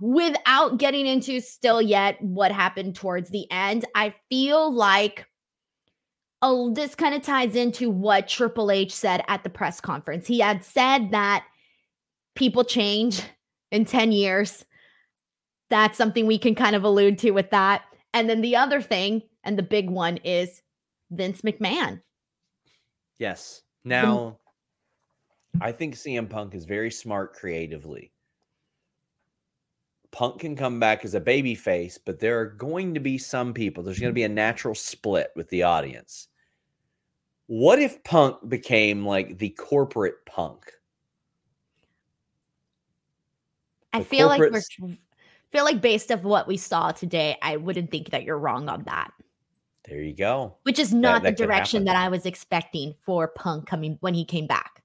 [0.00, 5.26] without getting into still yet what happened towards the end, I feel like
[6.42, 10.26] oh, this kind of ties into what Triple H said at the press conference.
[10.26, 11.44] He had said that
[12.34, 13.22] people change
[13.70, 14.64] in 10 years.
[15.70, 17.82] That's something we can kind of allude to with that.
[18.12, 20.60] And then the other thing, and the big one, is
[21.10, 22.02] Vince McMahon.
[23.18, 23.62] Yes.
[23.84, 24.38] Now,
[25.60, 28.11] I think CM Punk is very smart creatively.
[30.12, 33.52] Punk can come back as a baby face, but there are going to be some
[33.52, 36.28] people, there's going to be a natural split with the audience.
[37.46, 40.70] What if Punk became like the corporate Punk?
[43.92, 44.62] I The feel like we're
[45.50, 48.84] feel like based off what we saw today, I wouldn't think that you're wrong on
[48.84, 49.12] that.
[49.86, 50.56] There you go.
[50.62, 54.14] Which is not that the could direction that I was expecting for Punk coming when
[54.14, 54.81] he came back.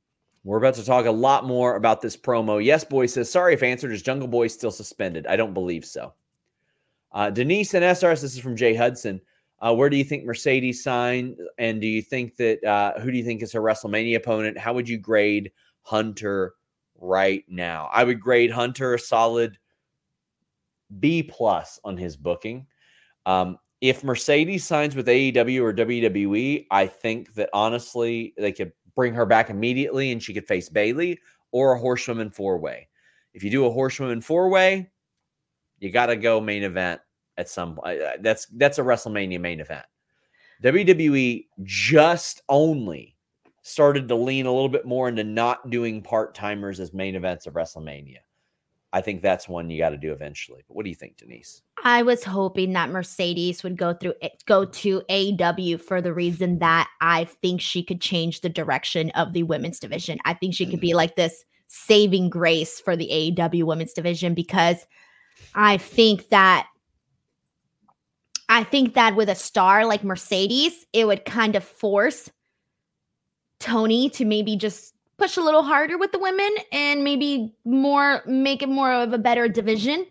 [0.48, 2.64] We're about to talk a lot more about this promo.
[2.64, 3.92] Yes, boy says, sorry if answered.
[3.92, 5.28] Is Jungle Boy still suspended?
[5.28, 6.14] I don't believe so.
[7.12, 9.20] Uh, Denise and SRS, this is from Jay Hudson.
[9.60, 11.38] Uh, where do you think Mercedes signed?
[11.58, 14.58] And do you think that uh, who do you think is her WrestleMania opponent?
[14.58, 15.52] How would you grade
[15.82, 16.54] Hunter
[16.96, 17.90] right now?
[17.92, 19.58] I would grade Hunter a solid
[21.02, 22.68] B plus on his booking.
[23.26, 29.14] Um, if Mercedes signs with AEW or WWE, I think that honestly they could bring
[29.14, 31.20] her back immediately and she could face Bayley
[31.52, 32.90] or a horsewoman four way.
[33.34, 34.90] If you do a horsewoman four way,
[35.80, 37.00] you got to go main event
[37.38, 38.02] at some point.
[38.02, 39.86] Uh, that's that's a WrestleMania main event.
[40.64, 43.16] WWE just only
[43.62, 47.46] started to lean a little bit more into not doing part timers as main events
[47.46, 48.18] of WrestleMania.
[48.94, 50.64] I think that's one you got to do eventually.
[50.68, 51.62] But what do you think, Denise?
[51.84, 56.60] I was hoping that Mercedes would go through it, go to AEW for the reason
[56.60, 60.20] that I think she could change the direction of the women's division.
[60.26, 60.98] I think she could be mm-hmm.
[60.98, 64.88] like this saving grace for the AEW women's division because
[65.54, 66.68] I think that
[68.50, 72.32] I think that with a star like Mercedes, it would kind of force
[73.60, 78.62] Tony to maybe just push a little harder with the women and maybe more make
[78.62, 80.06] it more of a better division.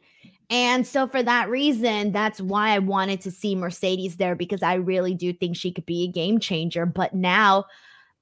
[0.49, 4.75] And so for that reason, that's why I wanted to see Mercedes there because I
[4.75, 6.87] really do think she could be a game changer.
[6.87, 7.67] But now,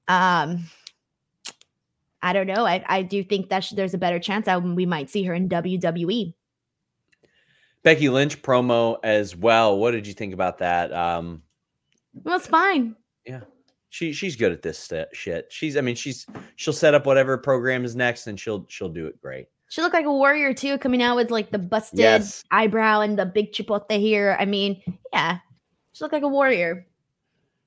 [0.07, 0.65] um,
[2.21, 2.65] I don't know.
[2.65, 5.33] I, I do think that sh- there's a better chance that we might see her
[5.35, 5.47] in.
[5.49, 6.33] WWE.
[7.83, 9.77] Becky Lynch promo as well.
[9.77, 10.91] What did you think about that?
[10.91, 11.43] Um,
[12.23, 12.95] Well, it's fine.
[13.89, 15.47] She she's good at this shit.
[15.49, 16.25] She's I mean she's
[16.55, 19.47] she'll set up whatever program is next and she'll she'll do it great.
[19.69, 22.43] She looked like a warrior too, coming out with like the busted Yes.
[22.51, 24.37] eyebrow and the big chipotle here.
[24.39, 24.81] I mean,
[25.11, 25.39] yeah,
[25.93, 26.85] she looked like a warrior.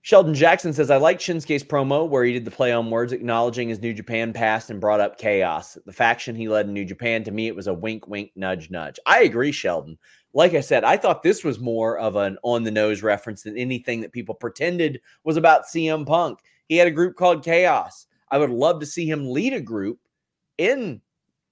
[0.03, 3.69] Sheldon Jackson says, I like Shinsuke's promo where he did the play on words, acknowledging
[3.69, 5.77] his New Japan past and brought up chaos.
[5.85, 8.71] The faction he led in New Japan, to me, it was a wink, wink, nudge,
[8.71, 8.99] nudge.
[9.05, 9.99] I agree, Sheldon.
[10.35, 13.57] Like I said, I thought this was more of an on the nose reference than
[13.57, 16.41] anything that people pretended was about CM Punk.
[16.69, 18.07] He had a group called Chaos.
[18.31, 19.99] I would love to see him lead a group
[20.59, 21.01] in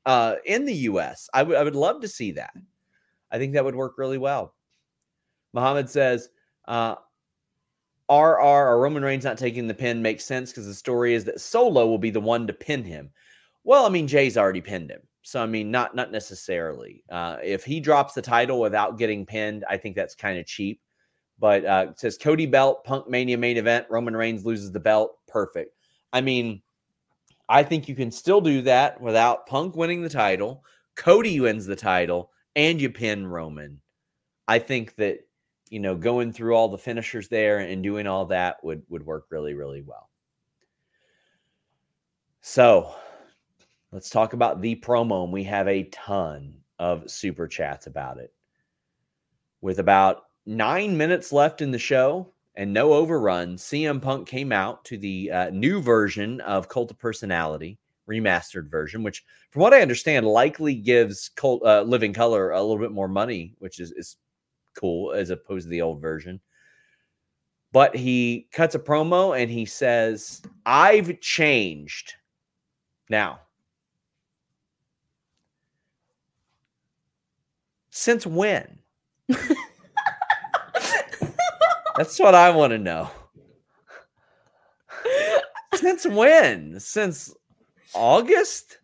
[0.05, 1.29] uh in the US.
[1.33, 2.53] I would I would love to see that.
[3.31, 4.55] I think that would work really well.
[5.53, 6.29] Muhammad says,
[6.69, 6.97] uh,
[8.09, 11.41] RR or Roman Reigns not taking the pin makes sense because the story is that
[11.41, 13.11] Solo will be the one to pin him.
[13.65, 15.01] Well, I mean, Jey's already pinned him.
[15.27, 17.03] So I mean, not not necessarily.
[17.11, 20.81] Uh, if he drops the title without getting pinned, I think that's kind of cheap.
[21.41, 25.19] But uh, says Cody belt, Punk Mania main event, Roman Reigns loses the belt.
[25.27, 25.75] Perfect.
[26.13, 26.63] I mean,
[27.49, 30.63] I think you can still do that without Punk winning the title.
[30.95, 33.81] Cody wins the title, and you pin Roman.
[34.47, 35.27] I think that
[35.71, 39.27] you know going through all the finishers there and doing all that would would work
[39.31, 40.09] really really well.
[42.43, 42.95] So
[43.93, 48.33] let's talk about the promo, and we have a ton of super chats about it.
[49.61, 54.85] With about nine minutes left in the show and no overrun, CM Punk came out
[54.87, 59.83] to the uh, new version of Cult of Personality, remastered version, which, from what I
[59.83, 64.17] understand, likely gives Cult, uh, Living Color a little bit more money, which is, is
[64.79, 66.41] cool as opposed to the old version.
[67.73, 72.15] But he cuts a promo and he says, I've changed.
[73.11, 73.41] Now,
[77.97, 78.79] since when?
[81.97, 83.11] That's what I want to know.
[85.75, 86.79] Since when?
[86.79, 87.35] Since
[87.95, 88.79] August?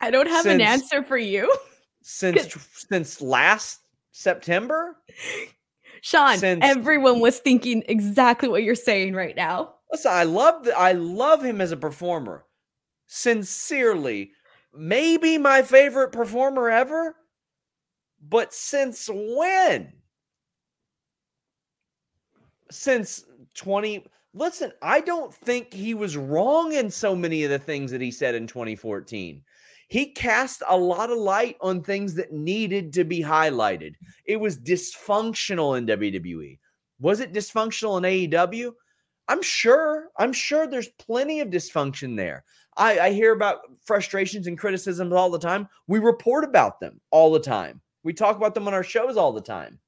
[0.00, 1.50] I don't have an answer for you,
[2.02, 2.54] Since
[2.88, 3.80] since last
[4.12, 4.96] September?
[6.02, 6.36] Sean.
[6.36, 9.72] Since- everyone was thinking exactly what you're saying right now.
[9.90, 12.44] Listen, I love the, I love him as a performer.
[13.06, 14.32] Sincerely,
[14.76, 17.16] maybe my favorite performer ever.
[18.20, 19.92] But since when?
[22.70, 23.24] Since
[23.54, 28.02] 20 Listen, I don't think he was wrong in so many of the things that
[28.02, 29.42] he said in 2014.
[29.88, 33.94] He cast a lot of light on things that needed to be highlighted.
[34.26, 36.58] It was dysfunctional in WWE.
[37.00, 38.72] Was it dysfunctional in AEW?
[39.28, 40.08] I'm sure.
[40.18, 42.44] I'm sure there's plenty of dysfunction there.
[42.76, 45.68] I, I hear about frustrations and criticisms all the time.
[45.86, 47.80] We report about them all the time.
[48.02, 49.78] We talk about them on our shows all the time.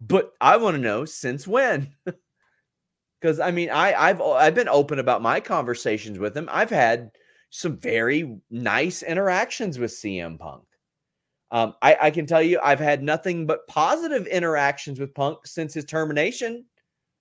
[0.00, 1.94] But I want to know since when?
[3.20, 6.48] Because I mean, I, I've I've been open about my conversations with him.
[6.52, 7.10] I've had
[7.50, 10.62] some very nice interactions with CM Punk.
[11.50, 15.72] Um, I, I can tell you, I've had nothing but positive interactions with Punk since
[15.74, 16.66] his termination.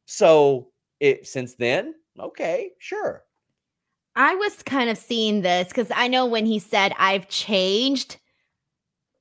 [0.06, 0.69] So
[0.99, 3.23] it since then, okay, sure.
[4.18, 8.18] I was kind of seeing this because I know when he said I've changed,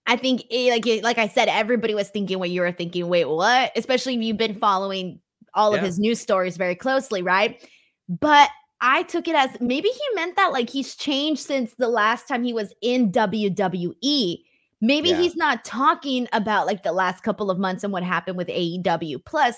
[0.06, 3.08] I think eh, like eh, like I said, everybody was thinking what you were thinking.
[3.08, 3.72] Wait, what?
[3.76, 5.20] Especially if you've been following
[5.54, 7.62] all of his news stories very closely, right?
[8.08, 8.48] But
[8.80, 12.42] I took it as maybe he meant that like he's changed since the last time
[12.42, 14.38] he was in WWE.
[14.80, 15.16] Maybe Yeah.
[15.16, 19.24] he's not talking about like the last couple of months and what happened with AEW.
[19.24, 19.56] Plus,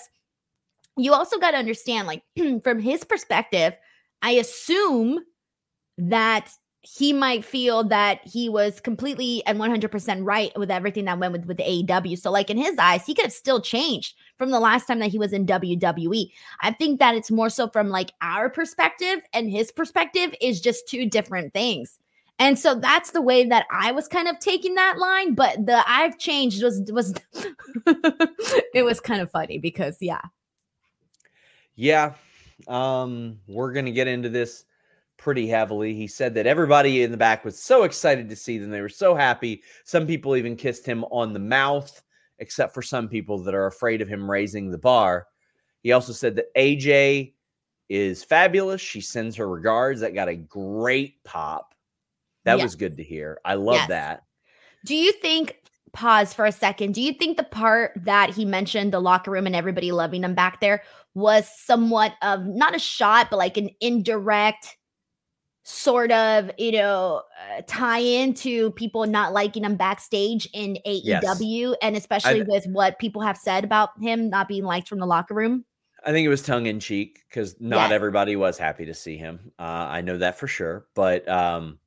[0.97, 2.23] you also got to understand, like,
[2.63, 3.73] from his perspective,
[4.21, 5.19] I assume
[5.99, 6.51] that
[6.81, 11.45] he might feel that he was completely and 100% right with everything that went with,
[11.45, 12.17] with AEW.
[12.17, 15.11] So, like, in his eyes, he could have still changed from the last time that
[15.11, 16.31] he was in WWE.
[16.61, 20.87] I think that it's more so from like our perspective, and his perspective is just
[20.87, 21.99] two different things.
[22.39, 25.83] And so that's the way that I was kind of taking that line, but the
[25.85, 27.13] I've changed was was
[28.73, 30.21] it was kind of funny because yeah.
[31.75, 32.13] Yeah.
[32.67, 34.63] Um, we're gonna get into this
[35.19, 35.93] pretty heavily.
[35.93, 38.71] He said that everybody in the back was so excited to see them.
[38.71, 39.61] They were so happy.
[39.83, 42.01] Some people even kissed him on the mouth,
[42.39, 45.27] except for some people that are afraid of him raising the bar.
[45.83, 47.33] He also said that AJ
[47.89, 48.81] is fabulous.
[48.81, 50.01] She sends her regards.
[50.01, 51.75] That got a great pop.
[52.45, 52.63] That Yeah.
[52.63, 53.39] was good to hear.
[53.45, 53.87] I love Yes.
[53.89, 54.23] that.
[54.85, 56.93] Do you think pause for a second?
[56.93, 60.35] Do you think the part that he mentioned the locker room and everybody loving him
[60.35, 60.83] back there
[61.15, 64.77] was somewhat of not a shot but like an indirect
[65.69, 67.21] sort of, you know,
[67.55, 73.21] uh, tie into people not liking him backstage in AEW and especially with what people
[73.21, 75.63] have said about him not being liked from the locker room?
[76.03, 77.91] I think it was tongue in cheek because not Yes.
[77.91, 79.51] everybody was happy to see him.
[79.59, 80.87] Uh, I know that for sure.
[80.95, 81.77] But um,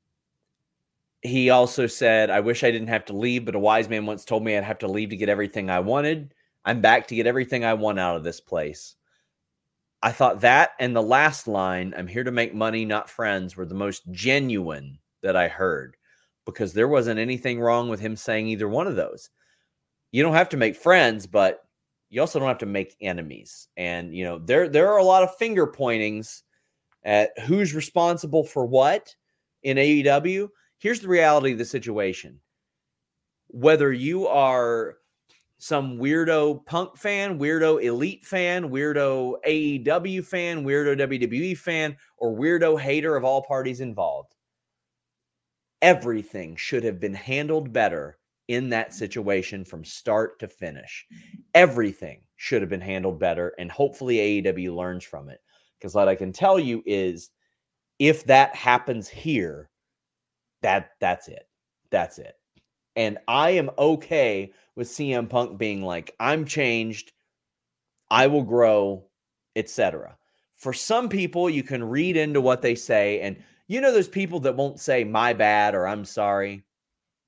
[1.21, 4.23] he also said, I wish I didn't have to leave, but a wise man once
[4.23, 6.33] told me I'd have to leave to get everything I wanted.
[6.63, 8.95] I'm back to get everything I want out of this place.
[10.03, 13.65] I thought that and the last line, I'm here to make money, not friends, were
[13.65, 15.95] the most genuine that I heard
[16.45, 19.29] because there wasn't anything wrong with him saying either one of those.
[20.11, 21.61] You don't have to make friends, but
[22.09, 23.69] you also don't have to make enemies.
[23.77, 26.43] And you know, there there are a lot of finger pointings
[27.05, 29.15] at who's responsible for what
[29.63, 30.49] in AEW.
[30.79, 32.41] Here's the reality of the situation.
[33.47, 34.97] Whether you are
[35.63, 42.77] some weirdo punk fan, weirdo elite fan, weirdo AEW fan, weirdo WWE fan, or weirdo
[42.77, 44.35] hater of all parties involved,
[45.81, 48.17] everything should have been handled better
[48.49, 51.07] in that situation from start to finish.
[51.55, 55.39] Everything should have been handled better, and hopefully AEW learns from it.
[55.79, 57.29] Because what I can tell you is,
[57.99, 59.69] if that happens here,
[60.61, 61.47] that that's it.
[61.89, 62.35] That's it.
[62.95, 67.11] And I am okay with CM Punk being like, I'm changed,
[68.09, 69.05] I will grow,
[69.55, 70.17] etc.
[70.55, 73.37] For some people, you can read into what they say, and
[73.67, 76.63] you know, there's people that won't say my bad or I'm sorry.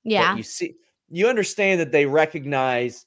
[0.04, 0.36] Yeah.
[0.36, 0.74] you see,
[1.08, 3.06] you understand that they recognize,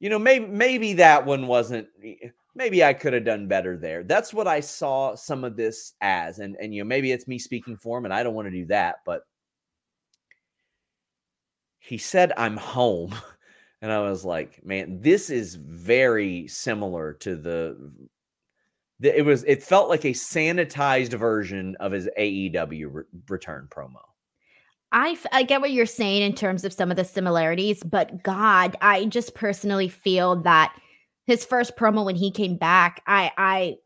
[0.00, 4.02] you know, maybe maybe that one wasn't eh, maybe I could have done better there.
[4.02, 6.40] That's what I saw some of this as.
[6.40, 8.52] And and you know, maybe it's me speaking for him and I don't want to
[8.52, 9.22] do that, but
[11.78, 13.14] he said I'm home.
[13.80, 17.92] And I was like, man, this is very similar to the
[19.00, 24.00] it was it felt like a sanitized version of his AEW re- return promo.
[24.90, 28.22] I, f- I get what you're saying in terms of some of the similarities, but
[28.22, 30.74] God, I just personally feel that
[31.26, 33.76] his first promo when he came back, I I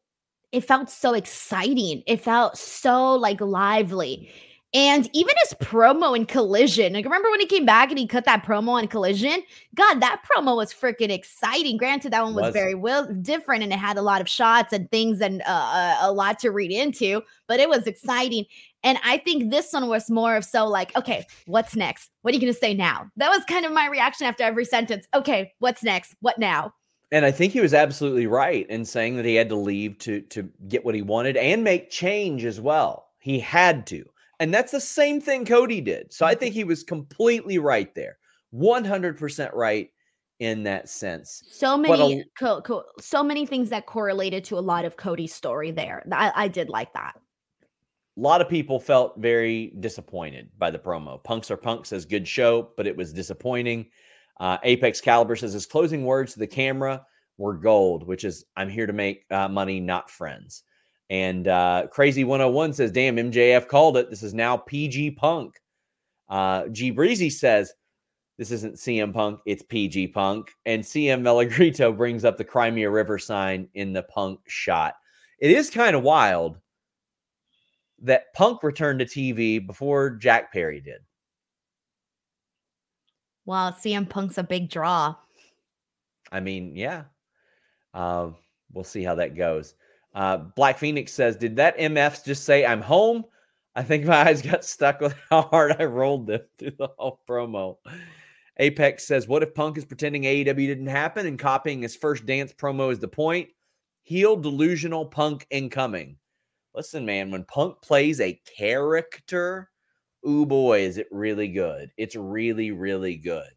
[0.53, 2.03] it felt so exciting.
[2.07, 4.31] It felt so like lively.
[4.31, 4.52] Mm.
[4.75, 8.25] And even his promo in Collision, like remember when he came back and he cut
[8.25, 9.43] that promo on Collision?
[9.75, 11.77] God, that promo was freaking exciting.
[11.77, 14.73] Granted, that one was, was very well different and it had a lot of shots
[14.73, 18.47] and things and uh, uh, a lot to read into, but it was exciting.
[18.83, 22.11] And I think this one was more of so like, okay, what's next?
[22.23, 23.11] What are you going to say now?
[23.17, 25.07] That was kind of my reaction after every sentence.
[25.15, 26.15] Okay, what's next?
[26.21, 26.73] What now?
[27.13, 30.23] And I think he was absolutely right in saying that he had to leave to
[30.23, 33.09] to get what he wanted and make change as well.
[33.19, 34.09] He had to.
[34.43, 36.13] And that's the same thing Cody did.
[36.13, 38.19] So I think he was completely right there.
[38.53, 39.89] 100% right
[40.41, 41.45] in that sense.
[41.49, 45.33] So many a, co- co- so many things that correlated to a lot of Cody's
[45.33, 46.05] story there.
[46.11, 47.13] I, I did like that.
[48.17, 51.23] A lot of people felt very disappointed by the promo.
[51.23, 53.87] Punks are punks says good show, but it was disappointing.
[54.41, 57.07] Uh, Apex Caliber says his closing words to the camera
[57.39, 60.65] were gold, which is I'm here to make uh, money, not friends.
[61.13, 64.09] And uh, Crazy 101 says, damn, MJF called it.
[64.09, 65.61] This is now PG Punk.
[66.31, 67.75] Uh, G Breezy says,
[68.39, 70.51] this isn't CM Punk, it's PG Punk.
[70.65, 74.95] And CM Melagrito brings up the Crimea River sign in the Punk shot.
[75.39, 76.59] It is kind of wild
[78.01, 81.03] that Punk returned to TV before Jack Perry did.
[83.45, 85.15] Well, CM Punk's a big draw.
[86.31, 87.03] I mean, yeah.
[87.93, 88.31] Uh,
[88.73, 89.75] we'll see how that goes.
[90.15, 93.25] Uh, Black Phoenix says, Did that MF just say I'm home?
[93.75, 97.21] I think my eyes got stuck with how hard I rolled them through the whole
[97.29, 97.77] promo.
[98.59, 102.53] Apex says, What if Punk is pretending AEW didn't happen and copying his first dance
[102.53, 103.49] promo is the point?
[104.03, 106.17] Heel delusional Punk incoming.
[106.75, 109.71] Listen, man, when Punk plays a character,
[110.27, 111.91] ooh boy, is it really good.
[111.97, 113.51] It's really, really good.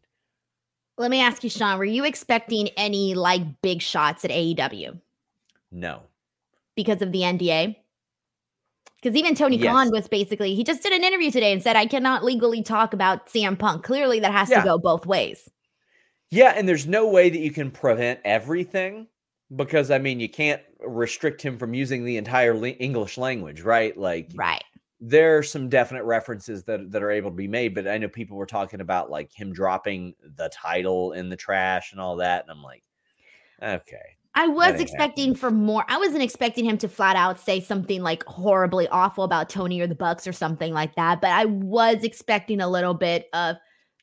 [0.98, 4.98] Let me ask you, Sean, were you expecting any like big shots at AEW?
[5.72, 6.02] No
[6.76, 7.74] because of the NDA?
[9.02, 9.72] Because even Tony yes.
[9.72, 12.92] Khan was basically, he just did an interview today and said, I cannot legally talk
[12.92, 13.84] about CM Punk.
[13.84, 14.60] Clearly, that has yeah.
[14.60, 15.48] to go both ways.
[16.30, 16.54] Yeah.
[16.56, 19.06] And there's no way that you can prevent everything
[19.54, 23.96] because, I mean, you can't restrict him from using the entire le- English language, right?
[23.96, 24.64] Like, right.
[24.98, 28.08] There are some definite references that, that are able to be made, but I know
[28.08, 32.42] people were talking about like him dropping the title in the trash and all that.
[32.42, 32.82] And I'm like,
[33.62, 34.15] okay.
[34.36, 35.84] I was expecting for more.
[35.88, 39.86] I wasn't expecting him to flat out say something like horribly awful about Tony or
[39.86, 41.22] the Bucks or something like that.
[41.22, 43.56] But I was expecting a little bit of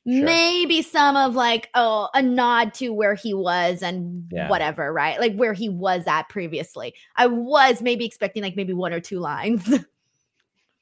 [0.08, 0.26] sure.
[0.26, 4.50] maybe some of like oh a nod to where he was and yeah.
[4.50, 5.20] whatever, right?
[5.20, 6.96] Like where he was at previously.
[7.16, 9.72] I was maybe expecting like maybe one or two lines.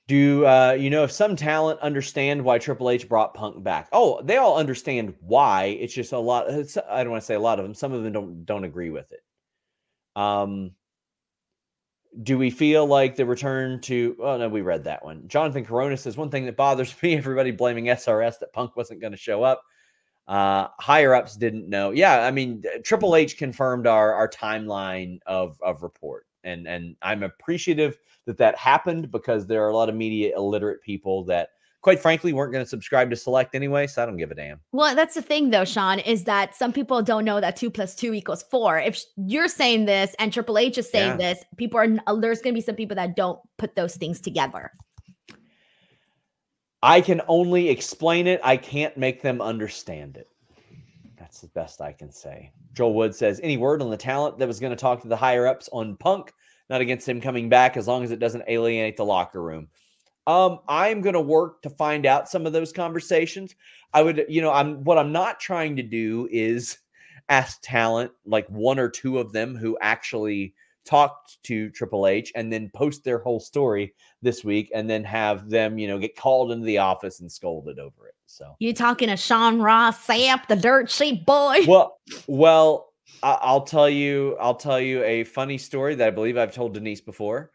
[0.07, 3.89] Do uh, you know if some talent understand why Triple H brought Punk back?
[3.91, 5.77] Oh, they all understand why.
[5.79, 6.49] It's just a lot.
[6.89, 7.73] I don't want to say a lot of them.
[7.73, 9.23] Some of them don't don't agree with it.
[10.15, 10.71] Um,
[12.23, 15.27] do we feel like the return to oh no we read that one.
[15.27, 19.11] Jonathan corona says one thing that bothers me everybody blaming srs that punk wasn't going
[19.11, 19.63] to show up.
[20.27, 21.91] Uh higher ups didn't know.
[21.91, 27.23] Yeah i mean triple h confirmed our our timeline of of report and and i'm
[27.23, 31.49] appreciative that that happened because there are a lot of media illiterate people that
[31.81, 34.59] quite frankly weren't going to subscribe to select anyway so i don't give a damn
[34.71, 37.95] Well, that's the thing though, Sean, is that some people don't know that two plus
[37.95, 38.79] two equals four.
[38.79, 41.33] If you're saying this and Triple H is saying Yeah.
[41.33, 44.21] this, people are uh, there's going to be some people that don't put those things
[44.21, 44.71] together.
[46.83, 50.27] i can only explain it i can't make them understand it
[51.17, 54.47] that's the best i can say joel wood says any word on the talent that
[54.47, 56.31] was going to talk to the higher ups on punk
[56.69, 59.67] not against him coming back as long as it doesn't alienate the locker room
[60.27, 63.55] um i'm going to work to find out some of those conversations.
[63.93, 66.77] I would you know i'm what i'm not trying to do is
[67.29, 70.53] ask talent like one or two of them who actually
[70.85, 75.49] talked to triple h and then post their whole story this week and then have
[75.49, 78.55] them you know get called into the office and scolded over it so.
[78.59, 81.59] You talking to Sean Ross Sapp, the dirt sheet boy?
[81.67, 82.93] well well
[83.23, 87.01] i'll tell you i'll tell you a funny story that i believe i've told denise
[87.01, 87.51] before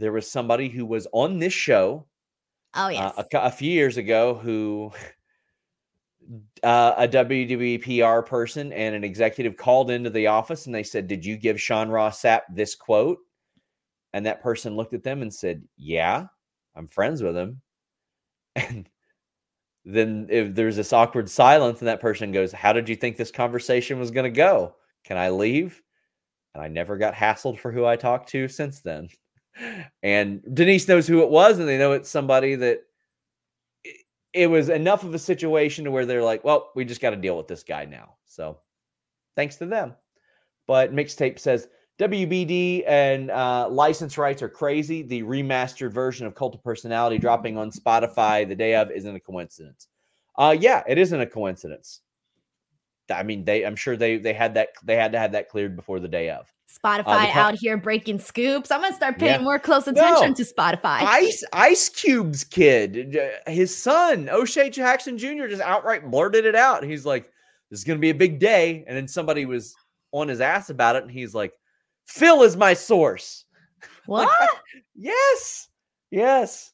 [0.00, 2.06] there was somebody who was on this show
[2.74, 4.92] oh uh, a, a few years ago who
[6.62, 11.06] uh, a WWE PR person and an executive called into the office and they said,
[11.06, 13.18] Did you give Sean Ross Sapp this quote?
[14.12, 16.26] And that person looked at them and said, Yeah,
[16.74, 17.60] I'm friends with him.
[19.86, 23.16] And then if there's this awkward silence, and that person goes, How did you think
[23.16, 24.74] this conversation was going to go?
[25.04, 25.82] Can I leave?
[26.54, 29.08] And I never got hassled for who I talked to since then.
[30.02, 32.80] And Denise knows who it was, and they know it's somebody that
[34.32, 37.16] it- was enough of a situation to where they're like, well, we just got to
[37.16, 38.14] deal with this guy now.
[38.26, 38.58] So
[39.36, 39.94] thanks to them.
[40.66, 41.68] But Mixtape says
[41.98, 45.02] WBD and uh, license rights are crazy.
[45.02, 49.20] The remastered version of Cult of Personality dropping on Spotify the day of isn't a
[49.20, 49.88] coincidence.
[50.38, 52.00] Uh, yeah, it isn't a coincidence.
[53.10, 53.64] I mean, they.
[53.66, 56.30] I'm sure they they had that they had to have that cleared before the day
[56.30, 56.50] of.
[56.78, 58.70] Spotify co- out here breaking scoops.
[58.70, 59.44] I'm gonna start paying Yeah.
[59.44, 60.34] more close attention No.
[60.34, 61.00] to Spotify.
[61.02, 65.46] Ice Ice Cube's kid, uh, his son, O'Shea Jackson Jr.
[65.48, 66.84] just outright blurted it out.
[66.84, 67.24] He's like,
[67.70, 69.74] "This is going to be a big day," and then somebody was
[70.12, 71.52] on his ass about it, and he's like,
[72.06, 73.44] "Phil is my source."
[74.06, 74.28] what?
[74.94, 75.68] Yes,
[76.10, 76.72] yes,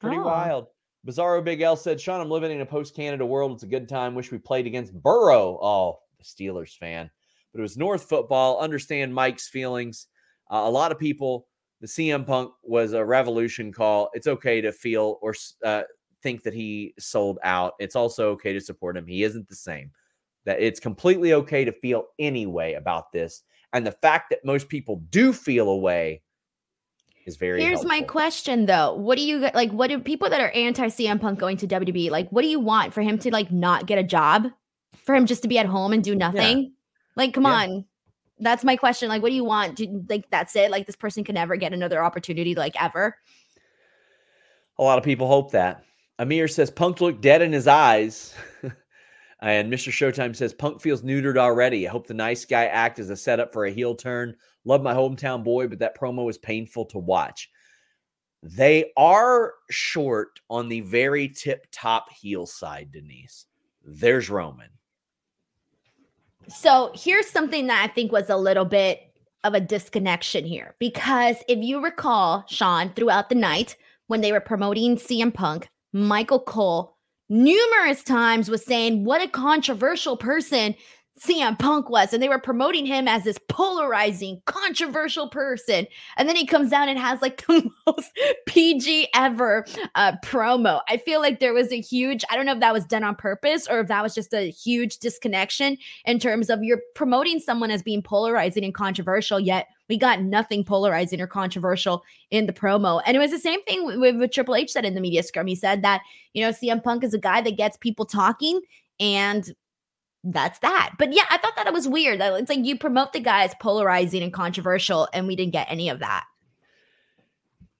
[0.00, 0.22] pretty Oh.
[0.24, 0.66] wild.
[1.06, 3.52] Bizarro Big L said, "Sean, I'm living in a post Canada world.
[3.52, 4.14] It's a good time.
[4.14, 7.10] Wish we played against Burrow." Oh, the Steelers fan,
[7.56, 8.60] but it was North football.
[8.60, 10.08] Understand Mike's feelings.
[10.50, 11.48] Uh, a lot of people,
[11.80, 14.10] the CM Punk was a revolution call.
[14.12, 15.34] It's okay to feel or
[15.64, 15.84] uh,
[16.22, 17.72] think that he sold out.
[17.78, 19.06] It's also okay to support him.
[19.06, 19.90] He isn't the same.
[20.44, 23.42] That it's completely okay to feel any way about this,
[23.72, 26.22] and the fact that most people do feel a way
[27.24, 27.62] is very.
[27.62, 28.94] Here's my question though.
[28.94, 29.70] What do you like?
[29.70, 32.28] What do people that are anti CM Punk going to WWE like?
[32.28, 34.48] What do you want for him to like not get a job?
[35.04, 36.75] For him just to be at home and do nothing?
[37.16, 37.50] Like, come Yeah.
[37.50, 37.84] on.
[38.38, 39.08] That's my question.
[39.08, 39.76] Like, what do you want?
[39.76, 40.70] Do, you, like, that's it.
[40.70, 43.16] Like, this person can never get another opportunity, like ever.
[44.78, 45.82] A lot of people hope that.
[46.18, 48.34] Amir says Punk looked dead in his eyes.
[49.40, 49.90] and Mr.
[49.90, 51.88] Showtime says Punk feels neutered already.
[51.88, 54.36] I hope the nice guy act is a setup for a heel turn.
[54.64, 57.50] Love my hometown boy, but that promo was painful to watch.
[58.42, 63.46] They are short on the very tip top heel side, Denise.
[63.84, 64.68] There's Roman.
[66.48, 69.02] So here's something that I think was a little bit
[69.44, 74.40] of a disconnection here because if you recall, Sean, throughout the night when they were
[74.40, 76.96] promoting CM Punk, Michael Cole
[77.28, 80.74] numerous times was saying what a controversial person
[81.18, 85.86] CM Punk was, and they were promoting him as this polarizing, controversial person.
[86.18, 88.10] And then he comes down and has like the most
[88.46, 89.64] PG ever
[89.94, 90.80] uh, promo.
[90.88, 93.16] I feel like there was a huge, I don't know if that was done on
[93.16, 97.70] purpose or if that was just a huge disconnection in terms of you're promoting someone
[97.70, 103.00] as being polarizing and controversial, yet we got nothing polarizing or controversial in the promo.
[103.06, 105.46] And it was the same thing with, what Triple H said in the media scrum.
[105.46, 106.02] He said that,
[106.34, 108.60] you know, CM Punk is a guy that gets people talking
[108.98, 109.54] and
[110.32, 110.94] that's that.
[110.98, 112.20] But yeah, I thought that it was weird.
[112.20, 115.70] That it's like you promote the guy as polarizing and controversial, and we didn't get
[115.70, 116.24] any of that.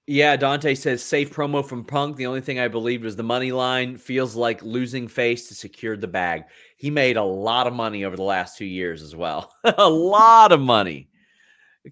[0.08, 2.16] Yeah, Dante says safe promo from Punk.
[2.16, 3.98] The only thing I believed was the money line.
[3.98, 6.44] Feels like losing face to secure the bag.
[6.76, 9.52] He made a lot of money over the last two years as well.
[9.64, 11.08] a lot of money.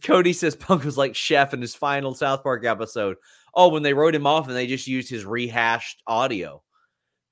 [0.05, 3.17] Cody says Punk was like Chef in his final South Park episode.
[3.53, 6.63] Oh, when they wrote him off and they just used his rehashed audio.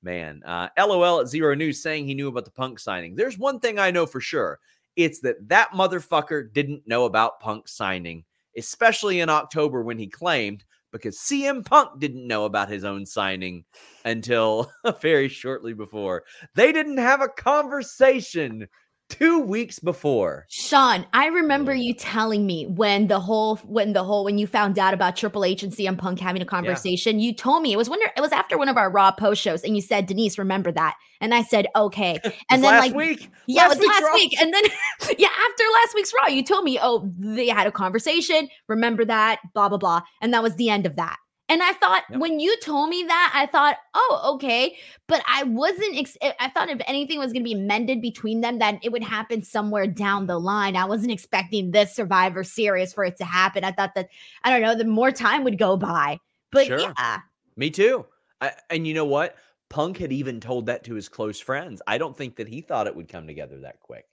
[0.03, 3.15] Man, uh, LOL at Xero News saying he knew about the Punk signing.
[3.15, 4.59] There's one thing I know for sure.
[4.97, 8.25] It's that that motherfucker didn't know about Punk signing
[8.57, 13.65] especially in October when he claimed because CM Punk didn't know about his own signing
[14.05, 14.71] until
[15.01, 16.25] very shortly before.
[16.55, 18.69] They didn't have a conversation
[19.13, 20.47] two weeks before.
[20.49, 24.79] Sean, I remember you telling me when the whole when the whole when you found
[24.79, 27.27] out about Triple H and CM Punk having a conversation, yeah.
[27.27, 29.65] you told me it was when it was after one of our Raw post shows,
[29.65, 30.97] and you said, Denise, remember that.
[31.21, 32.19] And I said, okay.
[32.51, 33.31] And then last like week.
[33.47, 34.15] Yeah, last it was last Raw.
[34.15, 34.41] week.
[34.41, 34.65] And then
[35.19, 38.49] yeah, after last week's Raw, you told me, oh, they had a conversation.
[38.67, 40.03] Remember that, blah, blah, blah.
[40.21, 41.17] And that was the end of that.
[41.53, 42.19] And I thought yep.
[42.19, 44.75] when you told me that, I thought, oh, okay.
[45.07, 48.59] But I wasn't, ex- I thought if anything was going to be mended between them,
[48.61, 50.77] that it would happen somewhere down the line.
[50.77, 53.65] I wasn't expecting this Survivor Series for it to happen.
[53.65, 54.09] I thought that,
[54.43, 56.21] I don't know, the more time would go by.
[56.53, 56.79] But sure.
[56.81, 57.19] yeah.
[57.55, 58.07] Me too.
[58.41, 59.37] I, and you know what?
[59.69, 61.83] Punk had even told that to his close friends.
[61.87, 64.07] I don't think that he thought it would come together that quick.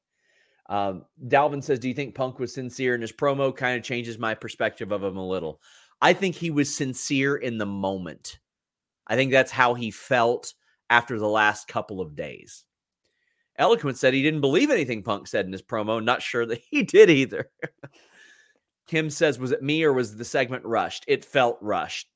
[0.68, 3.56] Um, Dalvin says, Do you think Punk was sincere in his promo?
[3.56, 5.62] Kind of changes my perspective of him a little.
[6.02, 8.40] I think he was sincere in the moment.
[9.08, 10.54] I think that's how he felt
[10.90, 12.64] after the last couple of days.
[13.58, 16.04] Eloquent said he didn't believe anything Punk said in his promo.
[16.04, 17.50] Not sure that he did either.
[18.88, 21.04] Kim says, Was it me or was the segment rushed?
[21.08, 22.08] It felt rushed,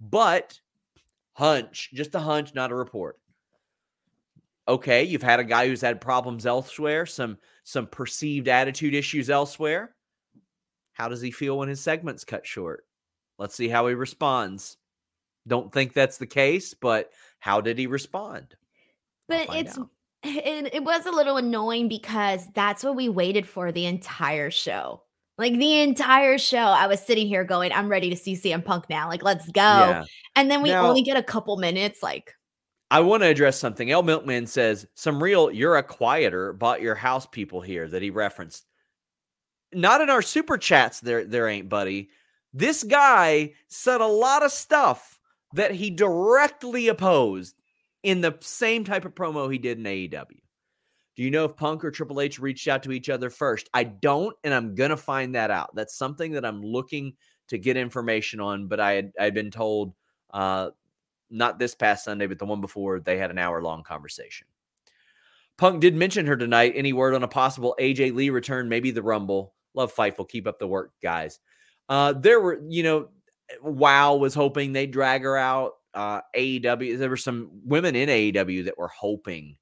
[0.00, 0.60] but
[1.32, 3.18] hunch, just a hunch, not a report.
[4.68, 9.94] Okay, you've had a guy who's had problems elsewhere, some some perceived attitude issues elsewhere.
[10.92, 12.84] How does he feel when his segment's cut short?
[13.42, 14.76] Let's see how he responds.
[15.48, 17.10] Don't think that's the case, but
[17.40, 18.54] how did he respond?
[19.28, 19.76] But it's
[20.22, 25.02] it, it was a little annoying because that's what we waited for the entire show.
[25.38, 28.88] Like the entire show, I was sitting here going, I'm ready to see CM Punk
[28.88, 29.08] now.
[29.08, 29.60] Like, let's go.
[29.60, 30.04] Yeah.
[30.36, 32.00] And then we now, only get a couple minutes.
[32.00, 32.32] Like,
[32.92, 33.90] I want to address something.
[33.90, 38.10] El Milkman says, Some real, you're a quieter, bought your house people here that he
[38.10, 38.66] referenced.
[39.72, 42.10] Not in our super chats, there, there ain't, buddy.
[42.52, 45.18] This guy said a lot of stuff
[45.54, 47.54] that he directly opposed
[48.02, 50.42] in the same type of promo he did in AEW.
[51.14, 53.68] Do you know if Punk or Triple H reached out to each other first?
[53.74, 55.74] I don't, and I'm gonna find that out.
[55.74, 57.14] That's something that I'm looking
[57.48, 58.66] to get information on.
[58.66, 59.94] But I had I'd been told,
[60.30, 60.70] uh,
[61.30, 64.46] not this past Sunday, but the one before, they had an hour long conversation.
[65.58, 66.72] Punk did mention her tonight.
[66.74, 68.68] Any word on a possible AJ Lee return?
[68.68, 69.54] Maybe the Rumble.
[69.74, 70.28] Love Fightful.
[70.28, 71.40] Keep up the work, guys.
[71.92, 73.08] Uh, there were, you know,
[73.62, 75.72] Wow was hoping they'd drag her out.
[75.92, 79.58] Uh, AEW, there were some women in AEW that were hoping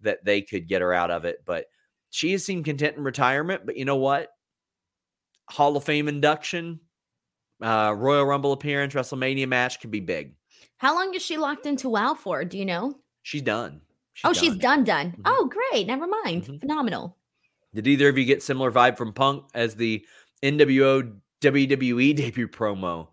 [0.00, 1.64] that they could get her out of it, but
[2.10, 3.66] she has seemed content in retirement.
[3.66, 4.28] But you know what?
[5.50, 6.78] Hall of Fame induction,
[7.60, 10.36] uh, Royal Rumble appearance, WrestleMania match could be big.
[10.76, 12.44] How long is she locked into WoW for?
[12.44, 12.94] Do you know?
[13.24, 13.80] She's done.
[14.12, 14.40] She's oh, done.
[14.40, 15.10] she's done, done.
[15.10, 15.22] Mm-hmm.
[15.26, 15.88] Oh, great.
[15.88, 16.44] Never mind.
[16.44, 16.58] Mm-hmm.
[16.58, 17.16] Phenomenal.
[17.74, 20.06] Did either of you get similar vibe from Punk as the
[20.44, 23.08] NWO WWE debut promo.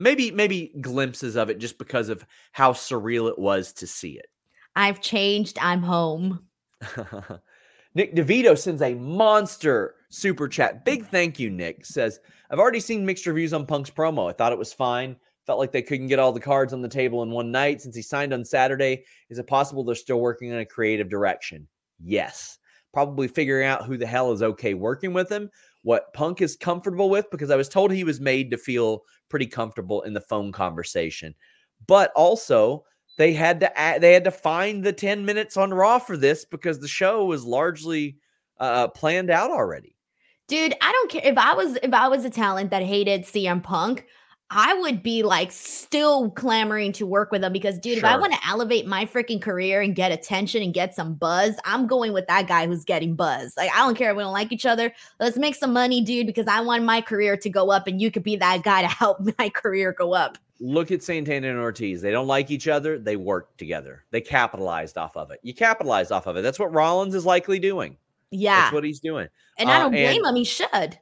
[0.00, 4.26] Maybe maybe glimpses of it just because of how surreal it was to see it.
[4.74, 5.58] I've changed.
[5.60, 6.46] I'm home.
[7.94, 10.84] Nick DeVito sends a monster super chat.
[10.84, 11.86] Big thank you, Nick.
[11.86, 12.18] Says,
[12.50, 14.28] I've already seen mixed reviews on Punk's promo.
[14.28, 15.16] I thought it was fine.
[15.46, 17.94] Felt like they couldn't get all the cards on the table in one night since
[17.94, 19.04] he signed on Saturday.
[19.28, 21.68] Is it possible they're still working on a creative direction?
[22.02, 22.58] Yes.
[22.92, 25.50] Probably figuring out who the hell is okay working with him
[25.84, 29.46] what Punk is comfortable with because I was told he was made to feel pretty
[29.46, 31.34] comfortable in the phone conversation.
[31.86, 32.84] But also,
[33.18, 36.44] they had to add, they had to find the 10 minutes on Raw for this
[36.44, 38.16] because the show was largely
[38.58, 39.94] uh, planned out already.
[40.48, 43.62] Dude, I don't care if I was if I was a talent that hated CM
[43.62, 44.06] Punk,
[44.56, 47.98] I would be like still clamoring to work with them because, dude, sure.
[47.98, 51.56] if I want to elevate my freaking career and get attention and get some buzz,
[51.64, 53.56] I'm going with that guy who's getting buzz.
[53.56, 54.92] Like, I don't care if we don't like each other.
[55.18, 58.12] Let's make some money, dude, because I want my career to go up and you
[58.12, 60.38] could be that guy to help my career go up.
[60.60, 62.00] Look at Santana and Ortiz.
[62.00, 62.96] They don't like each other.
[62.96, 64.04] They work together.
[64.12, 65.40] They capitalized off of it.
[65.42, 66.42] You capitalized off of it.
[66.42, 67.96] That's what Rollins is likely doing.
[68.30, 68.60] Yeah.
[68.60, 69.26] That's what he's doing.
[69.58, 70.36] And uh, I don't blame and, him.
[70.36, 70.96] He should.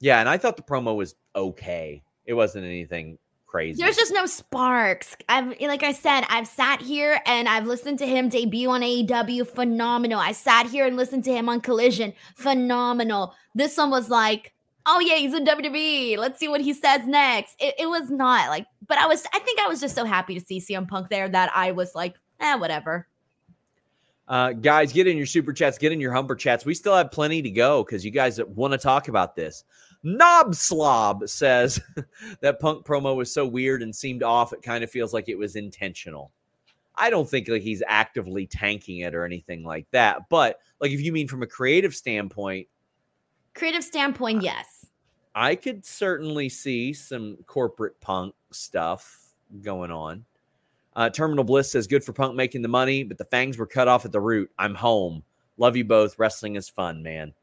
[0.00, 0.18] Yeah.
[0.18, 2.02] And I thought the promo was okay.
[2.26, 3.82] It wasn't anything crazy.
[3.82, 5.16] There's just no sparks.
[5.28, 9.46] I've like I said, I've sat here and I've listened to him debut on AEW,
[9.46, 10.18] phenomenal.
[10.18, 13.34] I sat here and listened to him on Collision, phenomenal.
[13.54, 14.52] This one was like,
[14.86, 16.16] oh yeah, he's in WWE.
[16.18, 17.56] Let's see what he says next.
[17.58, 20.38] It, it was not like, but I was, I think I was just so happy
[20.38, 23.08] to see CM Punk there that I was like, eh, whatever.
[24.28, 26.64] Uh, guys, get in your super chats, get in your humber chats.
[26.64, 29.64] We still have plenty to go because you guys want to talk about this.
[30.02, 31.80] Knob Slob says
[32.40, 34.52] that punk promo was so weird and seemed off.
[34.52, 36.30] It kind of feels like it was intentional.
[36.94, 40.28] I don't think like he's actively tanking it or anything like that.
[40.28, 42.68] But like if you mean from a creative standpoint,
[43.54, 44.86] creative standpoint, yes.
[45.34, 50.24] I could certainly see some corporate punk stuff going on.
[50.94, 53.86] Uh, Terminal Bliss says, good for Punk making the money, but the fangs were cut
[53.86, 54.50] off at the root.
[54.58, 55.22] I'm home.
[55.58, 56.18] Love you both.
[56.18, 57.34] Wrestling is fun, man.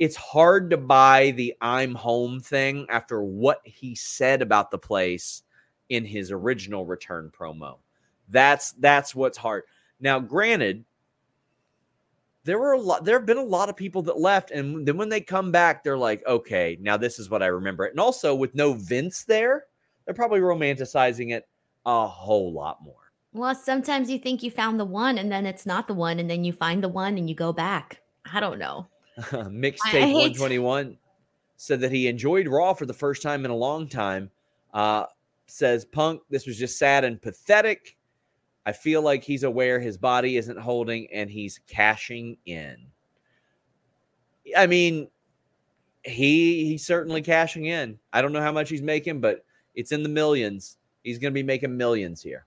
[0.00, 5.42] It's hard to buy the I'm home thing after what he said about the place
[5.90, 7.76] in his original return promo.
[8.30, 9.64] That's that's what's hard.
[10.00, 10.84] Now, granted,
[12.44, 14.96] there were a lot there have been a lot of people that left and then
[14.96, 18.34] when they come back they're like okay now this is what i remember and also
[18.34, 19.66] with no vince there
[20.04, 21.46] they're probably romanticizing it
[21.86, 25.66] a whole lot more well sometimes you think you found the one and then it's
[25.66, 28.00] not the one and then you find the one and you go back
[28.32, 28.86] i don't know
[29.50, 30.96] mixtape 121
[31.56, 34.30] said that he enjoyed raw for the first time in a long time
[34.74, 35.04] uh
[35.46, 37.96] says punk this was just sad and pathetic
[38.66, 42.76] I feel like he's aware his body isn't holding and he's cashing in.
[44.56, 45.08] I mean,
[46.04, 47.98] he he's certainly cashing in.
[48.12, 49.44] I don't know how much he's making, but
[49.74, 50.76] it's in the millions.
[51.04, 52.46] He's going to be making millions here.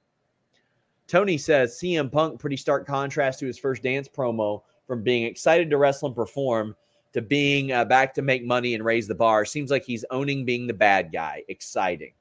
[1.08, 5.70] Tony says CM Punk pretty stark contrast to his first dance promo from being excited
[5.70, 6.76] to wrestle and perform
[7.14, 9.46] to being uh, back to make money and raise the bar.
[9.46, 11.44] Seems like he's owning being the bad guy.
[11.48, 12.14] Exciting.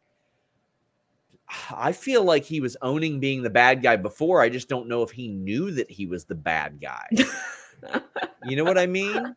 [1.71, 4.41] I feel like he was owning being the bad guy before.
[4.41, 7.07] I just don't know if he knew that he was the bad guy.
[8.45, 9.35] you know what I mean?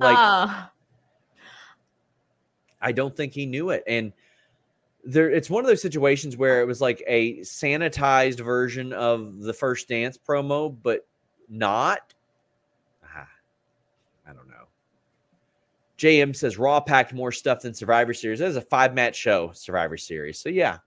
[0.00, 0.66] Like, uh.
[2.80, 3.82] I don't think he knew it.
[3.86, 4.12] And
[5.04, 9.52] there, it's one of those situations where it was like a sanitized version of the
[9.52, 11.06] first dance promo, but
[11.50, 12.14] not.
[13.04, 13.28] Ah,
[14.26, 14.68] I don't know.
[15.98, 18.38] JM says Raw packed more stuff than Survivor Series.
[18.38, 20.38] That is a five match show, Survivor Series.
[20.38, 20.78] So, yeah.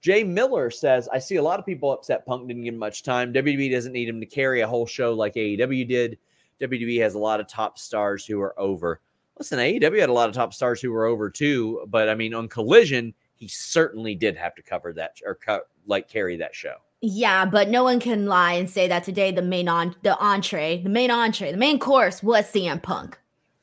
[0.00, 3.32] Jay Miller says, I see a lot of people upset Punk didn't get much time.
[3.32, 6.18] WWE doesn't need him to carry a whole show like AEW did.
[6.60, 9.00] WWE has a lot of top stars who are over.
[9.38, 12.34] Listen, AEW had a lot of top stars who were over too, but I mean,
[12.34, 16.76] on Collision, he certainly did have to cover that or cut like carry that show.
[17.04, 20.80] Yeah, but no one can lie and say that today the main on the entree,
[20.82, 23.18] the main entree, the main course was CM Punk.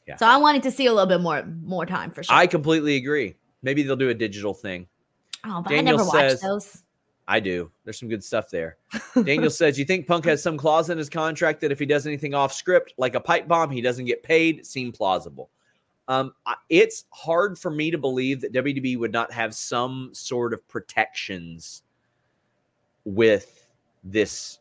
[0.06, 0.18] Yeah.
[0.18, 2.36] So I wanted to see a little bit more more time for sure.
[2.36, 3.36] I completely agree.
[3.62, 4.88] Maybe they'll do a digital thing.
[5.46, 6.84] Oh, but Daniel I never says, watched those.
[7.30, 7.72] I do.
[7.86, 8.78] There's some good stuff there.
[9.24, 12.06] Daniel says, "You think Punk has some clause in his contract that if he does
[12.06, 15.50] anything off script, like a pipe bomb, he doesn't get paid?" Seem plausible.
[16.10, 16.34] Um,
[16.68, 21.84] it's hard for me to believe that WWE would not have some sort of protections
[23.16, 23.68] with
[24.04, 24.60] this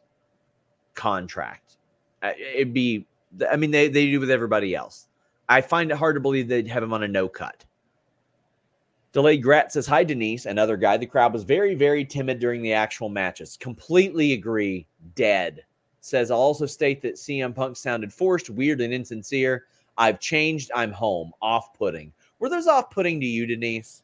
[0.94, 1.76] contract.
[2.22, 3.06] It'd be,
[3.50, 5.08] I mean, they they do with everybody else.
[5.48, 7.64] I find it hard to believe they'd have him on a no cut.
[9.12, 10.96] Delayed Grat says, Hi, Denise, another guy.
[10.96, 13.56] The crowd was very, very timid during the actual matches.
[13.56, 14.86] Completely agree.
[15.14, 15.64] Dead.
[16.00, 19.64] Says, I'll also state that CM Punk sounded forced, weird, and insincere.
[19.96, 20.70] I've changed.
[20.74, 21.32] I'm home.
[21.40, 22.12] Off putting.
[22.38, 24.02] Were those off putting to you, Denise?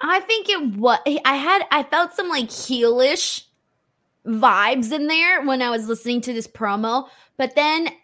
[0.00, 0.98] I think it was.
[1.24, 3.44] I had, I felt some like heelish
[4.26, 7.08] vibes in there when I was listening to this promo.
[7.36, 7.88] But then.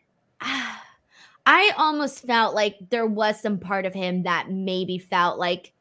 [1.47, 5.73] I almost felt like there was some part of him that maybe felt like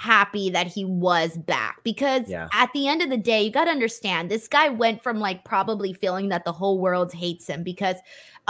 [0.00, 2.48] happy that he was back because yeah.
[2.54, 5.44] at the end of the day you got to understand this guy went from like
[5.44, 7.96] probably feeling that the whole world hates him because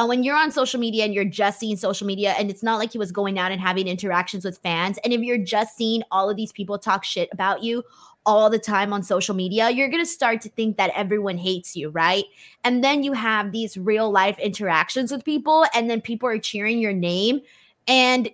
[0.01, 2.79] uh, when you're on social media and you're just seeing social media and it's not
[2.79, 6.03] like he was going out and having interactions with fans and if you're just seeing
[6.11, 7.85] all of these people talk shit about you
[8.27, 11.75] all the time on social media, you're going to start to think that everyone hates
[11.75, 12.25] you, right?
[12.65, 16.79] And then you have these real life interactions with people, and then people are cheering
[16.79, 17.41] your name.
[17.89, 18.31] And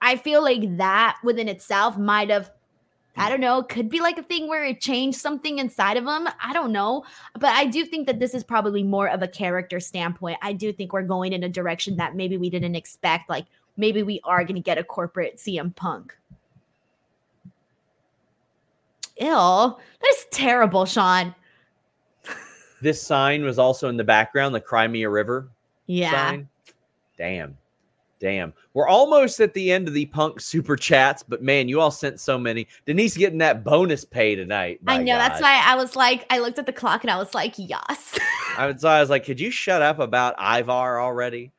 [0.00, 2.50] I feel like that within itself might have,
[3.16, 6.28] I don't know, could be like a thing where it changed something inside of them.
[6.42, 7.04] I don't know.
[7.34, 10.38] But I do think that this is probably more of a character standpoint.
[10.40, 13.28] I do think we're going in a direction that maybe we didn't expect.
[13.28, 13.44] Like
[13.76, 16.16] maybe we are going to get a corporate CM Punk.
[19.18, 19.78] Ill.
[20.00, 21.34] That's terrible, Sean.
[22.80, 25.48] this sign was also in the background, the Crimea River.
[25.86, 26.10] Yeah.
[26.10, 26.48] Sign.
[27.18, 27.58] Damn.
[28.22, 28.54] Damn.
[28.72, 32.20] We're almost at the end of the punk super chats, but man, you all sent
[32.20, 32.68] so many.
[32.86, 34.78] Denise getting that bonus pay tonight.
[34.86, 35.06] I know.
[35.06, 35.18] God.
[35.18, 38.16] That's why I was like, I looked at the clock and I was like, yes.
[38.56, 41.50] I was, I was like, could you shut up about Ivar already?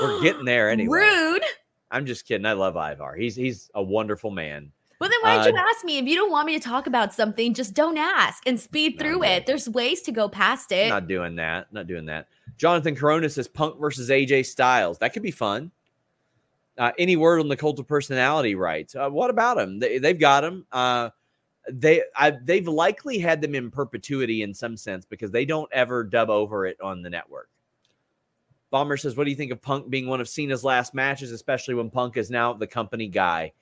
[0.00, 1.00] We're getting there anyway.
[1.00, 1.42] Rude.
[1.90, 2.46] I'm just kidding.
[2.46, 3.16] I love Ivar.
[3.16, 4.70] He's he's a wonderful man.
[5.00, 5.98] Well, then why did uh, you ask me?
[5.98, 9.18] If you don't want me to talk about something, just don't ask and speed through
[9.18, 9.46] no, it.
[9.46, 10.88] There's ways to go past it.
[10.88, 11.72] Not doing that.
[11.72, 12.28] Not doing that.
[12.58, 14.98] Jonathan Corona says Punk versus AJ Styles.
[14.98, 15.72] That could be fun.
[16.82, 18.96] Uh, any word on the cult of personality rights?
[18.96, 19.78] Uh, what about them?
[19.78, 20.66] They, have got them.
[20.72, 21.10] Uh,
[21.70, 26.02] they I, they've likely had them in perpetuity in some sense because they don't ever
[26.02, 27.48] dub over it on the network.
[28.72, 31.74] Bomber says, What do you think of Punk being one of Cena's last matches, especially
[31.74, 33.52] when Punk is now the company guy?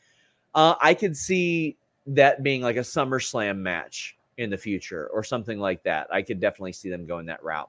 [0.55, 1.77] Uh, I could see
[2.07, 6.07] that being like a SummerSlam match in the future or something like that.
[6.11, 7.69] I could definitely see them going that route.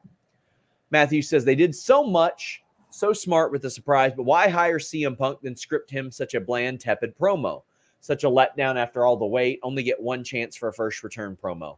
[0.91, 5.17] Matthew says they did so much, so smart with the surprise, but why hire CM
[5.17, 7.63] Punk than script him such a bland, tepid promo?
[7.99, 11.37] Such a letdown after all the wait, only get one chance for a first return
[11.41, 11.77] promo.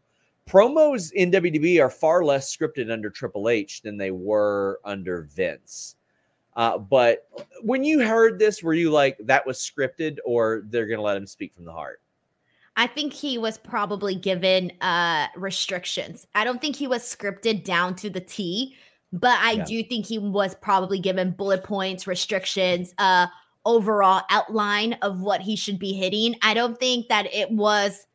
[0.49, 5.95] Promos in WWE are far less scripted under Triple H than they were under Vince.
[6.55, 7.27] Uh, but
[7.61, 11.17] when you heard this, were you like, that was scripted or they're going to let
[11.17, 12.01] him speak from the heart?
[12.75, 16.25] I think he was probably given uh restrictions.
[16.33, 18.75] I don't think he was scripted down to the T,
[19.13, 19.63] but I yeah.
[19.63, 23.27] do think he was probably given bullet points, restrictions, uh
[23.65, 26.35] overall outline of what he should be hitting.
[26.41, 28.05] I don't think that it was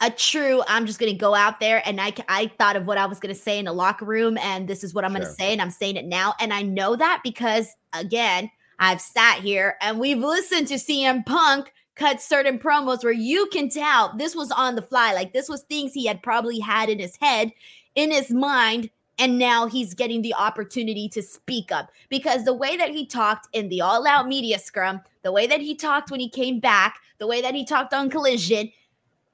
[0.00, 2.98] a true I'm just going to go out there and I I thought of what
[2.98, 5.20] I was going to say in the locker room and this is what I'm sure.
[5.20, 9.00] going to say and I'm saying it now and I know that because again, I've
[9.00, 14.16] sat here and we've listened to CM Punk cut certain promos where you can tell
[14.16, 15.12] this was on the fly.
[15.12, 17.50] Like this was things he had probably had in his head,
[17.96, 18.88] in his mind.
[19.18, 23.48] And now he's getting the opportunity to speak up because the way that he talked
[23.52, 27.00] in the all out media scrum, the way that he talked when he came back,
[27.18, 28.70] the way that he talked on collision,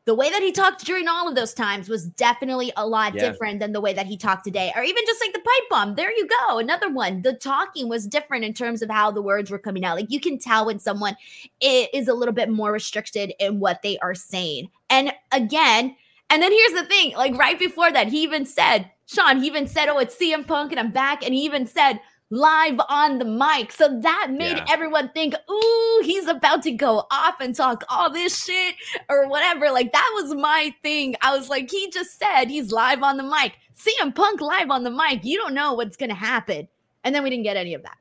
[0.07, 3.31] the way that he talked during all of those times was definitely a lot yeah.
[3.31, 5.95] different than the way that he talked today, or even just like the pipe bomb.
[5.95, 6.59] There you go.
[6.59, 7.23] Another one.
[7.23, 9.97] The talking was different in terms of how the words were coming out.
[9.97, 11.17] Like you can tell when someone
[11.61, 14.69] is a little bit more restricted in what they are saying.
[14.91, 15.97] And again,
[16.29, 19.67] and then here's the thing like right before that, he even said, Sean, he even
[19.67, 21.25] said, Oh, it's CM Punk and I'm back.
[21.25, 22.01] And he even said,
[22.31, 23.71] live on the mic.
[23.71, 24.65] So that made yeah.
[24.69, 28.75] everyone think, ooh, he's about to go off and talk all this shit
[29.09, 29.71] or whatever.
[29.71, 31.15] Like that was my thing.
[31.23, 33.55] I was like, he just said he's live on the mic.
[33.77, 35.25] CM Punk live on the mic.
[35.25, 36.69] You don't know what's going to happen.
[37.05, 37.99] And then we didn't get any of that.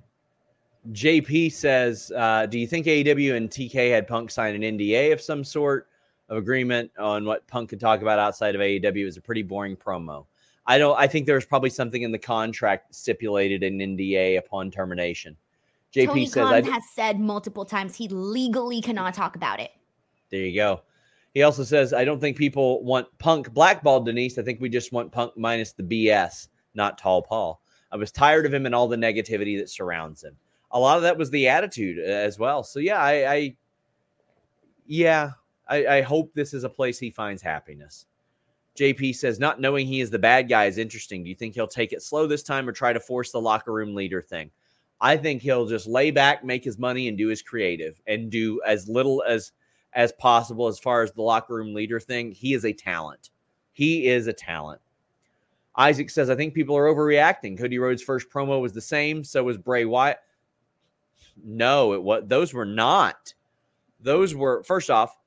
[0.91, 5.21] JP says, uh, do you think AEW and TK had Punk sign an NDA of
[5.21, 5.87] some sort
[6.29, 8.97] of agreement on what Punk could talk about outside of AEW?
[8.97, 10.25] It was a pretty boring promo.
[10.65, 10.97] I don't.
[10.97, 15.35] I think there's probably something in the contract stipulated in NDA upon termination.
[15.93, 19.71] JP Tony says Khan has said multiple times he legally cannot talk about it.
[20.29, 20.81] There you go.
[21.33, 24.37] He also says, I don't think people want Punk blackballed Denise.
[24.37, 27.59] I think we just want Punk minus the BS, not Tall Paul.
[27.91, 30.35] I was tired of him and all the negativity that surrounds him.
[30.71, 32.63] A lot of that was the attitude uh, as well.
[32.63, 33.55] So yeah, I, I
[34.87, 35.31] yeah,
[35.67, 38.05] I, I hope this is a place he finds happiness.
[38.77, 41.23] JP says, not knowing he is the bad guy is interesting.
[41.23, 43.71] Do you think he'll take it slow this time or try to force the locker
[43.71, 44.49] room leader thing?
[44.99, 48.61] I think he'll just lay back, make his money, and do his creative and do
[48.65, 49.51] as little as
[49.93, 52.31] as possible as far as the locker room leader thing.
[52.31, 53.29] He is a talent.
[53.73, 54.81] He is a talent.
[55.75, 57.57] Isaac says, I think people are overreacting.
[57.57, 60.19] Cody Rhodes' first promo was the same, so was Bray Wyatt.
[61.43, 63.33] No, it was those were not.
[63.99, 65.17] Those were first off,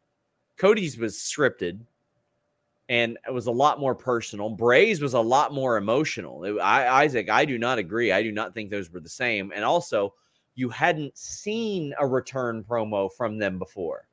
[0.57, 1.81] Cody's was scripted
[2.89, 4.49] and it was a lot more personal.
[4.49, 6.45] Bray's was a lot more emotional.
[6.45, 8.13] It, I, Isaac, I do not agree.
[8.13, 9.53] I do not think those were the same.
[9.55, 10.15] And also,
[10.55, 14.07] you hadn't seen a return promo from them before.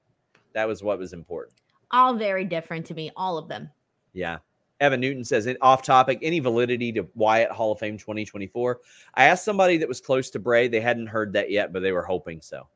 [0.54, 1.58] That was what was important.
[1.92, 3.70] All very different to me, all of them.
[4.14, 4.40] Yeah.
[4.80, 8.82] Evan Newton says, off topic, any validity to Wyatt Hall of Fame 2024?
[9.14, 10.68] I asked somebody that was close to Bray.
[10.68, 12.68] They hadn't heard that yet, but they were hoping so.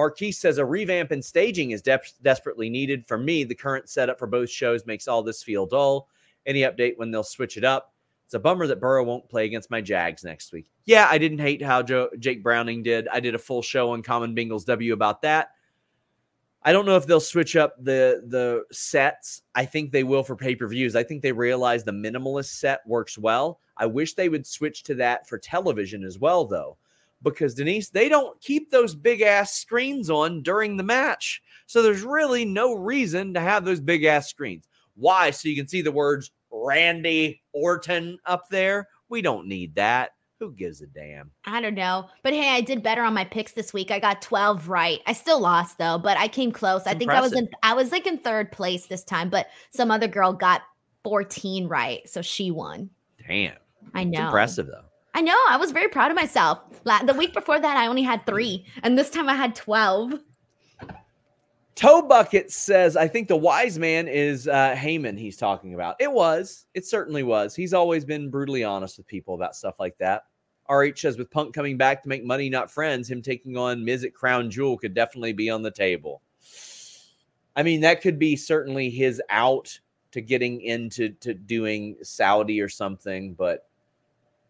[0.00, 3.06] Marquise says a revamp in staging is de- desperately needed.
[3.06, 6.08] For me, the current setup for both shows makes all this feel dull.
[6.46, 7.92] Any update when they'll switch it up?
[8.24, 10.70] It's a bummer that Burrow won't play against my Jags next week.
[10.86, 13.08] Yeah, I didn't hate how Joe, Jake Browning did.
[13.08, 15.50] I did a full show on Common Bengals W about that.
[16.62, 19.42] I don't know if they'll switch up the the sets.
[19.54, 20.96] I think they will for pay per views.
[20.96, 23.60] I think they realize the minimalist set works well.
[23.76, 26.78] I wish they would switch to that for television as well, though
[27.22, 31.42] because Denise, they don't keep those big ass screens on during the match.
[31.66, 34.66] So there's really no reason to have those big ass screens.
[34.94, 35.30] Why?
[35.30, 38.88] So you can see the words Randy Orton up there.
[39.08, 40.10] We don't need that.
[40.38, 41.30] Who gives a damn?
[41.44, 42.08] I don't know.
[42.22, 43.90] But hey, I did better on my picks this week.
[43.90, 45.00] I got 12 right.
[45.06, 46.86] I still lost though, but I came close.
[46.86, 49.90] I think I was in I was like in third place this time, but some
[49.90, 50.62] other girl got
[51.04, 52.08] 14 right.
[52.08, 52.88] So she won.
[53.28, 53.52] Damn.
[53.92, 54.18] I know.
[54.18, 54.89] It's impressive though.
[55.14, 55.36] I know.
[55.48, 56.60] I was very proud of myself.
[56.84, 60.20] The week before that, I only had three, and this time I had 12.
[61.74, 65.96] Toe Bucket says, I think the wise man is uh, Heyman he's talking about.
[65.98, 66.66] It was.
[66.74, 67.54] It certainly was.
[67.54, 70.24] He's always been brutally honest with people about stuff like that.
[70.68, 74.04] RH says, with Punk coming back to make money, not friends, him taking on Miz
[74.04, 76.22] at Crown Jewel could definitely be on the table.
[77.56, 79.78] I mean, that could be certainly his out
[80.12, 83.69] to getting into to doing Saudi or something, but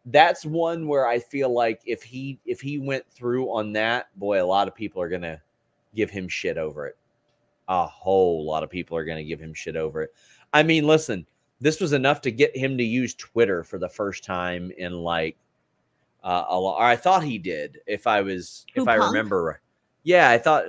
[0.06, 4.42] that's one where I feel like if he if he went through on that, boy,
[4.42, 5.40] a lot of people are gonna
[5.94, 6.96] give him shit over it.
[7.68, 10.14] A whole lot of people are gonna give him shit over it.
[10.52, 11.26] I mean, listen,
[11.60, 15.36] this was enough to get him to use Twitter for the first time in like
[16.24, 16.78] uh, a lot.
[16.78, 19.12] Or I thought he did, if I was, Who, if I Punk?
[19.12, 19.60] remember.
[20.02, 20.66] Yeah, I thought,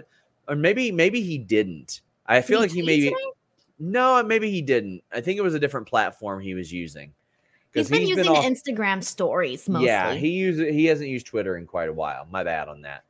[0.48, 2.02] or maybe, maybe he didn't.
[2.28, 3.16] I feel Did like he maybe.
[3.80, 5.02] No, maybe he didn't.
[5.12, 7.14] I think it was a different platform he was using.
[7.74, 9.88] He's been using off- Instagram stories mostly.
[9.88, 12.28] yeah, he uses he hasn't used Twitter in quite a while.
[12.30, 13.04] My bad on that.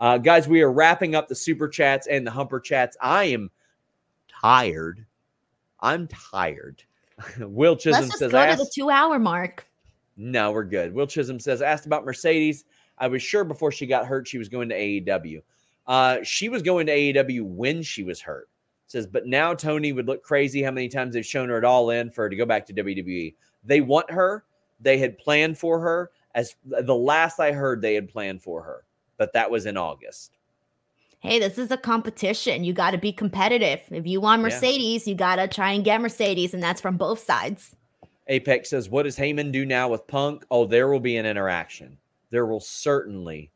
[0.00, 2.96] Uh, guys, we are wrapping up the super chats and the humper chats.
[3.00, 3.50] I am
[4.28, 5.04] tired.
[5.80, 6.82] I'm tired.
[7.40, 9.66] Will Chisholm Let's just says, go to the two hour mark.
[10.16, 10.94] no, we're good.
[10.94, 12.64] Will Chisholm says, asked about Mercedes.
[12.98, 15.42] I was sure before she got hurt she was going to AEW.
[15.86, 18.48] Uh, she was going to AEW when she was hurt.
[18.86, 21.90] Says, but now Tony would look crazy how many times they've shown her at all
[21.90, 23.34] in for her to go back to WWE.
[23.64, 24.44] They want her.
[24.80, 26.10] They had planned for her.
[26.34, 28.84] As the last I heard, they had planned for her,
[29.16, 30.38] but that was in August.
[31.20, 32.62] Hey, this is a competition.
[32.62, 33.80] You got to be competitive.
[33.90, 34.44] If you want Yeah.
[34.44, 37.74] Mercedes, you got to try and get Mercedes, and that's from both sides.
[38.28, 40.44] Apex says, What does Heyman do now with Punk?
[40.50, 41.98] Oh, there will be an interaction.
[42.30, 43.50] There will certainly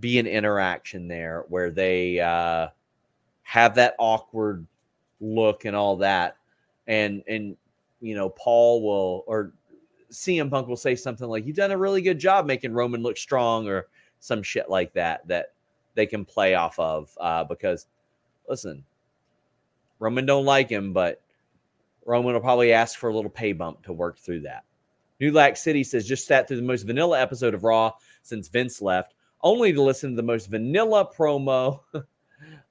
[0.00, 2.68] be an interaction there where they uh,
[3.44, 4.66] have that awkward
[5.20, 6.36] look and all that.
[6.86, 7.56] And, and,
[8.00, 9.52] you know, Paul will, or
[10.10, 13.16] CM Punk will say something like, You've done a really good job making Roman look
[13.16, 13.88] strong, or
[14.20, 15.52] some shit like that, that
[15.94, 17.16] they can play off of.
[17.20, 17.86] Uh, because,
[18.48, 18.84] listen,
[19.98, 21.20] Roman don't like him, but
[22.04, 24.64] Roman will probably ask for a little pay bump to work through that.
[25.20, 27.92] New Lack City says just sat through the most vanilla episode of Raw
[28.22, 32.02] since Vince left, only to listen to the most vanilla promo uh,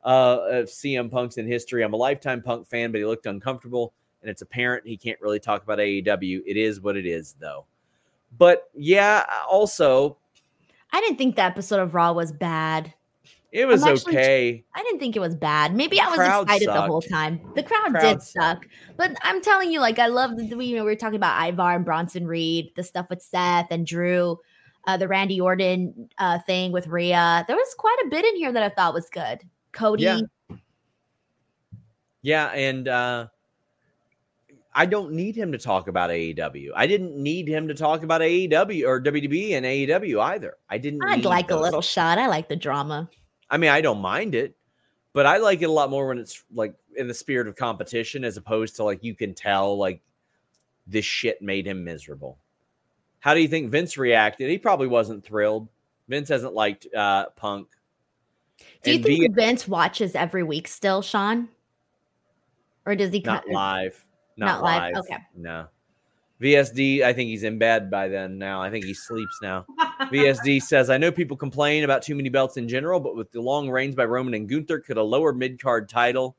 [0.04, 1.84] of CM Punk's in history.
[1.84, 3.94] I'm a lifetime Punk fan, but he looked uncomfortable,
[4.26, 6.42] and it's apparent he can't really talk about AEW.
[6.48, 7.66] It is what it is, though.
[8.40, 10.18] But yeah, also
[10.92, 12.92] I didn't think the episode of Raw was bad.
[13.52, 14.64] it was actually- okay.
[14.74, 15.76] I didn't think it was bad.
[15.76, 17.40] Maybe I was excited the whole time.
[17.56, 18.66] The crowd, Crowd did sucked.
[18.66, 18.68] suck.
[18.98, 21.76] But I'm telling you, like, I love the, you know, we were talking about Ivar
[21.76, 24.40] and Bronson Reed, the stuff with Seth and Drew,
[24.88, 27.46] uh, the Randy Orton uh, thing with Rhea.
[27.48, 29.40] There was quite a bit in here that I thought was good.
[29.72, 30.20] Cody, Yeah.
[32.22, 33.28] Yeah, and uh
[34.78, 36.72] I don't need him to talk about AEW.
[36.76, 40.58] I didn't need him to talk about AEW or WBD and AEW either.
[40.70, 41.02] I didn't.
[41.04, 42.18] I'd need like a little shot.
[42.18, 43.10] I like the drama.
[43.50, 44.54] I mean, I don't mind it,
[45.14, 48.26] but I like it a lot more when it's like in the spirit of competition,
[48.26, 50.02] as opposed to like you can tell like
[50.86, 52.38] this shit made him miserable.
[53.20, 54.50] How do you think Vince reacted?
[54.50, 55.70] He probably wasn't thrilled.
[56.10, 57.70] Vince hasn't liked uh Punk.
[58.84, 61.48] Do you And think V- Vince watches every week still, Sean?
[62.86, 64.05] Or does he not cut- live?
[64.38, 65.03] Not, Not live, live.
[65.03, 65.18] okay.
[65.36, 65.68] No.
[66.41, 68.62] VSD, I think he's in bed by then now.
[68.62, 69.66] I think he sleeps now.
[70.12, 73.41] VSD says, I know people complain about too many belts in general, but with the
[73.41, 76.36] long reigns by Roman and Gunther, could a lower mid card title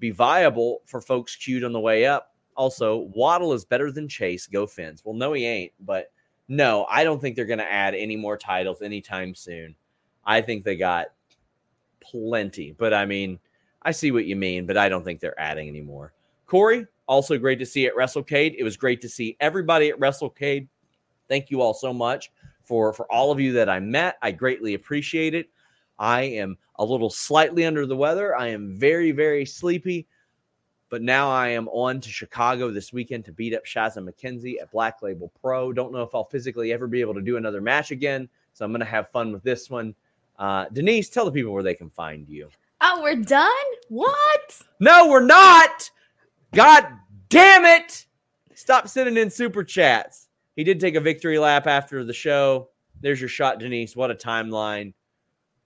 [0.00, 2.34] be viable for folks queued on the way up?
[2.56, 4.46] Also, Waddle is better than Chase.
[4.46, 5.02] Go Fins.
[5.04, 5.72] Well, no, he ain't.
[5.80, 6.10] But
[6.48, 9.74] no, I don't think they're going to add any more titles anytime soon.
[10.24, 11.08] I think they got
[12.00, 12.72] plenty.
[12.72, 13.38] But I mean,
[13.82, 16.12] I see what you mean, but I don't think they're adding any more.
[16.46, 18.54] Corey, also great to see at WrestleCade.
[18.58, 20.68] It was great to see everybody at WrestleCade.
[21.28, 22.30] Thank you all so much
[22.62, 24.16] for for all of you that I met.
[24.22, 25.50] I greatly appreciate it.
[25.98, 28.36] I am a little slightly under the weather.
[28.36, 30.06] I am very very sleepy,
[30.88, 34.72] but now I am on to Chicago this weekend to beat up Shazza McKenzie at
[34.72, 35.72] Black Label Pro.
[35.72, 38.72] Don't know if I'll physically ever be able to do another match again, so I'm
[38.72, 39.94] going to have fun with this one.
[40.38, 42.48] Uh, Denise, tell the people where they can find you.
[42.80, 43.48] Oh, we're done?
[43.88, 44.60] What?
[44.80, 45.90] No, we're not.
[46.54, 46.86] God
[47.28, 48.06] damn it.
[48.54, 50.28] Stop sending in super chats.
[50.56, 52.68] He did take a victory lap after the show.
[53.00, 53.96] There's your shot, Denise.
[53.96, 54.94] What a timeline.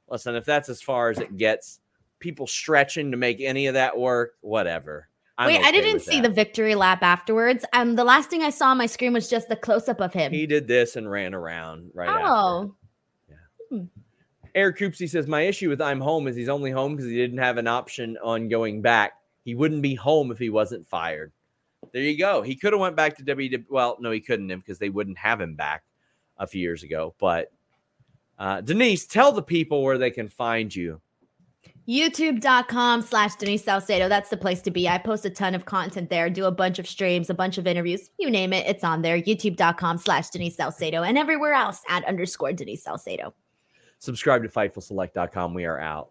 [0.08, 1.80] Listen, if that's as far as it gets,
[2.18, 5.08] people stretching to make any of that work, whatever.
[5.36, 7.64] I'm Wait, I didn't see the victory lap afterwards.
[7.72, 10.12] Um, the last thing I saw on my screen was just the close up of
[10.12, 10.32] him.
[10.32, 12.24] He did this and ran around right after.
[12.26, 12.74] oh,
[14.54, 17.38] Eric Coopsy says, My issue with I'm home is he's only home because he didn't
[17.38, 19.12] have an option on going back.
[19.48, 21.32] He wouldn't be home if he wasn't fired.
[21.94, 22.42] There you go.
[22.42, 23.64] He could have went back to WWE.
[23.70, 25.84] Well, no, he couldn't have because they wouldn't have him back
[26.36, 27.14] a few years ago.
[27.18, 27.50] But
[28.38, 31.00] uh, Denise, tell the people where they can find you.
[31.88, 34.06] youtube.com slash Denise Salcedo.
[34.06, 34.86] That's the place to be.
[34.86, 37.66] I post a ton of content there, do a bunch of streams, a bunch of
[37.66, 39.18] interviews, you name it, it's on there.
[39.18, 43.32] youtube.com slash Denise Salcedo and everywhere else at underscore Denise Salcedo.
[43.98, 45.54] Subscribe to FightfulSelect.com.
[45.54, 46.10] We are out.